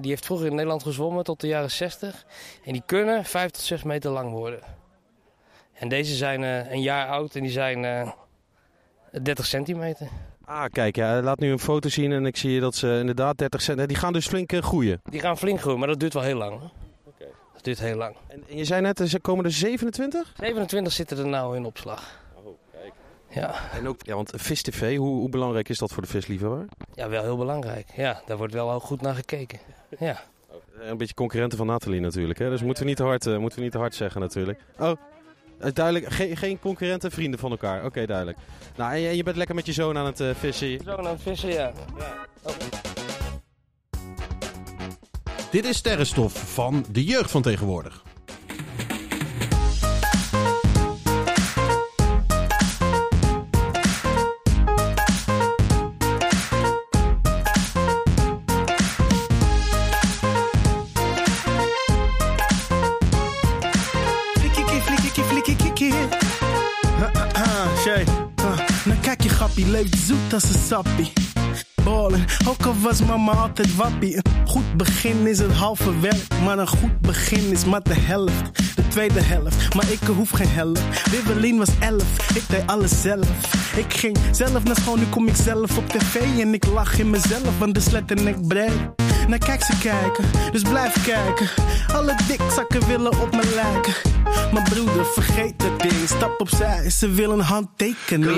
Die 0.00 0.10
heeft 0.10 0.24
vroeger 0.24 0.46
in 0.46 0.54
Nederland 0.54 0.82
gezwommen 0.82 1.24
tot 1.24 1.40
de 1.40 1.46
jaren 1.46 1.70
60. 1.70 2.24
En 2.64 2.72
die 2.72 2.82
kunnen 2.86 3.24
5 3.24 3.50
tot 3.50 3.62
6 3.62 3.82
meter 3.82 4.10
lang 4.10 4.30
worden. 4.30 4.60
En 5.72 5.88
deze 5.88 6.14
zijn 6.14 6.42
een 6.72 6.82
jaar 6.82 7.08
oud 7.08 7.34
en 7.34 7.42
die 7.42 7.52
zijn 7.52 8.12
30 9.22 9.46
centimeter. 9.46 10.08
Ah, 10.44 10.64
kijk, 10.72 10.96
ja, 10.96 11.22
laat 11.22 11.38
nu 11.38 11.50
een 11.50 11.58
foto 11.58 11.88
zien 11.88 12.12
en 12.12 12.26
ik 12.26 12.36
zie 12.36 12.60
dat 12.60 12.74
ze 12.74 12.96
inderdaad 13.00 13.38
30 13.38 13.62
cent... 13.62 13.88
Die 13.88 13.96
gaan 13.96 14.12
dus 14.12 14.26
flink 14.28 14.52
eh, 14.52 14.62
groeien. 14.62 15.00
Die 15.10 15.20
gaan 15.20 15.38
flink 15.38 15.60
groeien, 15.60 15.78
maar 15.78 15.88
dat 15.88 16.00
duurt 16.00 16.12
wel 16.14 16.22
heel 16.22 16.36
lang. 16.36 16.60
Dat 17.52 17.64
duurt 17.64 17.78
heel 17.80 17.96
lang. 17.96 18.16
En, 18.28 18.42
en 18.48 18.56
je 18.56 18.64
zei 18.64 18.80
net, 18.80 18.98
er 18.98 19.20
komen 19.20 19.44
er 19.44 19.52
27? 19.52 20.32
27 20.36 20.92
zitten 20.92 21.18
er 21.18 21.26
nou 21.26 21.56
in 21.56 21.64
opslag. 21.64 22.26
Ja. 23.30 23.54
En 23.72 23.88
ook, 23.88 23.96
ja, 24.02 24.14
want 24.14 24.32
Vis 24.34 24.62
TV, 24.62 24.96
hoe, 24.96 25.08
hoe 25.18 25.28
belangrijk 25.28 25.68
is 25.68 25.78
dat 25.78 25.92
voor 25.92 26.02
de 26.02 26.08
visliefhebber? 26.08 26.64
ja, 26.94 27.08
wel 27.08 27.22
heel 27.22 27.36
belangrijk. 27.36 27.86
Ja, 27.96 28.22
daar 28.26 28.36
wordt 28.36 28.52
wel 28.52 28.80
goed 28.80 29.00
naar 29.00 29.14
gekeken. 29.14 29.58
Ja. 29.98 30.20
Eh, 30.80 30.88
Een 30.88 30.96
beetje 30.96 31.14
concurrenten 31.14 31.58
van 31.58 31.66
Nathalie 31.66 32.00
natuurlijk, 32.00 32.38
hè? 32.38 32.50
dus 32.50 32.62
moeten 32.62 32.82
we 32.82 32.88
niet 32.88 32.96
te 32.98 33.02
hard, 33.04 33.26
eh, 33.26 33.36
moeten 33.38 33.58
we 33.58 33.64
niet 33.64 33.72
te 33.72 33.78
hard 33.78 33.94
zeggen 33.94 34.20
natuurlijk. 34.20 34.60
Oh, 34.78 34.92
eh, 35.60 35.72
duidelijk, 35.72 36.12
geen, 36.12 36.36
geen 36.36 36.58
concurrenten, 36.58 37.10
vrienden 37.10 37.40
van 37.40 37.50
elkaar. 37.50 37.84
Oké, 37.84 38.06
duidelijk. 38.06 38.38
Nou, 38.76 38.92
en 38.92 39.00
je, 39.00 39.16
je 39.16 39.22
bent 39.22 39.36
lekker 39.36 39.54
met 39.54 39.66
je 39.66 39.72
zoon 39.72 39.98
aan 39.98 40.06
het 40.06 40.20
eh, 40.20 40.30
vissen. 40.34 40.80
Zo 40.84 40.96
aan 40.96 41.06
het 41.06 41.22
vissen, 41.22 41.52
ja. 41.52 41.72
Dit 45.50 45.64
is 45.64 45.76
Sterrenstof 45.76 46.52
van 46.54 46.84
de 46.90 47.04
jeugd 47.04 47.30
van 47.30 47.42
tegenwoordig. 47.42 48.02
Grappie, 69.58 69.70
leeft 69.70 70.06
zoet 70.06 70.32
als 70.32 70.44
een 70.44 70.60
sappie. 70.66 71.12
Ballen, 71.84 72.24
ook 72.48 72.66
al 72.66 72.74
was 72.80 73.02
mama 73.02 73.32
altijd 73.32 73.76
wappie. 73.76 74.16
Een 74.16 74.46
goed 74.46 74.76
begin 74.76 75.26
is 75.26 75.38
het 75.38 75.52
halve 75.52 76.00
werk, 76.00 76.26
maar 76.44 76.58
een 76.58 76.68
goed 76.68 77.00
begin 77.00 77.50
is 77.50 77.64
maar 77.64 77.82
de 77.82 77.94
helft. 77.94 78.76
De 78.76 78.88
tweede 78.88 79.20
helft, 79.20 79.74
maar 79.74 79.90
ik 79.90 80.00
hoef 80.16 80.30
geen 80.30 80.48
helft. 80.48 81.10
Wibbelin 81.10 81.58
was 81.58 81.68
elf, 81.80 82.34
ik 82.34 82.48
deed 82.48 82.66
alles 82.66 83.00
zelf. 83.02 83.28
Ik 83.76 83.92
ging 83.92 84.18
zelf 84.32 84.64
naar 84.64 84.76
school, 84.76 84.96
nu 84.96 85.06
kom 85.10 85.28
ik 85.28 85.36
zelf 85.36 85.78
op 85.78 85.88
tv. 85.88 86.40
En 86.40 86.54
ik 86.54 86.66
lach 86.66 86.98
in 86.98 87.10
mezelf, 87.10 87.58
want 87.58 87.74
de 87.74 87.80
slet 87.80 88.10
en 88.10 88.26
ik 88.26 88.46
breed. 88.48 89.06
Nou 89.28 89.40
kijk 89.40 89.62
ze 89.62 89.78
kijken, 89.78 90.24
dus 90.52 90.62
blijf 90.62 91.04
kijken. 91.04 91.48
Alle 91.92 92.14
dikzakken 92.26 92.86
willen 92.86 93.20
op 93.20 93.30
me 93.30 93.52
lijken. 93.54 93.92
Maar 94.52 94.62
broeder, 94.62 95.04
vergeet 95.04 95.58
dat 95.58 95.80
ding. 95.80 96.08
Stap 96.08 96.40
opzij, 96.40 96.90
ze 96.90 97.10
willen 97.10 97.38
een 97.38 97.44
handtekening. 97.44 98.36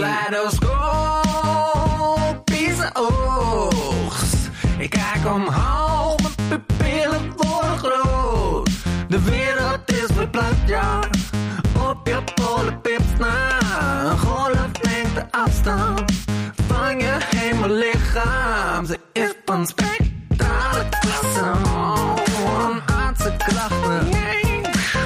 Oogst. 2.92 4.50
Ik 4.78 4.90
kijk 4.90 5.34
omhoog, 5.34 6.16
mijn 6.20 6.34
pupillen 6.48 7.32
worden 7.36 7.78
groot. 7.78 8.70
De 9.08 9.22
wereld 9.22 9.92
is 9.92 10.06
verplaatst, 10.14 10.66
ja. 10.66 10.98
Op 11.88 12.06
je 12.06 12.18
polenpips 12.34 13.18
na. 13.18 13.58
Een 14.10 14.18
golflengte 14.18 15.26
afstand 15.30 16.12
van 16.66 16.98
je 16.98 17.16
hemellichaam. 17.36 18.86
Ze 18.86 18.98
is 19.12 19.34
van 19.44 19.66
spectrale 19.66 20.88
klasse. 21.00 21.52
Een 22.70 22.80
aardse 22.96 23.34
krachten. 23.38 24.08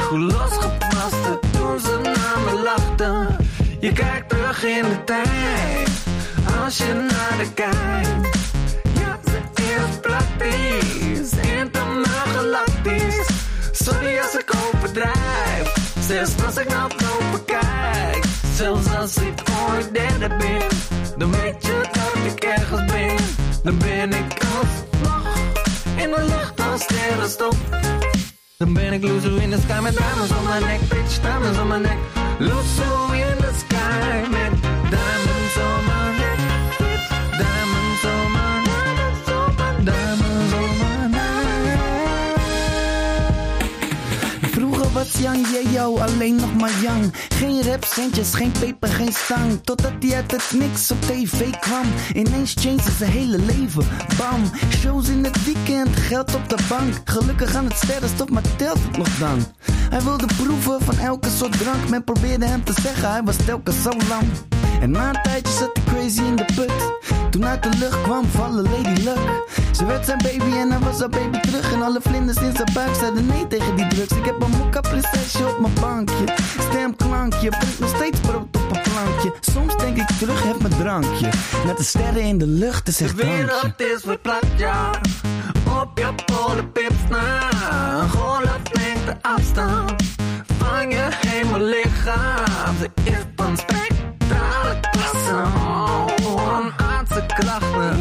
Hoe 0.08 0.18
losgepast 0.18 1.52
toen 1.52 1.80
ze 1.80 1.98
naar 2.02 2.38
me 2.44 2.62
lachten. 2.62 3.36
Je 3.80 3.92
kijkt 3.92 4.28
terug 4.28 4.64
in 4.64 4.82
de 4.82 5.04
tijd, 5.04 5.88
als 6.64 6.76
je 6.76 6.92
naar 6.94 7.38
de 7.38 7.52
kijkt. 7.54 8.38
Ja, 8.94 9.18
ze 9.24 9.62
is 9.62 9.98
praktisch 10.00 11.30
Sorry 13.72 14.18
als 14.18 14.34
ik 14.34 14.50
overdrijf. 14.66 15.72
Zelfs 16.00 16.44
als 16.46 16.56
ik 16.56 16.68
naar 16.68 16.88
boven 16.88 17.44
kijk. 17.44 18.24
Zelfs 18.54 18.94
als 18.96 19.16
ik 19.16 19.42
ooit 19.68 19.94
derde 19.94 20.36
ben. 20.36 20.62
Dan 21.18 21.30
weet 21.30 21.66
je 21.66 21.80
dat 21.92 22.32
ik 22.32 22.44
ergens 22.44 22.92
ben. 22.92 23.16
Dan 23.62 23.78
ben 23.78 24.12
ik 24.12 24.32
alsnog 24.32 25.36
in 25.96 26.10
de 26.10 26.24
lucht 26.28 26.60
als 26.70 26.82
sterrenstof. 26.82 27.56
Dan 28.56 28.72
ben 28.72 28.92
ik 28.92 29.02
loser 29.02 29.42
in 29.42 29.50
the 29.50 29.60
sky 29.60 29.80
met 29.82 29.96
diamonds 29.96 30.32
on 30.32 30.44
my 30.44 30.66
neck, 30.66 30.80
bitch, 30.88 31.20
diamonds 31.20 31.58
on 31.58 31.68
my 31.68 31.78
neck. 31.78 31.98
Loser 32.38 33.14
in 33.14 33.36
the 33.36 33.52
sky 33.58 34.28
met 34.30 34.52
diamonds 34.90 35.23
Was 45.14 45.22
Jan 45.22 45.40
Jeo 45.40 45.98
alleen 45.98 46.34
nog 46.34 46.54
maar 46.54 46.80
Jan. 46.82 47.12
Geen 47.28 47.62
rapcentjes, 47.62 48.34
geen 48.34 48.52
peper, 48.52 48.88
geen 48.88 49.12
stang. 49.12 49.60
Totdat 49.64 49.92
hij 50.00 50.14
uit 50.14 50.30
het 50.30 50.52
niks 50.58 50.90
op 50.90 51.00
tv 51.00 51.50
kwam. 51.50 51.86
Ineens 52.14 52.54
changed 52.60 52.92
zijn 52.98 53.10
hele 53.10 53.38
leven. 53.38 53.84
Bam, 54.18 54.50
shows 54.70 55.08
in 55.08 55.24
het 55.24 55.44
weekend, 55.44 55.96
geld 55.96 56.34
op 56.34 56.48
de 56.48 56.56
bank. 56.68 56.94
Gelukkig 57.04 57.54
aan 57.54 57.64
het 57.64 57.76
sterrenstof, 57.76 58.28
maar 58.28 58.56
telt 58.56 58.78
het 58.82 58.96
nog 58.96 59.18
dan? 59.18 59.46
Hij 59.90 60.02
wilde 60.02 60.26
proeven 60.36 60.80
van 60.80 60.98
elke 60.98 61.30
soort 61.30 61.58
drank. 61.58 61.88
Men 61.88 62.04
probeerde 62.04 62.46
hem 62.46 62.64
te 62.64 62.72
zeggen, 62.82 63.10
hij 63.10 63.22
was 63.22 63.36
telkens 63.36 63.82
zo 63.82 63.90
lang. 64.08 64.26
En 64.80 64.90
na 64.90 65.08
een 65.08 65.22
tijdje 65.22 65.52
zat 65.52 65.70
hij 65.72 65.94
crazy 65.94 66.22
in 66.22 66.36
de 66.36 66.44
put. 66.44 66.72
Toen 67.30 67.44
uit 67.44 67.62
de 67.62 67.78
lucht 67.78 68.02
kwam 68.02 68.24
vallen 68.26 68.62
Lady 68.62 69.02
Luck. 69.02 69.44
Ze 69.72 69.84
werd 69.84 70.04
zijn 70.04 70.18
baby 70.18 70.56
en 70.56 70.70
hij 70.70 70.78
was 70.78 70.98
haar 70.98 71.08
baby 71.08 71.38
terug. 71.40 71.72
En 71.72 71.82
alle 71.82 72.00
vlinders 72.02 72.38
in 72.38 72.56
zijn 72.56 72.70
buik 72.74 72.94
zeiden 72.94 73.26
nee 73.26 73.46
tegen 73.46 73.76
die 73.76 73.86
drugs. 73.86 74.12
Ik 74.12 74.24
heb 74.24 74.42
een 74.42 74.50
mokka 74.50 74.80
prinsesje 74.80 75.48
op 75.48 75.60
mijn 75.60 75.72
bankje. 75.80 76.24
Stemklankje, 76.58 77.48
brengt 77.48 77.78
nog 77.78 77.94
steeds 77.96 78.20
brood 78.20 78.56
op 78.56 78.70
een 78.70 78.82
plankje. 78.82 79.34
Soms 79.40 79.76
denk 79.76 79.96
ik 79.96 80.08
terug, 80.18 80.42
heb 80.42 80.60
mijn 80.60 80.76
drankje. 80.78 81.28
Met 81.66 81.76
de 81.76 81.82
sterren 81.82 82.22
in 82.22 82.38
de 82.38 82.46
lucht, 82.46 82.88
is 82.88 83.00
echt 83.00 83.16
De 83.16 83.26
wereld 83.26 83.80
is 83.80 84.02
verplaatst, 84.04 84.52
ja. 84.56 84.90
Op 85.82 85.98
je 85.98 86.14
polenpips 86.24 87.08
na. 87.10 87.50
Golflengte 88.08 89.16
afstand 89.20 90.02
van 90.58 90.90
je 90.90 91.08
hemellichaam. 91.10 92.76
Ze 92.78 92.90
is 93.04 93.24
van 93.36 93.56
spectrale 93.56 94.13
klasse. 94.90 95.42
Een 96.56 96.72
aardse 96.76 97.26
krachten. 97.26 98.00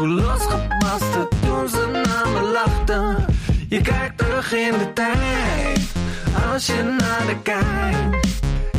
Losgebarsten 0.00 1.28
toen 1.28 1.68
ze 1.68 1.86
naar 1.92 2.28
me 2.28 2.40
lachten. 2.40 3.24
Je 3.68 3.80
kijkt 3.80 4.18
terug 4.18 4.52
in 4.52 4.72
de 4.78 4.92
tijd. 4.92 5.80
Als 6.52 6.66
je 6.66 6.82
naar 6.82 7.26
de 7.26 7.36
kijkt. 7.42 8.26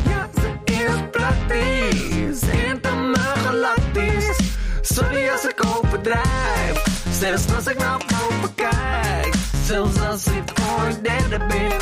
Ja, 0.09 0.29
ze 0.35 0.73
is 0.73 0.95
praktisch. 1.11 2.41
Intergalactisch. 2.67 4.39
Sorry 4.81 5.29
als 5.29 5.43
ik 5.43 5.65
overdrijf. 5.77 6.83
Zelfs 7.11 7.55
als 7.55 7.67
ik 7.67 7.77
naar 7.77 7.97
boven 7.97 8.55
kijk. 8.55 9.33
Zelfs 9.65 9.99
als 10.01 10.25
ik 10.25 10.43
ooit 10.79 11.03
derde 11.03 11.45
ben. 11.45 11.77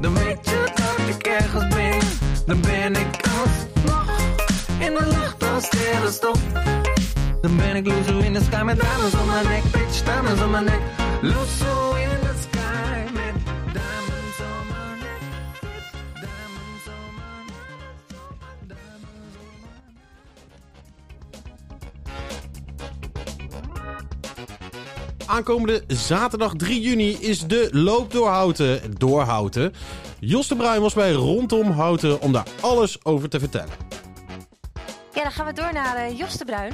Dan 0.00 0.14
weet 0.14 0.38
je 0.42 0.64
dat 0.74 1.08
ik 1.16 1.26
ergens 1.26 1.74
ben. 1.74 1.98
Dan 2.46 2.60
ben 2.60 2.96
ik 2.96 3.20
alsnog 3.22 3.89
in 4.80 4.94
de 4.94 5.06
lucht 5.06 5.42
als 5.54 5.64
sterrenstof. 5.64 6.38
Dan 7.40 7.56
ben 7.56 7.76
ik 7.76 7.86
loser 7.86 8.24
in 8.24 8.32
the 8.32 8.42
sky 8.42 8.62
met 8.62 8.80
diamonds 8.80 9.14
on 9.14 9.26
my 9.26 9.42
neck. 9.42 9.62
Bitch, 9.62 10.04
diamonds 10.04 10.42
on 10.42 10.50
my 10.50 10.60
neck. 10.60 10.80
Loser 11.22 11.98
in 11.98 12.20
the 12.20 12.34
sky 12.40 13.12
met 13.12 13.34
diamonds 13.72 14.40
on 14.40 14.66
my 14.68 15.00
neck. 15.00 15.20
Bitch, 15.60 15.90
diamonds 16.12 16.86
on 16.86 17.14
my 17.16 17.46
neck. 17.56 18.78
Aankomende 25.26 25.84
zaterdag 25.86 26.54
3 26.56 26.80
juni 26.80 27.16
is 27.20 27.40
de 27.46 27.68
loop 27.72 28.12
door 28.12 28.28
Houten. 28.28 28.80
Door 28.98 29.22
Houten. 29.22 29.72
Jos 30.20 30.48
de 30.48 30.56
Bruin 30.56 30.80
was 30.80 30.94
bij 30.94 31.12
Rondom 31.12 31.70
Houten 31.70 32.20
om 32.20 32.32
daar 32.32 32.46
alles 32.60 33.04
over 33.04 33.28
te 33.28 33.38
vertellen. 33.38 33.90
Ja, 35.12 35.22
dan 35.22 35.32
gaan 35.32 35.46
we 35.46 35.52
door 35.52 35.72
naar 35.72 35.96
eh, 35.96 36.18
Jos 36.18 36.36
de 36.36 36.44
Bruin. 36.44 36.72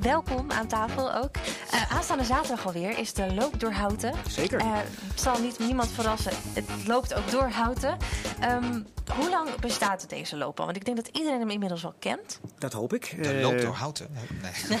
Welkom 0.00 0.50
aan 0.50 0.66
tafel 0.66 1.14
ook. 1.14 1.30
Eh, 1.70 1.92
aanstaande 1.92 2.24
zaterdag 2.24 2.66
alweer 2.66 2.98
is 2.98 3.12
de 3.12 3.34
loop 3.34 3.60
door 3.60 3.72
Houten. 3.72 4.12
Zeker. 4.28 4.58
Eh, 4.60 4.66
het 5.08 5.20
zal 5.20 5.40
niet 5.40 5.58
niemand 5.58 5.88
verrassen. 5.92 6.32
Het 6.52 6.64
loopt 6.86 7.14
ook 7.14 7.30
door 7.30 7.48
Houten. 7.48 7.96
Ehm, 8.40 8.80
hoe 9.16 9.30
lang 9.30 9.48
bestaat 9.60 10.08
deze 10.08 10.36
loop 10.36 10.58
al? 10.58 10.64
Want 10.64 10.76
ik 10.76 10.84
denk 10.84 10.96
dat 10.96 11.08
iedereen 11.12 11.38
hem 11.40 11.50
inmiddels 11.50 11.82
wel 11.82 11.94
kent. 11.98 12.40
Dat 12.58 12.72
hoop 12.72 12.92
ik. 12.94 13.14
De 13.22 13.28
Eh, 13.28 13.42
loopt 13.42 13.62
door 13.62 13.74
houten. 13.74 14.06
Nee. 14.42 14.78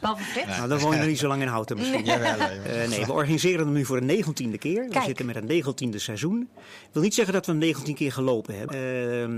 Behalve 0.00 0.22
Frits. 0.22 0.46
Nou, 0.46 0.68
dan 0.68 0.78
woon 0.78 0.92
je 0.92 0.98
nog 0.98 1.06
niet 1.06 1.18
zo 1.18 1.28
lang 1.28 1.42
in 1.42 1.48
Houten 1.48 1.76
misschien. 1.76 2.04
Nee. 2.04 2.14
Eh, 2.16 2.88
nee, 2.88 3.06
we 3.06 3.12
organiseren 3.12 3.64
hem 3.64 3.72
nu 3.74 3.84
voor 3.84 4.00
de 4.00 4.06
negentiende 4.06 4.58
keer. 4.58 4.88
We 4.88 5.00
zitten 5.06 5.26
met 5.26 5.36
een 5.36 5.46
negentiende 5.46 5.98
seizoen. 5.98 6.48
Ik 6.62 6.88
wil 6.92 7.02
niet 7.02 7.14
zeggen 7.14 7.34
dat 7.34 7.46
we 7.46 7.52
hem 7.52 7.60
19 7.60 7.94
keer 7.94 8.12
gelopen 8.12 8.58
hebben. 8.58 8.76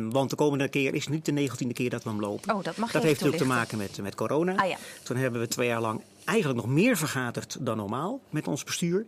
Eh, 0.08 0.12
want 0.12 0.30
de 0.30 0.36
komende 0.36 0.68
keer 0.68 0.94
is 0.94 1.08
niet 1.08 1.24
de 1.24 1.32
negentiende 1.32 1.74
keer 1.74 1.90
dat 1.90 2.02
we 2.02 2.08
hem 2.10 2.20
lopen. 2.20 2.54
Oh, 2.54 2.64
dat 2.64 2.76
mag 2.76 2.86
je 2.88 2.92
Dat 2.92 3.02
heeft 3.02 3.20
natuurlijk 3.20 3.42
te 3.50 3.56
maken 3.56 3.78
met, 3.78 3.98
met 4.02 4.14
corona. 4.14 4.56
Ah 4.56 4.68
ja. 4.68 4.76
Toen 5.02 5.16
hebben 5.16 5.40
we 5.40 5.48
twee 5.48 5.68
jaar 5.68 5.80
lang 5.80 6.02
eigenlijk 6.30 6.66
nog 6.66 6.74
meer 6.74 6.96
vergaderd 6.96 7.56
dan 7.60 7.76
normaal 7.76 8.20
met 8.30 8.48
ons 8.48 8.64
bestuur. 8.64 9.06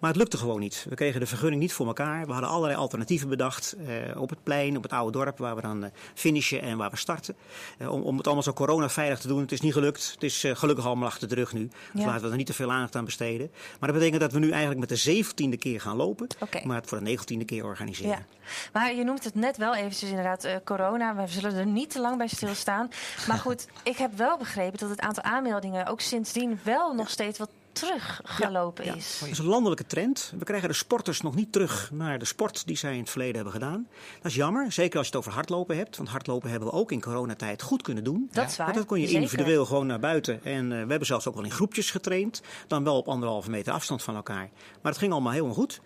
Maar 0.00 0.10
het 0.10 0.18
lukte 0.18 0.36
gewoon 0.36 0.60
niet. 0.60 0.86
We 0.88 0.94
kregen 0.94 1.20
de 1.20 1.26
vergunning 1.26 1.60
niet 1.62 1.72
voor 1.72 1.86
elkaar. 1.86 2.26
We 2.26 2.32
hadden 2.32 2.50
allerlei 2.50 2.78
alternatieven 2.78 3.28
bedacht 3.28 3.72
eh, 3.86 4.20
op 4.20 4.30
het 4.30 4.42
plein, 4.42 4.76
op 4.76 4.82
het 4.82 4.92
oude 4.92 5.18
dorp, 5.18 5.38
waar 5.38 5.54
we 5.54 5.60
dan 5.60 5.84
eh, 5.84 5.90
finishen 6.14 6.62
en 6.62 6.76
waar 6.76 6.90
we 6.90 6.96
starten. 6.96 7.36
Eh, 7.78 7.92
om, 7.92 8.02
om 8.02 8.16
het 8.16 8.26
allemaal 8.26 8.42
zo 8.44 8.52
coronaveilig 8.52 9.18
te 9.18 9.28
doen. 9.28 9.40
Het 9.40 9.52
is 9.52 9.60
niet 9.60 9.72
gelukt. 9.72 10.10
Het 10.14 10.22
is 10.22 10.44
gelukkig 10.52 10.86
allemaal 10.86 11.08
achter 11.08 11.28
de 11.28 11.34
rug 11.34 11.52
nu. 11.52 11.68
Dus 11.92 12.02
Ja. 12.02 12.06
laten 12.06 12.24
we 12.24 12.30
er 12.30 12.36
niet 12.36 12.46
te 12.46 12.52
veel 12.52 12.72
aandacht 12.72 12.96
aan 12.96 13.04
besteden. 13.04 13.50
Maar 13.78 13.88
dat 13.88 13.98
betekent 13.98 14.20
dat 14.20 14.32
we 14.32 14.38
nu 14.38 14.50
eigenlijk 14.50 14.80
met 14.80 14.88
de 14.88 14.96
zeventiende 14.96 15.56
keer 15.56 15.80
gaan 15.80 15.96
lopen. 15.96 16.26
Maar 16.64 16.76
het 16.76 16.88
voor 16.88 16.98
de 16.98 17.04
negentiende 17.04 17.44
keer 17.44 17.64
organiseren. 17.64 18.10
Ja, 18.10 18.24
maar 18.72 18.94
je 18.94 19.04
noemt 19.04 19.24
het 19.24 19.34
net 19.34 19.56
wel 19.56 19.74
eventjes 19.74 20.10
inderdaad 20.10 20.48
corona. 20.64 21.14
We 21.16 21.26
zullen 21.26 21.54
er 21.54 21.66
niet 21.66 21.90
te 21.90 22.00
lang 22.00 22.16
bij 22.18 22.28
stilstaan. 22.28 22.88
Maar 23.28 23.38
goed, 23.38 23.66
ik 23.82 23.96
heb 23.96 24.16
wel 24.16 24.38
begrepen 24.38 24.78
dat 24.78 24.90
het 24.90 25.00
aantal 25.00 25.22
aanmeldingen 25.22 25.86
ook 25.86 26.00
sindsdien 26.00 26.59
wel 26.62 26.92
nog 26.94 27.10
steeds 27.10 27.38
wat 27.38 27.50
teruggelopen 27.72 28.84
is. 28.96 29.18
Dat 29.20 29.28
is 29.28 29.38
een 29.38 29.44
landelijke 29.44 29.86
trend. 29.86 30.32
We 30.38 30.44
krijgen 30.44 30.68
de 30.68 30.74
sporters 30.74 31.20
nog 31.20 31.34
niet 31.34 31.52
terug 31.52 31.90
naar 31.92 32.18
de 32.18 32.24
sport 32.24 32.66
die 32.66 32.76
zij 32.76 32.92
in 32.92 33.00
het 33.00 33.10
verleden 33.10 33.34
hebben 33.34 33.52
gedaan. 33.52 33.86
Dat 34.22 34.30
is 34.30 34.34
jammer, 34.36 34.72
zeker 34.72 34.98
als 34.98 35.06
je 35.06 35.12
het 35.12 35.20
over 35.20 35.32
hardlopen 35.32 35.76
hebt. 35.76 35.96
Want 35.96 36.08
hardlopen 36.08 36.50
hebben 36.50 36.68
we 36.68 36.74
ook 36.74 36.92
in 36.92 37.00
coronatijd 37.00 37.62
goed 37.62 37.82
kunnen 37.82 38.04
doen. 38.04 38.28
Dat 38.32 38.48
is 38.48 38.56
waar, 38.56 38.66
Want 38.66 38.78
dat 38.78 38.86
kon 38.86 39.00
je 39.00 39.06
zeker. 39.06 39.22
individueel 39.22 39.64
gewoon 39.66 39.86
naar 39.86 40.00
buiten. 40.00 40.44
En 40.44 40.64
eh, 40.64 40.70
we 40.82 40.88
hebben 40.88 41.06
zelfs 41.06 41.26
ook 41.28 41.34
wel 41.34 41.44
in 41.44 41.50
groepjes 41.50 41.90
getraind. 41.90 42.42
Dan 42.66 42.84
wel 42.84 42.96
op 42.96 43.08
anderhalve 43.08 43.50
meter 43.50 43.72
afstand 43.72 44.02
van 44.02 44.14
elkaar. 44.14 44.50
Maar 44.82 44.92
het 44.92 44.98
ging 45.00 45.12
allemaal 45.12 45.32
helemaal 45.32 45.54
goed. 45.54 45.80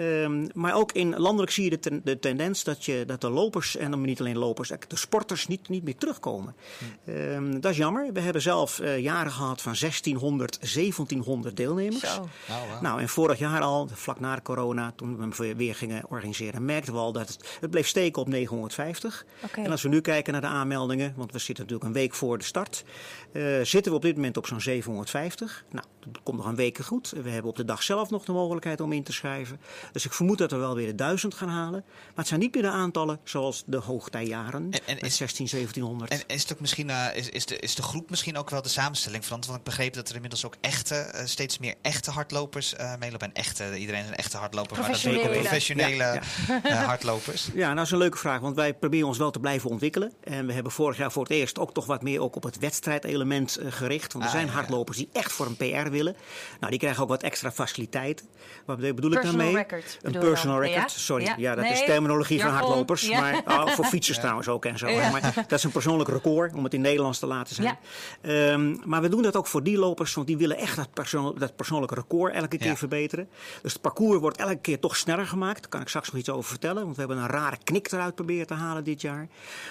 Ehm, 0.00 0.46
maar 0.54 0.74
ook 0.74 0.92
in 0.92 1.16
landelijk 1.16 1.52
zie 1.52 1.64
je 1.64 1.70
de, 1.70 1.78
ten- 1.78 2.00
de 2.04 2.18
tendens 2.18 2.64
dat, 2.64 2.84
je, 2.84 3.04
dat 3.06 3.20
de 3.20 3.30
lopers, 3.30 3.76
en 3.76 3.90
dan 3.90 4.00
niet 4.00 4.20
alleen 4.20 4.38
lopers, 4.38 4.68
de 4.68 4.96
sporters 4.96 5.46
niet, 5.46 5.68
niet 5.68 5.84
meer 5.84 5.96
terugkomen. 5.96 6.54
Ehm, 7.06 7.60
dat 7.60 7.70
is 7.70 7.76
jammer. 7.76 8.12
We 8.12 8.20
hebben 8.20 8.42
zelf 8.42 8.78
eh, 8.78 8.98
jaren 8.98 9.32
gehad 9.32 9.62
van 9.62 9.74
1600, 9.78 10.58
1700 10.74 11.56
deelnemers. 11.56 12.00
Nou, 12.82 13.00
en 13.00 13.08
vorig 13.08 13.38
jaar 13.38 13.60
al, 13.60 13.88
vlak 13.92 14.20
na 14.20 14.34
de 14.34 14.42
corona, 14.42 14.92
toen 14.96 15.16
we 15.16 15.22
hem 15.46 15.56
weer 15.56 15.74
gingen 15.74 16.04
organiseren, 16.08 16.64
merkten 16.64 16.92
we 16.92 16.98
al 16.98 17.12
dat 17.12 17.28
het, 17.28 17.58
het 17.60 17.70
bleef 17.70 17.86
steken 17.86 18.22
op 18.22 18.28
950. 18.28 19.24
Oké. 19.44 19.60
En 19.60 19.70
als 19.70 19.82
we 19.82 19.88
nu 19.88 20.00
kijken 20.00 20.32
naar 20.32 20.42
de 20.42 20.46
aanmeldingen, 20.46 21.12
want 21.16 21.32
we 21.32 21.38
zitten 21.38 21.64
natuurlijk 21.64 21.84
een 21.90 22.00
week 22.00 22.14
voor 22.14 22.38
de 22.38 22.44
start, 22.44 22.84
eh, 23.32 23.42
zitten 23.62 23.92
we 23.92 23.96
op 23.98 24.02
dit 24.04 24.14
moment 24.16 24.36
op 24.36 24.46
zo'n 24.46 24.60
750. 24.60 25.64
Nou, 25.70 25.86
dat 26.06 26.22
komt 26.22 26.36
nog 26.36 26.46
een 26.46 26.54
week 26.54 26.78
goed. 26.78 27.12
We 27.22 27.30
hebben 27.30 27.50
op 27.50 27.56
de 27.56 27.64
dag 27.64 27.82
zelf 27.82 28.10
nog 28.10 28.24
de 28.24 28.32
mogelijkheid 28.32 28.80
om 28.80 28.92
in 28.92 29.02
te 29.02 29.12
schrijven. 29.12 29.60
Dus 29.92 30.04
ik 30.04 30.12
vermoed 30.12 30.38
dat 30.38 30.50
we 30.50 30.56
wel 30.56 30.74
weer 30.74 30.86
de 30.86 30.94
1000 30.94 31.34
gaan 31.34 31.48
halen. 31.48 31.84
Maar 31.86 32.12
het 32.14 32.26
zijn 32.26 32.40
niet 32.40 32.54
meer 32.54 32.62
de 32.62 32.68
aantallen 32.70 33.20
zoals 33.24 33.62
de 33.66 33.76
hoogtijjaren 33.76 34.68
met 34.68 35.12
16, 35.12 35.46
1700. 35.50 36.10
En 36.10 36.20
is, 36.26 36.42
het 36.42 36.52
ook 36.52 36.60
misschien, 36.60 36.90
eh, 36.90 37.16
is, 37.16 37.28
is, 37.28 37.46
de, 37.46 37.58
is 37.58 37.74
de 37.74 37.82
groep 37.82 38.10
misschien 38.10 38.36
ook 38.36 38.50
wel 38.50 38.62
de 38.62 38.68
samenstelling 38.68 39.22
veranderd? 39.24 39.52
Want 39.52 39.66
ik 39.66 39.74
begreep 39.74 39.94
dat 39.94 40.08
er 40.08 40.14
inmiddels 40.14 40.44
ook 40.44 40.54
echte, 40.60 40.94
eh, 40.94 41.26
steeds 41.26 41.58
meer 41.58 41.74
echte 41.82 42.10
hardlopers 42.10 42.74
eh 42.74 42.92
meelopen. 42.98 43.26
En 43.26 43.34
echte, 43.34 43.78
iedereen 43.78 44.02
is 44.02 44.08
een 44.08 44.14
echte 44.16 44.36
hardloper, 44.36 44.78
maar 44.78 44.90
dat 44.90 45.06
ook 45.06 45.30
professionele 45.32 46.02
Ja, 46.04 46.20
ja. 46.46 46.62
eh, 46.62 46.84
hardlopers. 46.86 47.48
Ja, 47.54 47.64
nou 47.64 47.74
dat 47.76 47.84
is 47.84 47.90
een 47.90 47.98
leuke 47.98 48.18
vraag, 48.18 48.40
want 48.40 48.56
wij 48.56 48.74
proberen 48.74 49.06
ons 49.06 49.18
wel 49.18 49.30
te 49.30 49.40
blijven 49.40 49.70
ontwikkelen. 49.70 50.12
En 50.20 50.46
we 50.46 50.52
hebben 50.52 50.72
vorig 50.72 50.96
jaar 50.96 51.12
voor 51.12 51.22
het 51.22 51.32
eerst 51.32 51.58
ook 51.58 51.74
toch 51.74 51.86
wat 51.86 52.02
meer 52.02 52.20
ook 52.20 52.36
op 52.36 52.42
het 52.42 52.58
wedstrijdelement 52.58 53.58
gericht. 53.68 54.12
Want 54.12 54.24
er 54.24 54.30
Ah, 54.30 54.36
zijn 54.36 54.46
ja. 54.46 54.52
hardlopers 54.52 54.96
die 54.96 55.08
echt 55.12 55.32
voor 55.32 55.46
een 55.46 55.56
PR 55.56 55.89
jaar 55.90 56.04
willen. 56.04 56.16
Nou, 56.58 56.70
die 56.70 56.80
krijgen 56.80 57.02
ook 57.02 57.08
wat 57.08 57.22
extra 57.22 57.52
faciliteiten. 57.52 58.26
Wat 58.64 58.76
bedoel 58.78 59.10
ik 59.12 59.20
Personal 59.20 59.36
daarmee? 59.44 59.54
record 59.62 59.98
Een 60.02 60.12
personal 60.18 60.56
dan? 60.56 60.64
record. 60.66 60.92
Ja? 60.92 60.98
Sorry, 60.98 61.24
ja, 61.24 61.34
Ja. 61.36 61.54
dat 61.54 61.64
is 61.64 61.84
terminologie 61.84 62.40
van 62.40 62.50
hardlopers. 62.50 63.06
Ja. 63.08 63.20
Maar 63.20 63.42
oh, 63.46 63.66
voor 63.68 63.84
fietsers 63.94 64.18
trouwens 64.18 64.48
ook 64.48 64.64
en 64.64 64.78
zo. 64.78 64.88
Ja. 64.88 65.10
Maar 65.10 65.32
dat 65.34 65.52
is 65.52 65.64
een 65.64 65.70
persoonlijk 65.70 66.10
record, 66.10 66.54
om 66.54 66.64
het 66.64 66.74
in 66.74 66.80
Nederlands 66.80 67.18
te 67.18 67.26
laten 67.26 67.54
zijn. 67.54 67.78
Ehm, 68.22 68.76
maar 68.88 69.00
we 69.02 69.08
doen 69.08 69.22
dat 69.22 69.36
ook 69.36 69.46
voor 69.46 69.62
die 69.62 69.78
lopers, 69.78 70.14
want 70.14 70.26
die 70.26 70.36
willen 70.36 70.56
echt 70.56 70.76
dat, 70.76 70.92
persoon, 70.92 71.34
dat 71.38 71.56
persoonlijke 71.56 71.94
record 71.94 72.34
elke 72.34 72.58
keer 72.58 72.66
Ja. 72.66 72.76
verbeteren. 72.76 73.28
Dus 73.62 73.72
het 73.72 73.82
parcours 73.82 74.20
wordt 74.20 74.36
elke 74.36 74.58
keer 74.60 74.78
toch 74.80 74.96
sneller 74.96 75.26
gemaakt. 75.26 75.60
Daar 75.60 75.68
kan 75.70 75.80
ik 75.80 75.88
straks 75.88 76.10
nog 76.10 76.20
iets 76.20 76.28
over 76.30 76.50
vertellen, 76.50 76.82
want 76.82 76.94
we 76.96 77.00
hebben 77.02 77.18
een 77.22 77.28
rare 77.28 77.56
knik 77.64 77.92
eruit 77.92 78.14
proberen 78.14 78.46
te 78.46 78.54
halen 78.54 78.84
dit 78.84 79.00
jaar. 79.00 79.28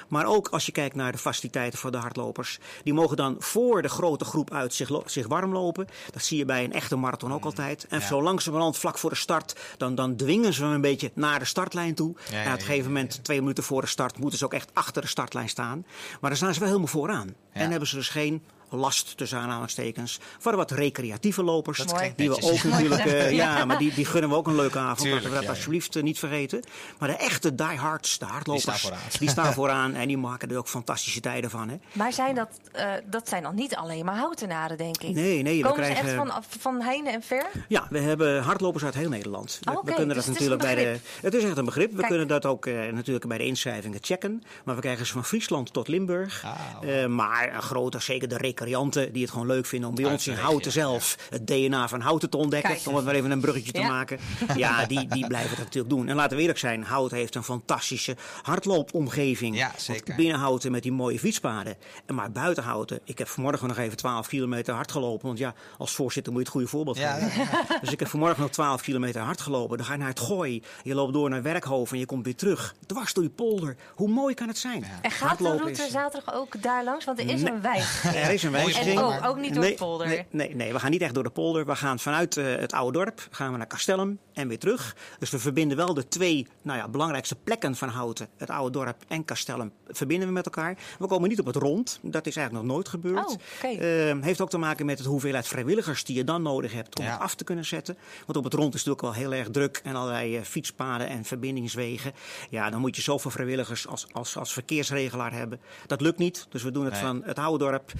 Maar 0.07 0.25
ook 0.25 0.47
als 0.47 0.65
je 0.65 0.71
kijkt 0.71 0.95
naar 0.95 1.11
de 1.11 1.17
faciliteiten 1.17 1.79
voor 1.79 1.91
de 1.91 1.97
hardlopers. 1.97 2.59
Die 2.83 2.93
mogen 2.93 3.17
dan 3.17 3.35
voor 3.39 3.81
de 3.81 3.89
grote 3.89 4.25
groep 4.25 4.53
uit 4.53 4.73
zich 5.05 5.27
warm 5.27 5.51
lopen. 5.53 5.87
Dat 6.11 6.23
zie 6.23 6.37
je 6.37 6.45
bij 6.45 6.63
een 6.63 6.73
echte 6.73 6.95
marathon 6.95 7.33
ook 7.33 7.45
altijd. 7.45 7.85
En 7.89 8.01
zo 8.01 8.21
langzamerhand, 8.21 8.77
vlak 8.77 8.97
voor 8.97 9.09
de 9.09 9.15
start, 9.15 9.55
dan, 9.77 9.95
dan 9.95 10.15
dwingen 10.15 10.53
ze 10.53 10.63
hem 10.63 10.71
een 10.71 10.81
beetje 10.81 11.11
naar 11.13 11.39
de 11.39 11.45
startlijn 11.45 11.95
toe. 11.95 12.15
Ja, 12.29 12.37
ja, 12.37 12.43
en 12.43 12.53
op 12.53 12.59
een 12.59 12.65
gegeven 12.65 12.87
moment, 12.87 13.23
twee 13.23 13.39
minuten 13.41 13.63
voor 13.63 13.81
de 13.81 13.87
start, 13.87 14.17
moeten 14.17 14.39
ze 14.39 14.45
ook 14.45 14.53
echt 14.53 14.69
achter 14.73 15.01
de 15.01 15.07
startlijn 15.07 15.49
staan. 15.49 15.85
Maar 16.21 16.29
dan 16.29 16.35
staan 16.35 16.53
ze 16.53 16.59
wel 16.59 16.67
helemaal 16.67 16.91
vooraan. 16.91 17.35
En 17.51 17.69
hebben 17.71 17.87
ze 17.87 17.95
dus 17.95 18.09
geen 18.09 18.43
last, 18.69 19.17
tussen 19.17 19.39
aanhalingstekens, 19.39 20.19
voor 20.39 20.55
wat 20.55 20.71
recreatieve 20.71 21.43
lopers. 21.43 21.77
Die 22.15 22.29
we 22.29 22.41
ook 22.41 22.63
natuurlijk, 22.63 23.05
eh, 23.05 23.31
ja, 23.43 23.65
maar 23.65 23.77
die, 23.77 23.93
die 23.93 24.05
gunnen 24.05 24.29
we 24.29 24.35
ook 24.35 24.47
een 24.47 24.55
leuke 24.55 24.77
avond. 24.79 24.99
Tuurlijk, 24.99 25.13
laten 25.23 25.29
we 25.29 25.35
dat 25.35 25.43
ja, 25.43 25.49
alsjeblieft 25.49 25.95
eh, 25.95 26.03
niet 26.03 26.19
vergeten. 26.19 26.63
Maar 26.99 27.09
de 27.09 27.15
echte 27.15 27.55
diehards, 27.55 28.17
de 28.19 28.25
hardlopers, 28.25 28.65
Die 28.65 28.73
staan 28.75 28.89
vooraan. 28.91 29.09
die 29.19 29.29
staan 29.29 29.53
vooraan 29.59 29.93
en 29.95 30.07
die 30.07 30.17
maken 30.17 30.49
er 30.51 30.57
ook 30.57 30.67
fantastische 30.67 31.19
tijden 31.19 31.49
van. 31.49 31.69
Hè? 31.69 31.75
Maar 31.91 32.13
zijn 32.13 32.35
dat, 32.35 32.49
eh, 32.71 32.91
dat 33.05 33.29
zijn 33.29 33.43
dan 33.43 33.55
niet 33.55 33.75
alleen 33.75 34.05
maar 34.05 34.17
houtenaren, 34.17 34.77
denk 34.77 35.01
ik? 35.01 35.15
Nee, 35.15 35.41
nee, 35.41 35.61
we 35.61 35.67
Komen 35.69 35.85
ze 35.85 35.91
krijgen- 35.91 36.19
echt 36.21 36.31
van, 36.31 36.43
van 36.59 36.81
heine 36.81 37.09
en 37.11 37.21
ver? 37.21 37.45
Ja, 37.67 37.87
we 37.89 37.99
hebben 37.99 38.43
hardlopers 38.43 38.83
uit 38.83 38.93
heel 38.93 39.09
Nederland. 39.09 39.59
We, 39.61 39.71
Oh, 39.71 39.77
oké, 39.77 39.85
we 39.85 39.93
kunnen 39.95 40.15
dus 40.15 40.25
dat 40.25 40.33
het 40.35 40.43
is 40.43 40.49
natuurlijk 40.49 40.79
een 40.79 40.83
bij 40.85 40.93
de. 40.93 40.99
Het 41.21 41.33
is 41.33 41.43
echt 41.43 41.57
een 41.57 41.65
begrip. 41.65 41.89
We 41.91 41.95
Kijk. 41.95 42.07
kunnen 42.07 42.27
dat 42.27 42.45
ook 42.45 42.65
eh, 42.65 42.73
natuurlijk 42.93 43.27
bij 43.27 43.37
de 43.37 43.45
inschrijvingen 43.45 43.99
checken. 44.01 44.43
Maar 44.63 44.75
we 44.75 44.81
krijgen 44.81 45.05
ze 45.05 45.13
van 45.13 45.25
Friesland 45.25 45.73
tot 45.73 45.87
Limburg. 45.87 46.45
Eh, 46.81 47.05
maar 47.05 47.55
een 47.55 47.61
grote, 47.61 47.99
zeker 47.99 48.27
de 48.27 48.37
recreanten 48.59 49.13
die 49.13 49.21
het 49.21 49.31
gewoon 49.31 49.47
leuk 49.47 49.65
vinden 49.65 49.89
om 49.89 49.95
bij 49.95 50.05
ons 50.05 50.27
in 50.27 50.33
Houten 50.35 50.71
zelf 50.71 51.17
het 51.29 51.47
DNA 51.47 51.87
van 51.87 52.01
Houten 52.01 52.29
te 52.29 52.37
ontdekken. 52.37 52.69
Kijk. 52.73 52.87
Om 52.87 52.95
het 52.95 53.05
maar 53.05 53.15
even 53.15 53.31
een 53.31 53.39
bruggetje 53.41 53.71
te 53.71 53.81
maken. 53.81 54.19
Ja, 54.55 54.85
die, 54.85 55.07
die 55.07 55.27
blijven 55.27 55.49
dat 55.49 55.65
natuurlijk 55.65 55.93
doen. 55.93 56.07
En 56.07 56.15
laten 56.15 56.35
we 56.35 56.41
eerlijk 56.41 56.59
zijn, 56.59 56.83
Houten 56.83 57.17
heeft 57.17 57.35
een 57.35 57.43
fantastische 57.43 58.15
hardloopomgeving. 58.41 59.57
Ja, 59.57 59.71
zeker. 59.77 60.15
Binnen 60.15 60.39
Houten 60.39 60.71
met 60.71 60.83
die 60.83 60.91
mooie 60.91 61.19
fietspaden. 61.19 61.75
En 62.05 62.15
maar 62.15 62.31
buiten 62.31 62.63
Houten. 62.63 62.99
Ik 63.03 63.17
heb 63.17 63.27
vanmorgen 63.27 63.67
nog 63.67 63.77
even 63.77 63.97
12 63.97 64.27
kilometer 64.27 64.73
hard 64.73 64.91
gelopen. 64.91 65.27
Want 65.27 65.39
ja, 65.39 65.53
als 65.77 65.91
voorzitter 65.91 66.31
moet 66.33 66.41
je 66.41 66.47
het 66.47 66.55
goede 66.57 66.69
voorbeeld 66.71 66.97
Ja, 66.97 67.13
geven. 67.13 67.47
Dus 67.81 67.91
ik 67.91 67.99
heb 67.99 68.07
vanmorgen 68.07 68.41
nog 68.41 68.51
12 68.51 68.81
kilometer 68.81 69.21
hard 69.21 69.41
gelopen. 69.41 69.77
Dan 69.77 69.85
ga 69.85 69.91
je 69.93 69.99
naar 69.99 70.07
het 70.07 70.19
Gooi. 70.19 70.63
Je 70.83 70.95
loopt 70.95 71.13
door 71.13 71.29
naar 71.29 71.41
Werkhoven 71.41 71.93
en 71.93 71.99
je 71.99 72.05
komt 72.05 72.25
weer 72.25 72.35
terug. 72.35 72.75
Dwars 72.85 73.13
door 73.13 73.23
die 73.23 73.33
polder. 73.33 73.75
Hoe 73.95 74.09
mooi 74.09 74.33
kan 74.33 74.47
het 74.47 74.57
zijn? 74.57 74.83
En 75.01 75.11
gaat 75.11 75.19
de 75.19 75.25
Hardlopen 75.25 75.59
route 75.59 75.83
is- 75.83 75.91
zaterdag 75.91 76.33
ook 76.35 76.61
daar 76.61 76.83
langs? 76.83 77.05
Want 77.05 77.19
er 77.19 77.29
is 77.29 77.41
Nee. 77.41 77.51
een 77.51 77.61
wijk. 77.61 78.01
Er 78.15 78.31
is 78.33 78.43
een 78.43 78.48
En 78.55 78.63
wijziging. 78.63 78.99
ook, 78.99 79.25
ook 79.25 79.37
niet 79.37 79.53
door 79.53 79.63
nee, 79.63 79.71
de 79.71 79.77
polder. 79.77 80.07
Nee, 80.07 80.25
nee, 80.29 80.55
nee, 80.55 80.73
we 80.73 80.79
gaan 80.79 80.91
niet 80.91 81.01
echt 81.01 81.13
door 81.13 81.23
de 81.23 81.29
polder. 81.29 81.65
We 81.65 81.75
gaan 81.75 81.99
vanuit 81.99 82.37
eh, 82.37 82.45
het 82.55 82.71
oude 82.73 82.97
dorp 82.97 83.27
gaan 83.31 83.51
we 83.51 83.57
naar 83.57 83.67
Castellum 83.67 84.19
en 84.33 84.47
weer 84.47 84.59
terug. 84.59 84.95
Dus 85.19 85.29
we 85.29 85.39
verbinden 85.39 85.77
wel 85.77 85.93
de 85.93 86.07
twee 86.07 86.47
nou 86.61 86.77
ja, 86.77 86.87
belangrijkste 86.87 87.35
plekken 87.35 87.75
van 87.75 87.89
Houten. 87.89 88.27
Het 88.37 88.49
oude 88.49 88.71
dorp 88.71 89.03
en 89.07 89.25
Castellum 89.25 89.71
verbinden 89.87 90.27
we 90.27 90.33
met 90.33 90.45
elkaar. 90.45 90.77
We 90.99 91.07
komen 91.07 91.29
niet 91.29 91.39
op 91.39 91.45
het 91.45 91.55
rond. 91.55 91.99
Dat 92.01 92.27
is 92.27 92.35
eigenlijk 92.35 92.65
nog 92.65 92.75
nooit 92.75 92.89
gebeurd. 92.89 93.27
Oh, 93.27 93.35
oké. 93.57 93.67
Eh, 93.67 94.17
heeft 94.21 94.41
ook 94.41 94.49
te 94.49 94.57
maken 94.57 94.85
met 94.85 94.97
het 94.97 95.07
hoeveelheid 95.07 95.47
vrijwilligers 95.47 96.03
die 96.03 96.15
je 96.15 96.23
dan 96.23 96.41
nodig 96.41 96.73
hebt 96.73 96.99
om 96.99 97.05
Ja. 97.05 97.11
het 97.11 97.19
af 97.21 97.35
te 97.35 97.43
kunnen 97.43 97.65
zetten. 97.65 97.97
Want 98.25 98.37
op 98.37 98.43
het 98.43 98.53
rond 98.53 98.73
is 98.73 98.79
het 98.79 98.89
natuurlijk 98.89 99.17
wel 99.17 99.29
heel 99.29 99.39
erg 99.39 99.49
druk 99.49 99.81
en 99.83 99.95
allerlei 99.95 100.37
eh, 100.37 100.43
fietspaden 100.43 101.07
en 101.07 101.23
verbindingswegen. 101.25 102.11
Ja, 102.49 102.69
dan 102.69 102.79
moet 102.79 102.95
je 102.95 103.01
zoveel 103.01 103.31
vrijwilligers 103.31 103.87
als, 103.87 104.05
als, 104.11 104.37
als 104.37 104.53
verkeersregelaar 104.53 105.33
hebben. 105.33 105.59
Dat 105.87 106.01
lukt 106.01 106.17
niet. 106.17 106.45
Dus 106.49 106.63
we 106.63 106.71
doen 106.71 106.83
het 106.83 106.93
Nee. 106.93 107.01
van 107.01 107.21
het 107.25 107.39
oude 107.39 107.63
dorp 107.65 107.91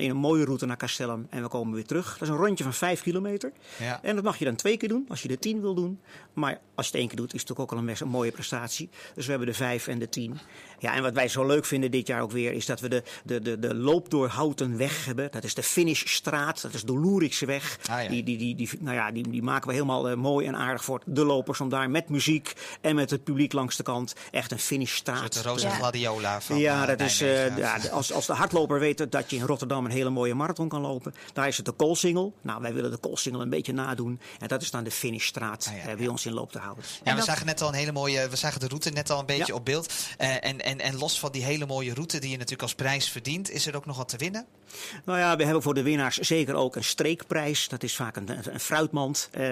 in 0.00 0.10
een 0.10 0.16
mooie 0.16 0.44
route 0.44 0.66
naar 0.66 0.76
Castellum 0.76 1.26
en 1.30 1.42
we 1.42 1.48
komen 1.48 1.74
weer 1.74 1.86
terug. 1.86 2.12
Dat 2.12 2.22
is 2.22 2.28
een 2.28 2.40
rondje 2.40 2.64
van 2.64 2.74
vijf 2.74 3.02
kilometer. 3.02 3.52
Ja. 3.78 4.00
En 4.02 4.14
dat 4.14 4.24
mag 4.24 4.38
je 4.38 4.44
dan 4.44 4.56
twee 4.56 4.76
keer 4.76 4.88
doen 4.88 5.04
als 5.08 5.22
je 5.22 5.28
de 5.28 5.38
tien 5.38 5.60
wil 5.60 5.74
doen. 5.74 6.00
Maar 6.32 6.60
als 6.74 6.86
je 6.86 6.92
het 6.92 7.00
één 7.00 7.08
keer 7.08 7.16
doet, 7.16 7.34
is 7.34 7.40
het 7.40 7.48
natuurlijk 7.48 7.60
ook 7.72 7.72
al 7.72 7.78
een, 7.84 7.90
best 7.90 8.00
een 8.00 8.08
mooie 8.08 8.30
prestatie. 8.30 8.88
Dus 9.14 9.24
we 9.24 9.30
hebben 9.30 9.48
de 9.48 9.54
vijf 9.54 9.86
en 9.86 9.98
de 9.98 10.08
tien. 10.08 10.38
Ja, 10.78 10.94
en 10.94 11.02
wat 11.02 11.12
wij 11.12 11.28
zo 11.28 11.46
leuk 11.46 11.64
vinden 11.64 11.90
dit 11.90 12.06
jaar 12.06 12.20
ook 12.22 12.30
weer, 12.30 12.52
is 12.52 12.66
dat 12.66 12.80
we 12.80 12.88
de, 12.88 13.02
de, 13.24 13.40
de, 13.40 13.58
de 13.58 13.74
loop 13.74 14.10
door 14.10 14.28
Houten 14.28 14.76
weg 14.76 15.04
hebben. 15.04 15.28
Dat 15.30 15.44
is 15.44 15.54
de 15.54 15.62
Finishstraat, 15.62 16.62
dat 16.62 16.74
is 16.74 16.82
de 16.82 16.92
Loerikseweg. 16.98 17.78
Ah, 17.90 18.02
ja. 18.02 18.08
die, 18.08 18.22
die, 18.22 18.38
die, 18.38 18.54
die, 18.54 18.68
nou 18.80 18.96
ja, 18.96 19.10
die, 19.10 19.28
die 19.30 19.42
maken 19.42 19.66
we 19.68 19.72
helemaal 19.72 20.08
eh, 20.08 20.16
mooi 20.16 20.46
en 20.46 20.56
aardig 20.56 20.84
voor 20.84 21.02
de 21.06 21.24
lopers. 21.24 21.60
Om 21.60 21.68
daar 21.68 21.90
met 21.90 22.08
muziek 22.08 22.52
en 22.80 22.94
met 22.94 23.10
het 23.10 23.24
publiek 23.24 23.52
langs 23.52 23.76
de 23.76 23.82
kant 23.82 24.14
echt 24.30 24.52
een 24.52 24.58
finishstraat. 24.58 25.32
De 25.32 25.42
Rosa 25.42 25.68
te- 25.68 25.74
Gladiola 25.74 26.40
van 26.40 26.58
ja, 26.58 26.82
eh, 26.82 26.88
dat 26.88 27.00
is, 27.00 27.20
eh, 27.20 27.56
ja, 27.56 27.78
als, 27.90 28.12
als 28.12 28.26
de 28.26 28.32
hardloper 28.32 28.78
weet 28.78 29.10
dat 29.12 29.30
je 29.30 29.36
in 29.36 29.42
Rotterdam 29.42 29.85
een 29.86 29.96
hele 29.96 30.10
mooie 30.10 30.34
marathon 30.34 30.68
kan 30.68 30.80
lopen, 30.80 31.14
daar 31.32 31.48
is 31.48 31.56
het 31.56 31.66
de 31.66 31.72
Koolsingel. 31.72 32.34
Nou, 32.42 32.62
wij 32.62 32.74
willen 32.74 32.90
de 32.90 32.96
Koolsingel 32.96 33.40
een 33.40 33.50
beetje 33.50 33.72
nadoen. 33.72 34.20
En 34.38 34.48
dat 34.48 34.62
is 34.62 34.70
dan 34.70 34.84
de 34.84 34.90
finishstraat 34.90 35.66
Ah, 35.70 35.76
ja, 35.76 35.90
eh, 35.90 35.96
bij 35.96 36.08
ons 36.08 36.26
in 36.26 36.32
loop 36.32 36.52
te 36.52 36.58
houden. 36.58 36.84
Ja, 37.04 37.14
we 37.14 37.22
zagen 37.22 37.46
net 37.46 37.62
al 37.62 37.68
een 37.68 37.74
hele 37.74 37.92
mooie. 37.92 38.28
We 38.28 38.36
zagen 38.36 38.60
de 38.60 38.68
route 38.68 38.90
net 38.90 39.10
al 39.10 39.20
een 39.20 39.26
beetje 39.26 39.44
Ja. 39.52 39.54
op 39.54 39.64
beeld. 39.64 39.92
Eh, 40.18 40.44
en, 40.44 40.60
en, 40.60 40.80
en 40.80 40.96
los 40.98 41.18
van 41.18 41.32
die 41.32 41.44
hele 41.44 41.66
mooie 41.66 41.94
route 41.94 42.18
die 42.18 42.30
je 42.30 42.36
natuurlijk 42.36 42.62
als 42.62 42.74
prijs 42.74 43.10
verdient, 43.10 43.50
is 43.50 43.66
er 43.66 43.76
ook 43.76 43.86
nog 43.86 43.96
wat 43.96 44.08
te 44.08 44.16
winnen? 44.16 44.46
Nou 45.04 45.18
ja, 45.18 45.36
we 45.36 45.44
hebben 45.44 45.62
voor 45.62 45.74
de 45.74 45.82
winnaars 45.82 46.18
zeker 46.18 46.54
ook 46.54 46.76
een 46.76 46.84
streekprijs. 46.84 47.68
Dat 47.68 47.82
is 47.82 47.96
vaak 47.96 48.16
een, 48.16 48.28
een, 48.52 48.60
fruitmand. 48.60 49.28
Eh, 49.32 49.44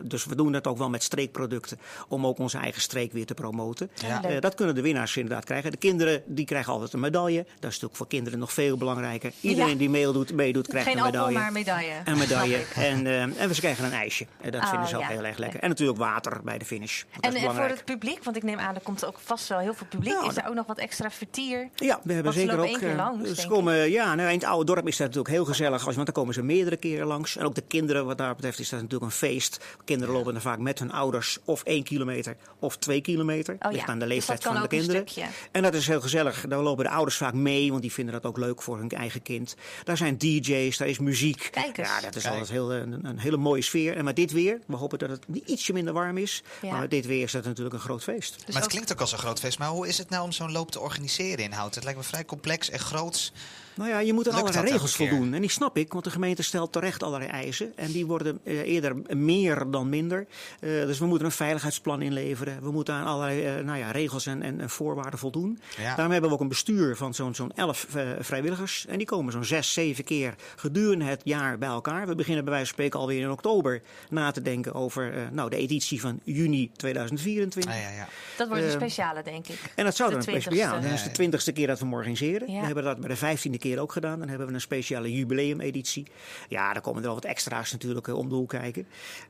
dus 0.00 0.24
we 0.24 0.34
doen 0.34 0.52
dat 0.52 0.66
ook 0.66 0.78
wel 0.78 0.88
met 0.90 1.02
streekproducten. 1.02 1.78
Om 2.08 2.26
ook 2.26 2.38
onze 2.38 2.58
eigen 2.58 2.80
streek 2.80 3.12
weer 3.12 3.26
te 3.26 3.34
promoten. 3.34 3.90
Ja. 4.06 4.24
Eh, 4.24 4.40
dat 4.40 4.54
kunnen 4.54 4.74
de 4.74 4.80
winnaars 4.80 5.16
inderdaad 5.16 5.44
krijgen. 5.44 5.70
De 5.70 5.76
kinderen 5.76 6.22
die 6.26 6.44
krijgen 6.44 6.72
altijd 6.72 6.92
een 6.92 7.00
medaille. 7.00 7.42
Dat 7.42 7.54
is 7.54 7.60
natuurlijk 7.62 7.96
voor 7.96 8.06
kinderen 8.08 8.38
nog 8.38 8.52
veel 8.52 8.76
belangrijker. 8.76 9.32
Iedereen 9.48 9.70
Ja. 9.70 9.76
die 9.76 9.90
meedoet, 9.90 10.32
meedoet 10.32 10.66
krijgt 10.68 10.88
Geen 10.88 10.98
een 10.98 11.04
medaille. 11.04 11.38
maar 11.38 11.52
medaille. 11.52 11.92
Een 12.04 12.18
medaille. 12.18 12.58
En, 12.74 13.06
eh, 13.06 13.22
en 13.42 13.54
ze 13.54 13.60
krijgen 13.60 13.84
een 13.84 13.92
ijsje. 13.92 14.26
En 14.40 14.50
dat 14.50 14.62
Oh, 14.62 14.68
vinden 14.70 14.88
ze 14.88 14.94
ook 14.96 15.02
ja. 15.02 15.08
heel 15.08 15.24
erg 15.24 15.38
lekker. 15.38 15.60
En 15.60 15.68
natuurlijk 15.68 15.98
water 15.98 16.40
bij 16.44 16.58
de 16.58 16.64
finish. 16.64 17.02
En, 17.02 17.20
en 17.20 17.30
voor 17.32 17.40
belangrijk. 17.40 17.74
het 17.74 17.84
publiek, 17.84 18.24
want 18.24 18.36
ik 18.36 18.42
neem 18.42 18.58
aan, 18.58 18.74
er 18.74 18.80
komt 18.80 19.04
ook 19.04 19.18
vast 19.24 19.48
wel 19.48 19.58
heel 19.58 19.74
veel 19.74 19.86
publiek. 19.86 20.12
Nou, 20.12 20.28
is 20.28 20.36
er 20.36 20.48
ook 20.48 20.54
nog 20.54 20.66
wat 20.66 20.78
extra 20.78 21.10
vertier? 21.10 21.68
Ja, 21.74 22.00
we 22.04 22.12
hebben 22.12 22.32
zeker 22.32 22.48
lopen 22.56 22.62
ook. 22.64 22.70
één 22.70 22.78
keer 22.80 22.90
eh, 22.90 22.96
langs, 22.96 23.34
denk 23.34 23.48
komen, 23.48 23.90
ja, 23.90 24.14
nou, 24.14 24.28
in 24.28 24.34
het 24.38 24.44
oude 24.44 24.64
dorp 24.64 24.86
is 24.88 24.96
dat 24.96 25.06
natuurlijk 25.06 25.34
heel 25.34 25.44
gezellig. 25.44 25.84
Want 25.84 25.96
dan 25.96 26.04
komen 26.14 26.34
ze 26.34 26.42
meerdere 26.42 26.76
keren 26.76 27.06
langs. 27.06 27.36
En 27.36 27.44
ook 27.44 27.54
de 27.54 27.64
kinderen, 27.68 28.06
wat 28.06 28.18
daar 28.18 28.34
betreft, 28.34 28.58
is 28.58 28.68
dat 28.68 28.80
natuurlijk 28.80 29.10
een 29.12 29.16
feest. 29.18 29.64
Kinderen 29.84 30.14
lopen 30.14 30.32
dan 30.32 30.42
vaak 30.42 30.58
met 30.58 30.78
hun 30.78 30.92
ouders 30.92 31.38
of 31.44 31.62
één 31.62 31.82
kilometer 31.82 32.36
of 32.58 32.76
twee 32.76 33.00
kilometer. 33.00 33.56
Oh 33.60 33.72
Ligt 33.72 33.88
aan 33.88 33.98
de 33.98 34.04
dus 34.04 34.14
leeftijd 34.14 34.42
van 34.42 34.60
de 34.62 34.68
kinderen. 34.68 35.04
En 35.52 35.62
dat 35.62 35.74
is 35.74 35.86
heel 35.86 36.00
gezellig. 36.00 36.44
Daar 36.48 36.58
lopen 36.62 36.84
de 36.84 36.90
ouders 36.90 37.16
vaak 37.16 37.34
mee, 37.34 37.70
want 37.70 37.82
die 37.82 37.92
vinden 37.92 38.14
dat 38.14 38.24
ook 38.26 38.36
leuk 38.38 38.62
voor 38.62 38.78
hun 38.78 38.88
eigen 38.88 39.22
kind. 39.22 39.35
Daar 39.84 39.96
zijn 39.96 40.18
DJ's, 40.18 40.76
daar 40.76 40.88
is 40.88 40.98
muziek. 40.98 41.48
Kijk 41.50 41.78
eens. 41.78 41.88
Ja, 41.88 42.00
dat 42.00 42.16
is 42.16 42.22
Kijk. 42.22 42.32
altijd 42.34 42.50
heel, 42.52 42.72
een, 42.72 43.04
een 43.06 43.18
hele 43.18 43.36
mooie 43.36 43.62
sfeer. 43.62 43.96
En 43.96 44.04
met 44.04 44.16
dit 44.16 44.32
weer, 44.32 44.60
we 44.66 44.76
hopen 44.76 44.98
dat 44.98 45.08
het 45.10 45.24
ietsje 45.44 45.72
minder 45.72 45.92
warm 45.94 46.18
is. 46.18 46.42
Ja. 46.62 46.70
Maar 46.70 46.80
met 46.80 46.90
dit 46.90 47.06
weer 47.06 47.22
is 47.22 47.32
dat 47.32 47.44
natuurlijk 47.44 47.74
een 47.74 47.80
groot 47.80 48.02
feest. 48.02 48.34
Dus 48.34 48.44
maar 48.46 48.54
het 48.54 48.64
ook- 48.64 48.68
klinkt 48.70 48.92
ook 48.92 49.00
als 49.00 49.12
een 49.12 49.18
groot 49.18 49.40
feest. 49.40 49.58
Maar 49.58 49.68
hoe 49.68 49.88
is 49.88 49.98
het 49.98 50.08
nou 50.08 50.24
om 50.24 50.32
zo'n 50.32 50.52
loop 50.52 50.70
te 50.70 50.80
organiseren 50.80 51.44
in 51.44 51.52
Houten? 51.52 51.74
Het 51.74 51.84
lijkt 51.84 51.98
me 51.98 52.04
vrij 52.06 52.24
complex 52.24 52.70
en 52.70 52.78
groots. 52.78 53.32
Nou 53.76 53.90
ja, 53.90 53.98
je 53.98 54.12
moet 54.12 54.28
aan 54.28 54.40
allerlei 54.40 54.70
regels 54.70 54.96
voldoen. 54.96 55.34
En 55.34 55.40
die 55.40 55.50
snap 55.50 55.76
ik, 55.76 55.92
want 55.92 56.04
de 56.04 56.10
gemeente 56.10 56.42
stelt 56.42 56.72
terecht 56.72 57.02
allerlei 57.02 57.30
eisen. 57.30 57.72
En 57.76 57.92
die 57.92 58.06
worden 58.06 58.40
eh, 58.44 58.58
eerder 58.60 58.96
meer 59.16 59.64
dan 59.70 59.88
minder. 59.88 60.26
Eh, 60.60 60.70
dus 60.70 60.98
we 60.98 61.06
moeten 61.06 61.26
een 61.26 61.32
veiligheidsplan 61.32 62.02
inleveren. 62.02 62.62
We 62.62 62.70
moeten 62.70 62.94
aan 62.94 63.06
allerlei 63.06 63.44
eh, 63.44 63.64
nou 63.64 63.78
ja, 63.78 63.90
regels 63.90 64.26
en, 64.26 64.42
en, 64.42 64.60
en 64.60 64.70
voorwaarden 64.70 65.18
voldoen. 65.18 65.58
Ja. 65.76 65.94
Daarom 65.94 66.10
hebben 66.12 66.30
we 66.30 66.36
ook 66.36 66.42
een 66.42 66.48
bestuur 66.48 66.96
van 66.96 67.14
zo'n 67.14 67.34
zo'n 67.34 67.52
elf 67.54 67.86
vrijwilligers. 68.20 68.86
En 68.88 68.96
die 68.98 69.06
komen 69.06 69.32
zo'n 69.32 69.44
zes, 69.44 69.72
zeven 69.72 70.04
keer 70.04 70.34
gedurende 70.56 71.04
het 71.04 71.20
jaar 71.24 71.58
bij 71.58 71.68
elkaar. 71.68 72.06
We 72.06 72.14
beginnen 72.14 72.44
bij 72.44 72.52
wijze 72.52 72.66
van 72.66 72.74
spreken 72.74 73.00
alweer 73.00 73.20
in 73.20 73.30
oktober 73.30 73.82
na 74.10 74.30
te 74.30 74.42
denken 74.42 74.74
over 74.74 75.12
eh, 75.14 75.20
nou, 75.32 75.50
de 75.50 75.56
editie 75.56 76.00
van 76.00 76.20
juni 76.24 76.70
2024. 76.76 77.72
Ah, 77.74 77.80
ja, 77.80 77.90
ja. 77.90 78.08
Dat 78.36 78.48
wordt 78.48 78.62
een 78.62 78.68
Eh, 78.68 78.74
speciale, 78.74 79.22
denk 79.22 79.46
ik. 79.48 79.58
En 79.74 79.84
dat 79.84 79.96
zou 79.96 80.10
De 80.10 80.16
dan 80.16 80.24
een 80.34 80.40
20ste. 80.40 80.42
speciale. 80.42 80.76
Ja, 80.76 80.82
dat 80.88 80.92
is 80.92 81.02
de 81.02 81.10
twintigste 81.10 81.52
keer 81.52 81.66
dat 81.66 81.78
we 81.78 81.84
hem 81.84 81.94
organiseren. 81.94 82.52
Ja. 82.52 82.60
We 82.60 82.66
hebben 82.66 82.84
dat 82.84 82.98
bij 83.00 83.08
de 83.08 83.16
vijftiende 83.16 83.58
keer 83.58 83.64
ook 83.74 83.92
gedaan. 83.92 84.18
Dan 84.18 84.28
hebben 84.28 84.46
we 84.46 84.52
een 84.52 84.60
speciale 84.60 85.12
jubileumeditie. 85.12 86.06
Ja, 86.48 86.72
dan 86.72 86.82
komen 86.82 87.00
er 87.00 87.06
wel 87.06 87.14
wat 87.14 87.24
extra's 87.24 87.72
natuurlijk 87.72 88.08
eh, 88.08 88.16
om 88.18 88.28
de 88.28 88.34
hoek 88.34 88.48
kijken. 88.48 88.86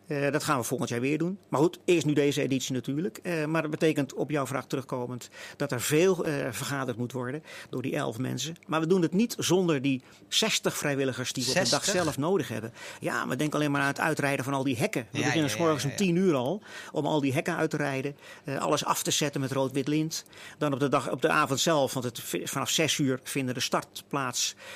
Eh, 0.06 0.30
dat 0.32 0.44
gaan 0.44 0.58
we 0.58 0.64
volgend 0.64 0.88
jaar 0.90 1.00
weer 1.00 1.18
doen. 1.18 1.38
Maar 1.48 1.60
goed, 1.60 1.78
eerst 1.84 2.06
nu 2.06 2.12
deze 2.12 2.42
editie 2.42 2.72
natuurlijk. 2.74 3.18
Eh, 3.22 3.44
maar 3.44 3.62
dat 3.62 3.70
betekent 3.70 4.14
op 4.14 4.30
jouw 4.30 4.46
vraag 4.46 4.66
terugkomend 4.66 5.28
dat 5.56 5.72
er 5.72 5.80
veel 5.80 6.14
vergaderd 6.50 6.98
moet 6.98 7.12
worden 7.12 7.42
door 7.70 7.82
die 7.82 7.96
elf 7.96 8.18
mensen. 8.18 8.54
Maar 8.66 8.80
we 8.80 8.86
doen 8.86 9.02
het 9.02 9.12
niet 9.12 9.34
zonder 9.38 9.82
die 9.82 10.02
60 10.28 10.76
vrijwilligers 10.76 11.32
die 11.32 11.44
we 11.44 11.48
op 11.48 11.54
de 11.54 11.60
dag 11.70 11.84
60? 11.84 12.02
zelf 12.02 12.18
nodig 12.18 12.48
hebben. 12.48 12.72
Ja, 13.00 13.24
maar 13.24 13.38
denk 13.38 13.54
alleen 13.54 13.70
maar 13.70 13.80
aan 13.80 13.86
het 13.86 14.00
uitrijden 14.00 14.44
van 14.44 14.54
al 14.54 14.64
die 14.64 14.76
hekken. 14.76 15.06
We 15.10 15.18
Ja, 15.18 15.24
beginnen 15.24 15.50
ja, 15.50 15.56
morgens 15.58 15.84
om. 15.84 15.96
10 15.96 16.16
uur 16.16 16.34
al 16.34 16.62
om 16.92 17.06
al 17.06 17.20
die 17.20 17.32
hekken 17.32 17.56
uit 17.56 17.70
te 17.70 17.76
rijden. 17.76 18.16
alles 18.58 18.84
af 18.84 19.02
te 19.02 19.10
zetten 19.10 19.40
met 19.40 19.52
rood-wit 19.52 19.88
lint. 19.88 20.24
Dan 20.58 20.72
op 20.72 20.80
de, 20.80 20.88
dag, 20.88 21.10
op 21.10 21.22
de 21.22 21.28
avond 21.28 21.60
zelf, 21.60 21.92
want 21.92 22.04
het, 22.04 22.22
vanaf 22.44 22.70
6 22.70 22.98
uur 22.98 23.20
vinden 23.22 23.54
de 23.54 23.60
startplaatsen 23.60 24.04
plaats 24.08 24.25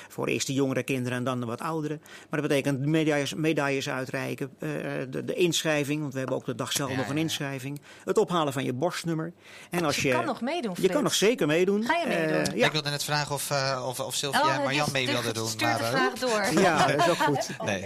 voor 0.07 0.27
eerst 0.27 0.47
de 0.47 0.53
jongere 0.53 0.83
kinderen 0.83 1.17
en 1.17 1.23
dan 1.23 1.39
de 1.39 1.45
wat 1.45 1.61
ouderen. 1.61 2.01
Maar 2.29 2.39
dat 2.39 2.49
betekent 2.49 2.79
medailles, 2.85 3.33
medailles 3.33 3.89
uitreiken, 3.89 4.51
eh, 4.59 4.69
de, 5.09 5.25
de 5.25 5.33
inschrijving, 5.33 6.01
want 6.01 6.13
we 6.13 6.19
hebben 6.19 6.37
ook 6.37 6.45
de 6.45 6.55
dag 6.55 6.71
zelf 6.71 6.95
nog 6.95 7.09
een 7.09 7.17
inschrijving. 7.17 7.81
Het 8.05 8.17
ophalen 8.17 8.53
van 8.53 8.63
je 8.63 8.73
borstnummer. 8.73 9.33
En 9.69 9.85
als 9.85 9.95
Je 10.01 10.09
kan 10.11 10.25
nog 10.25 10.41
meedoen, 10.41 10.75
Je 10.79 10.89
kan 10.89 11.03
nog 11.03 11.13
zeker 11.13 11.47
meedoen. 11.47 11.83
Ga 11.83 11.95
je 11.97 12.07
meedoen? 12.07 12.43
Eh, 12.45 12.55
ja. 12.57 12.65
Ik 12.65 12.71
wilde 12.71 12.89
net 12.89 13.03
vragen 13.03 13.35
of, 13.35 13.49
eh, 13.51 13.83
of, 13.87 13.99
of 13.99 14.15
Sylvia 14.15 14.41
Oh, 14.41 14.53
en 14.55 14.61
Marjan 14.63 14.89
mee 14.91 15.07
wilden 15.07 15.33
doen. 15.33 15.47
stuurt 15.47 15.77
de 15.77 15.81
maar, 15.83 15.93
eh, 15.93 15.99
vraag 15.99 16.13
door. 16.13 16.61
Ja, 16.61 16.87
dat 16.87 16.99
is 16.99 17.09
ook 17.09 17.17
goed. 17.17 17.49
Nee. 17.65 17.83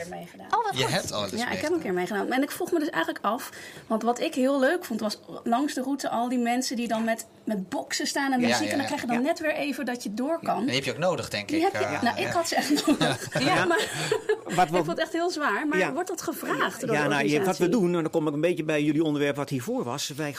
Oh, 0.50 0.64
wat 0.66 0.78
Je 0.78 0.84
goed. 0.84 0.92
hebt 0.92 1.12
al 1.12 1.24
eens 1.24 1.32
Ja, 1.42 1.50
ik 1.50 1.60
heb 1.60 1.72
een 1.72 1.82
keer 1.82 1.94
meegedaan. 1.94 2.32
En 2.32 2.42
ik 2.44 2.52
vroeg 2.52 2.72
me 2.72 2.80
dus 2.80 2.90
eigenlijk 2.90 3.26
af, 3.26 3.50
want 3.88 4.04
wat 4.04 4.20
ik 4.20 4.34
heel 4.34 4.60
leuk 4.60 4.86
vond 4.86 5.00
was 5.00 5.20
langs 5.44 5.74
de 5.74 5.82
route 5.82 6.10
al 6.10 6.30
die 6.30 6.38
mensen 6.40 6.76
die 6.76 6.88
dan 6.88 7.04
met, 7.04 7.26
met 7.44 7.70
boksen 7.70 8.08
staan 8.08 8.32
en 8.32 8.40
Ja, 8.40 8.48
muziek. 8.48 8.66
ja, 8.66 8.72
en 8.72 8.78
dan 8.78 8.86
krijg 8.86 9.02
je 9.02 9.08
dan 9.08 9.22
net 9.22 9.40
weer 9.40 9.56
even 9.56 9.86
dat 9.86 10.04
je 10.04 10.14
door 10.14 10.40
kan. 10.44 10.66
Die 10.66 10.76
heb 10.76 10.84
je 10.84 10.92
ook 10.92 10.98
nodig, 10.98 11.30
denk 11.30 11.50
Die 11.56 11.66
ik. 11.66 11.72
heb 11.72 11.82
je, 11.82 11.88
eh, 11.88 12.02
nou, 12.02 12.18
ik 12.18 12.24
ja. 12.28 12.32
had 12.32 12.48
ze 12.48 12.56
echt 12.56 12.70
nodig. 12.88 13.40
Ja, 13.44 13.66
maar 13.66 13.90
Wat 14.56 14.68
ik 14.68 14.74
vond 14.74 14.88
het 14.88 15.00
echt 15.00 15.12
heel 15.14 15.30
zwaar. 15.30 15.68
Maar 15.68 15.78
Ja. 15.78 15.94
wordt 15.94 16.08
dat 16.10 16.22
gevraagd 16.22 16.82
door 16.82 16.92
Ja, 16.96 17.04
de 17.04 17.10
nou, 17.10 17.28
je- 17.28 17.44
wat 17.44 17.58
we 17.58 17.70
doen, 17.70 17.86
en 17.96 18.02
dan 18.02 18.10
kom 18.12 18.28
ik 18.28 18.34
een 18.34 18.42
beetje 18.42 18.64
bij 18.64 18.84
jullie 18.84 19.04
onderwerp 19.04 19.36
wat 19.36 19.50
hiervoor 19.50 19.84
was. 19.84 20.08
Wij, 20.16 20.36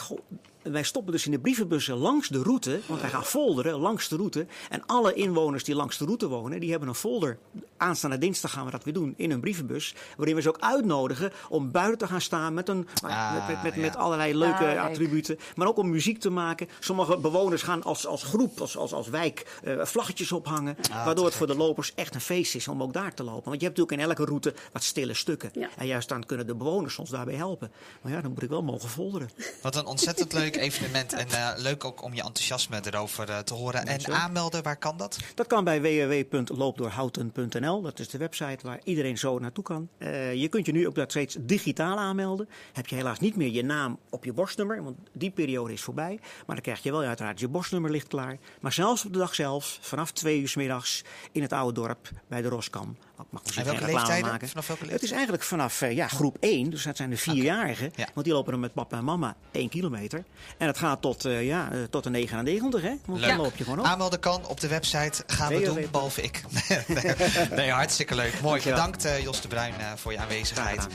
wij 0.61 0.83
stoppen 0.83 1.11
dus 1.11 1.25
in 1.25 1.31
de 1.31 1.39
brievenbussen 1.39 1.95
langs 1.97 2.27
de 2.27 2.41
route, 2.41 2.79
want 2.87 3.01
wij 3.01 3.09
gaan 3.09 3.25
folderen 3.25 3.79
langs 3.79 4.07
de 4.07 4.15
route. 4.15 4.45
En 4.69 4.83
alle 4.85 5.13
inwoners 5.13 5.63
die 5.63 5.75
langs 5.75 5.97
de 5.97 6.05
route 6.05 6.27
wonen, 6.27 6.59
die 6.59 6.69
hebben 6.71 6.89
een 6.89 6.95
folder. 6.95 7.37
Aanstaande 7.77 8.17
dinsdag 8.17 8.51
gaan 8.51 8.65
we 8.65 8.71
dat 8.71 8.83
weer 8.83 8.93
doen 8.93 9.13
in 9.17 9.31
een 9.31 9.39
brievenbus. 9.39 9.95
Waarin 10.17 10.35
we 10.35 10.41
ze 10.41 10.49
ook 10.49 10.59
uitnodigen 10.59 11.31
om 11.49 11.71
buiten 11.71 11.97
te 11.97 12.07
gaan 12.07 12.21
staan 12.21 12.53
met, 12.53 12.69
een, 12.69 12.87
Ah, 13.03 13.33
met, 13.33 13.47
met, 13.47 13.63
met, 13.63 13.75
ja. 13.75 13.81
met 13.81 13.95
allerlei 13.95 14.37
leuke 14.37 14.65
Ah, 14.65 14.83
attributen. 14.83 15.37
Maar 15.55 15.67
ook 15.67 15.77
om 15.77 15.89
muziek 15.89 16.19
te 16.19 16.29
maken. 16.29 16.67
Sommige 16.79 17.17
bewoners 17.17 17.61
gaan 17.61 17.83
als, 17.83 18.05
als 18.07 18.23
groep, 18.23 18.59
als, 18.61 18.77
als, 18.77 18.93
als 18.93 19.07
wijk, 19.07 19.59
eh, 19.63 19.85
vlaggetjes 19.85 20.31
ophangen. 20.31 20.77
Ah, 20.91 21.05
waardoor 21.05 21.25
het 21.25 21.35
voor 21.35 21.47
de 21.47 21.55
lopers 21.55 21.93
echt 21.95 22.15
een 22.15 22.21
feest 22.21 22.55
is 22.55 22.67
om 22.67 22.81
ook 22.83 22.93
daar 22.93 23.13
te 23.13 23.23
lopen. 23.23 23.43
Want 23.49 23.59
je 23.61 23.65
hebt 23.65 23.77
natuurlijk 23.77 23.91
in 24.01 24.09
elke 24.09 24.25
route 24.25 24.53
wat 24.71 24.83
stille 24.83 25.13
stukken. 25.13 25.49
Ja. 25.53 25.69
En 25.77 25.87
juist 25.87 26.09
dan 26.09 26.25
kunnen 26.25 26.47
de 26.47 26.55
bewoners 26.55 26.97
ons 26.97 27.09
daarbij 27.09 27.35
helpen. 27.35 27.71
Maar 28.01 28.11
ja, 28.11 28.21
dan 28.21 28.31
moet 28.31 28.43
ik 28.43 28.49
wel 28.49 28.63
mogen 28.63 28.89
folderen. 28.89 29.29
Wat 29.61 29.75
een 29.75 29.85
ontzettend 29.85 30.33
leuk 30.33 30.55
evenement. 30.55 31.13
En 31.13 31.29
eh, 31.29 31.49
leuk 31.55 31.85
ook 31.85 32.03
om 32.03 32.13
je 32.13 32.21
enthousiasme 32.23 32.79
erover 32.83 33.29
eh, 33.29 33.37
te 33.39 33.53
horen. 33.53 33.85
En 33.85 34.13
aanmelden, 34.13 34.63
waar 34.63 34.77
kan 34.77 34.97
dat? 34.97 35.17
Dat 35.35 35.47
kan 35.47 35.63
bij 35.63 35.81
www.loopdoorhouten.nl. 35.81 37.66
Dat 37.67 37.99
is 37.99 38.09
de 38.09 38.17
website 38.17 38.67
waar 38.67 38.79
iedereen 38.83 39.17
zo 39.17 39.39
naartoe 39.39 39.63
kan. 39.63 39.89
Eh, 39.97 40.33
je 40.33 40.47
kunt 40.47 40.65
je 40.65 40.71
nu 40.71 40.87
ook 40.87 40.95
dat 40.95 41.09
steeds 41.09 41.37
digitaal 41.39 41.97
aanmelden. 41.97 42.49
Heb 42.73 42.87
je 42.87 42.95
helaas 42.95 43.19
niet 43.19 43.35
meer 43.35 43.51
je 43.51 43.63
naam 43.63 43.99
op 44.09 44.25
je 44.25 44.33
borstnummer, 44.33 44.83
want 44.83 44.97
die 45.11 45.31
periode 45.31 45.73
is 45.73 45.81
voorbij. 45.81 46.19
Maar 46.45 46.55
dan 46.55 46.61
krijg 46.61 46.83
je 46.83 46.91
wel 46.91 47.01
uiteraard 47.01 47.39
je 47.39 47.47
borstnummer 47.47 47.91
ligt 47.91 48.07
klaar. 48.07 48.37
Maar 48.61 48.73
zelfs 48.73 49.05
op 49.05 49.13
de 49.13 49.19
dag 49.19 49.35
zelf, 49.35 49.77
vanaf 49.81 50.11
twee 50.11 50.39
uur 50.39 50.47
's 50.47 50.55
middags 50.55 51.03
in 51.31 51.41
het 51.41 51.53
oude 51.53 51.73
dorp 51.81 52.09
bij 52.27 52.41
de 52.41 52.49
Roskam. 52.49 52.97
Ik 53.19 53.25
mag 53.29 53.43
misschien 53.43 53.65
En 53.65 53.79
welke 53.79 54.21
maken. 54.21 54.47
Vanaf 54.47 54.67
welke 54.67 54.85
Het 54.87 55.03
is 55.03 55.11
eigenlijk 55.11 55.43
vanaf 55.43 55.81
eh, 55.81 55.95
ja, 55.95 56.07
groep 56.07 56.37
1, 56.39 56.69
dus 56.69 56.83
dat 56.83 56.97
zijn 56.97 57.09
de 57.09 57.17
vierjarigen. 57.17 57.91
Want 58.13 58.25
die 58.25 58.33
lopen 58.35 58.53
er 58.53 58.59
met 58.59 58.73
papa 58.73 58.97
en 58.97 59.03
mama 59.03 59.35
1 59.51 59.69
kilometer. 59.69 60.23
En 60.57 60.67
het 60.67 60.77
gaat 60.77 61.01
tot, 61.01 61.25
eh, 61.25 61.45
ja, 61.45 61.71
eh, 61.71 61.77
tot 61.89 62.03
de 62.03 62.09
99, 62.09 62.81
hè? 62.81 62.95
Want 63.05 63.19
dan 63.19 63.29
Leuk. 63.29 63.37
loop 63.37 63.55
je 63.55 63.63
gewoon 63.63 63.79
op. 63.79 63.85
Aanmelden 63.85 64.19
kan 64.19 64.47
op 64.47 64.59
de 64.59 64.67
website. 64.67 65.23
Gaan 65.27 65.53
we 65.53 65.61
doen, 65.61 65.87
behalve 65.91 66.21
ik. 66.21 66.41
nee, 66.87 67.13
nee, 67.59 67.71
hartstikke 67.71 68.15
leuk. 68.15 68.41
Mooi. 68.41 68.61
Dankjewel. 68.63 68.77
Bedankt 68.77 69.05
eh, 69.05 69.23
Jos 69.23 69.41
de 69.41 69.47
Bruin 69.47 69.73
eh, 69.79 69.91
voor 69.95 70.11
je 70.11 70.17
aanwezigheid. 70.17 70.87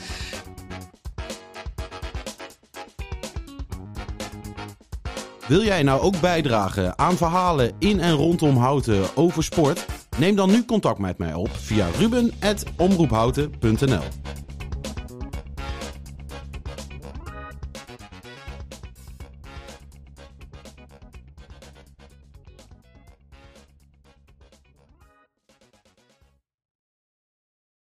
Wil 5.47 5.63
jij 5.63 5.83
nou 5.83 6.01
ook 6.01 6.19
bijdragen 6.19 6.97
aan 6.97 7.17
verhalen 7.17 7.75
in 7.79 7.99
en 7.99 8.11
rondom 8.11 8.57
Houten 8.57 9.15
over 9.15 9.43
sport? 9.43 9.85
Neem 10.17 10.35
dan 10.35 10.51
nu 10.51 10.65
contact 10.65 10.99
met 10.99 11.17
mij 11.17 11.33
op 11.33 11.49
via 11.51 11.87
ruben.omroephouten.nl 11.97 14.03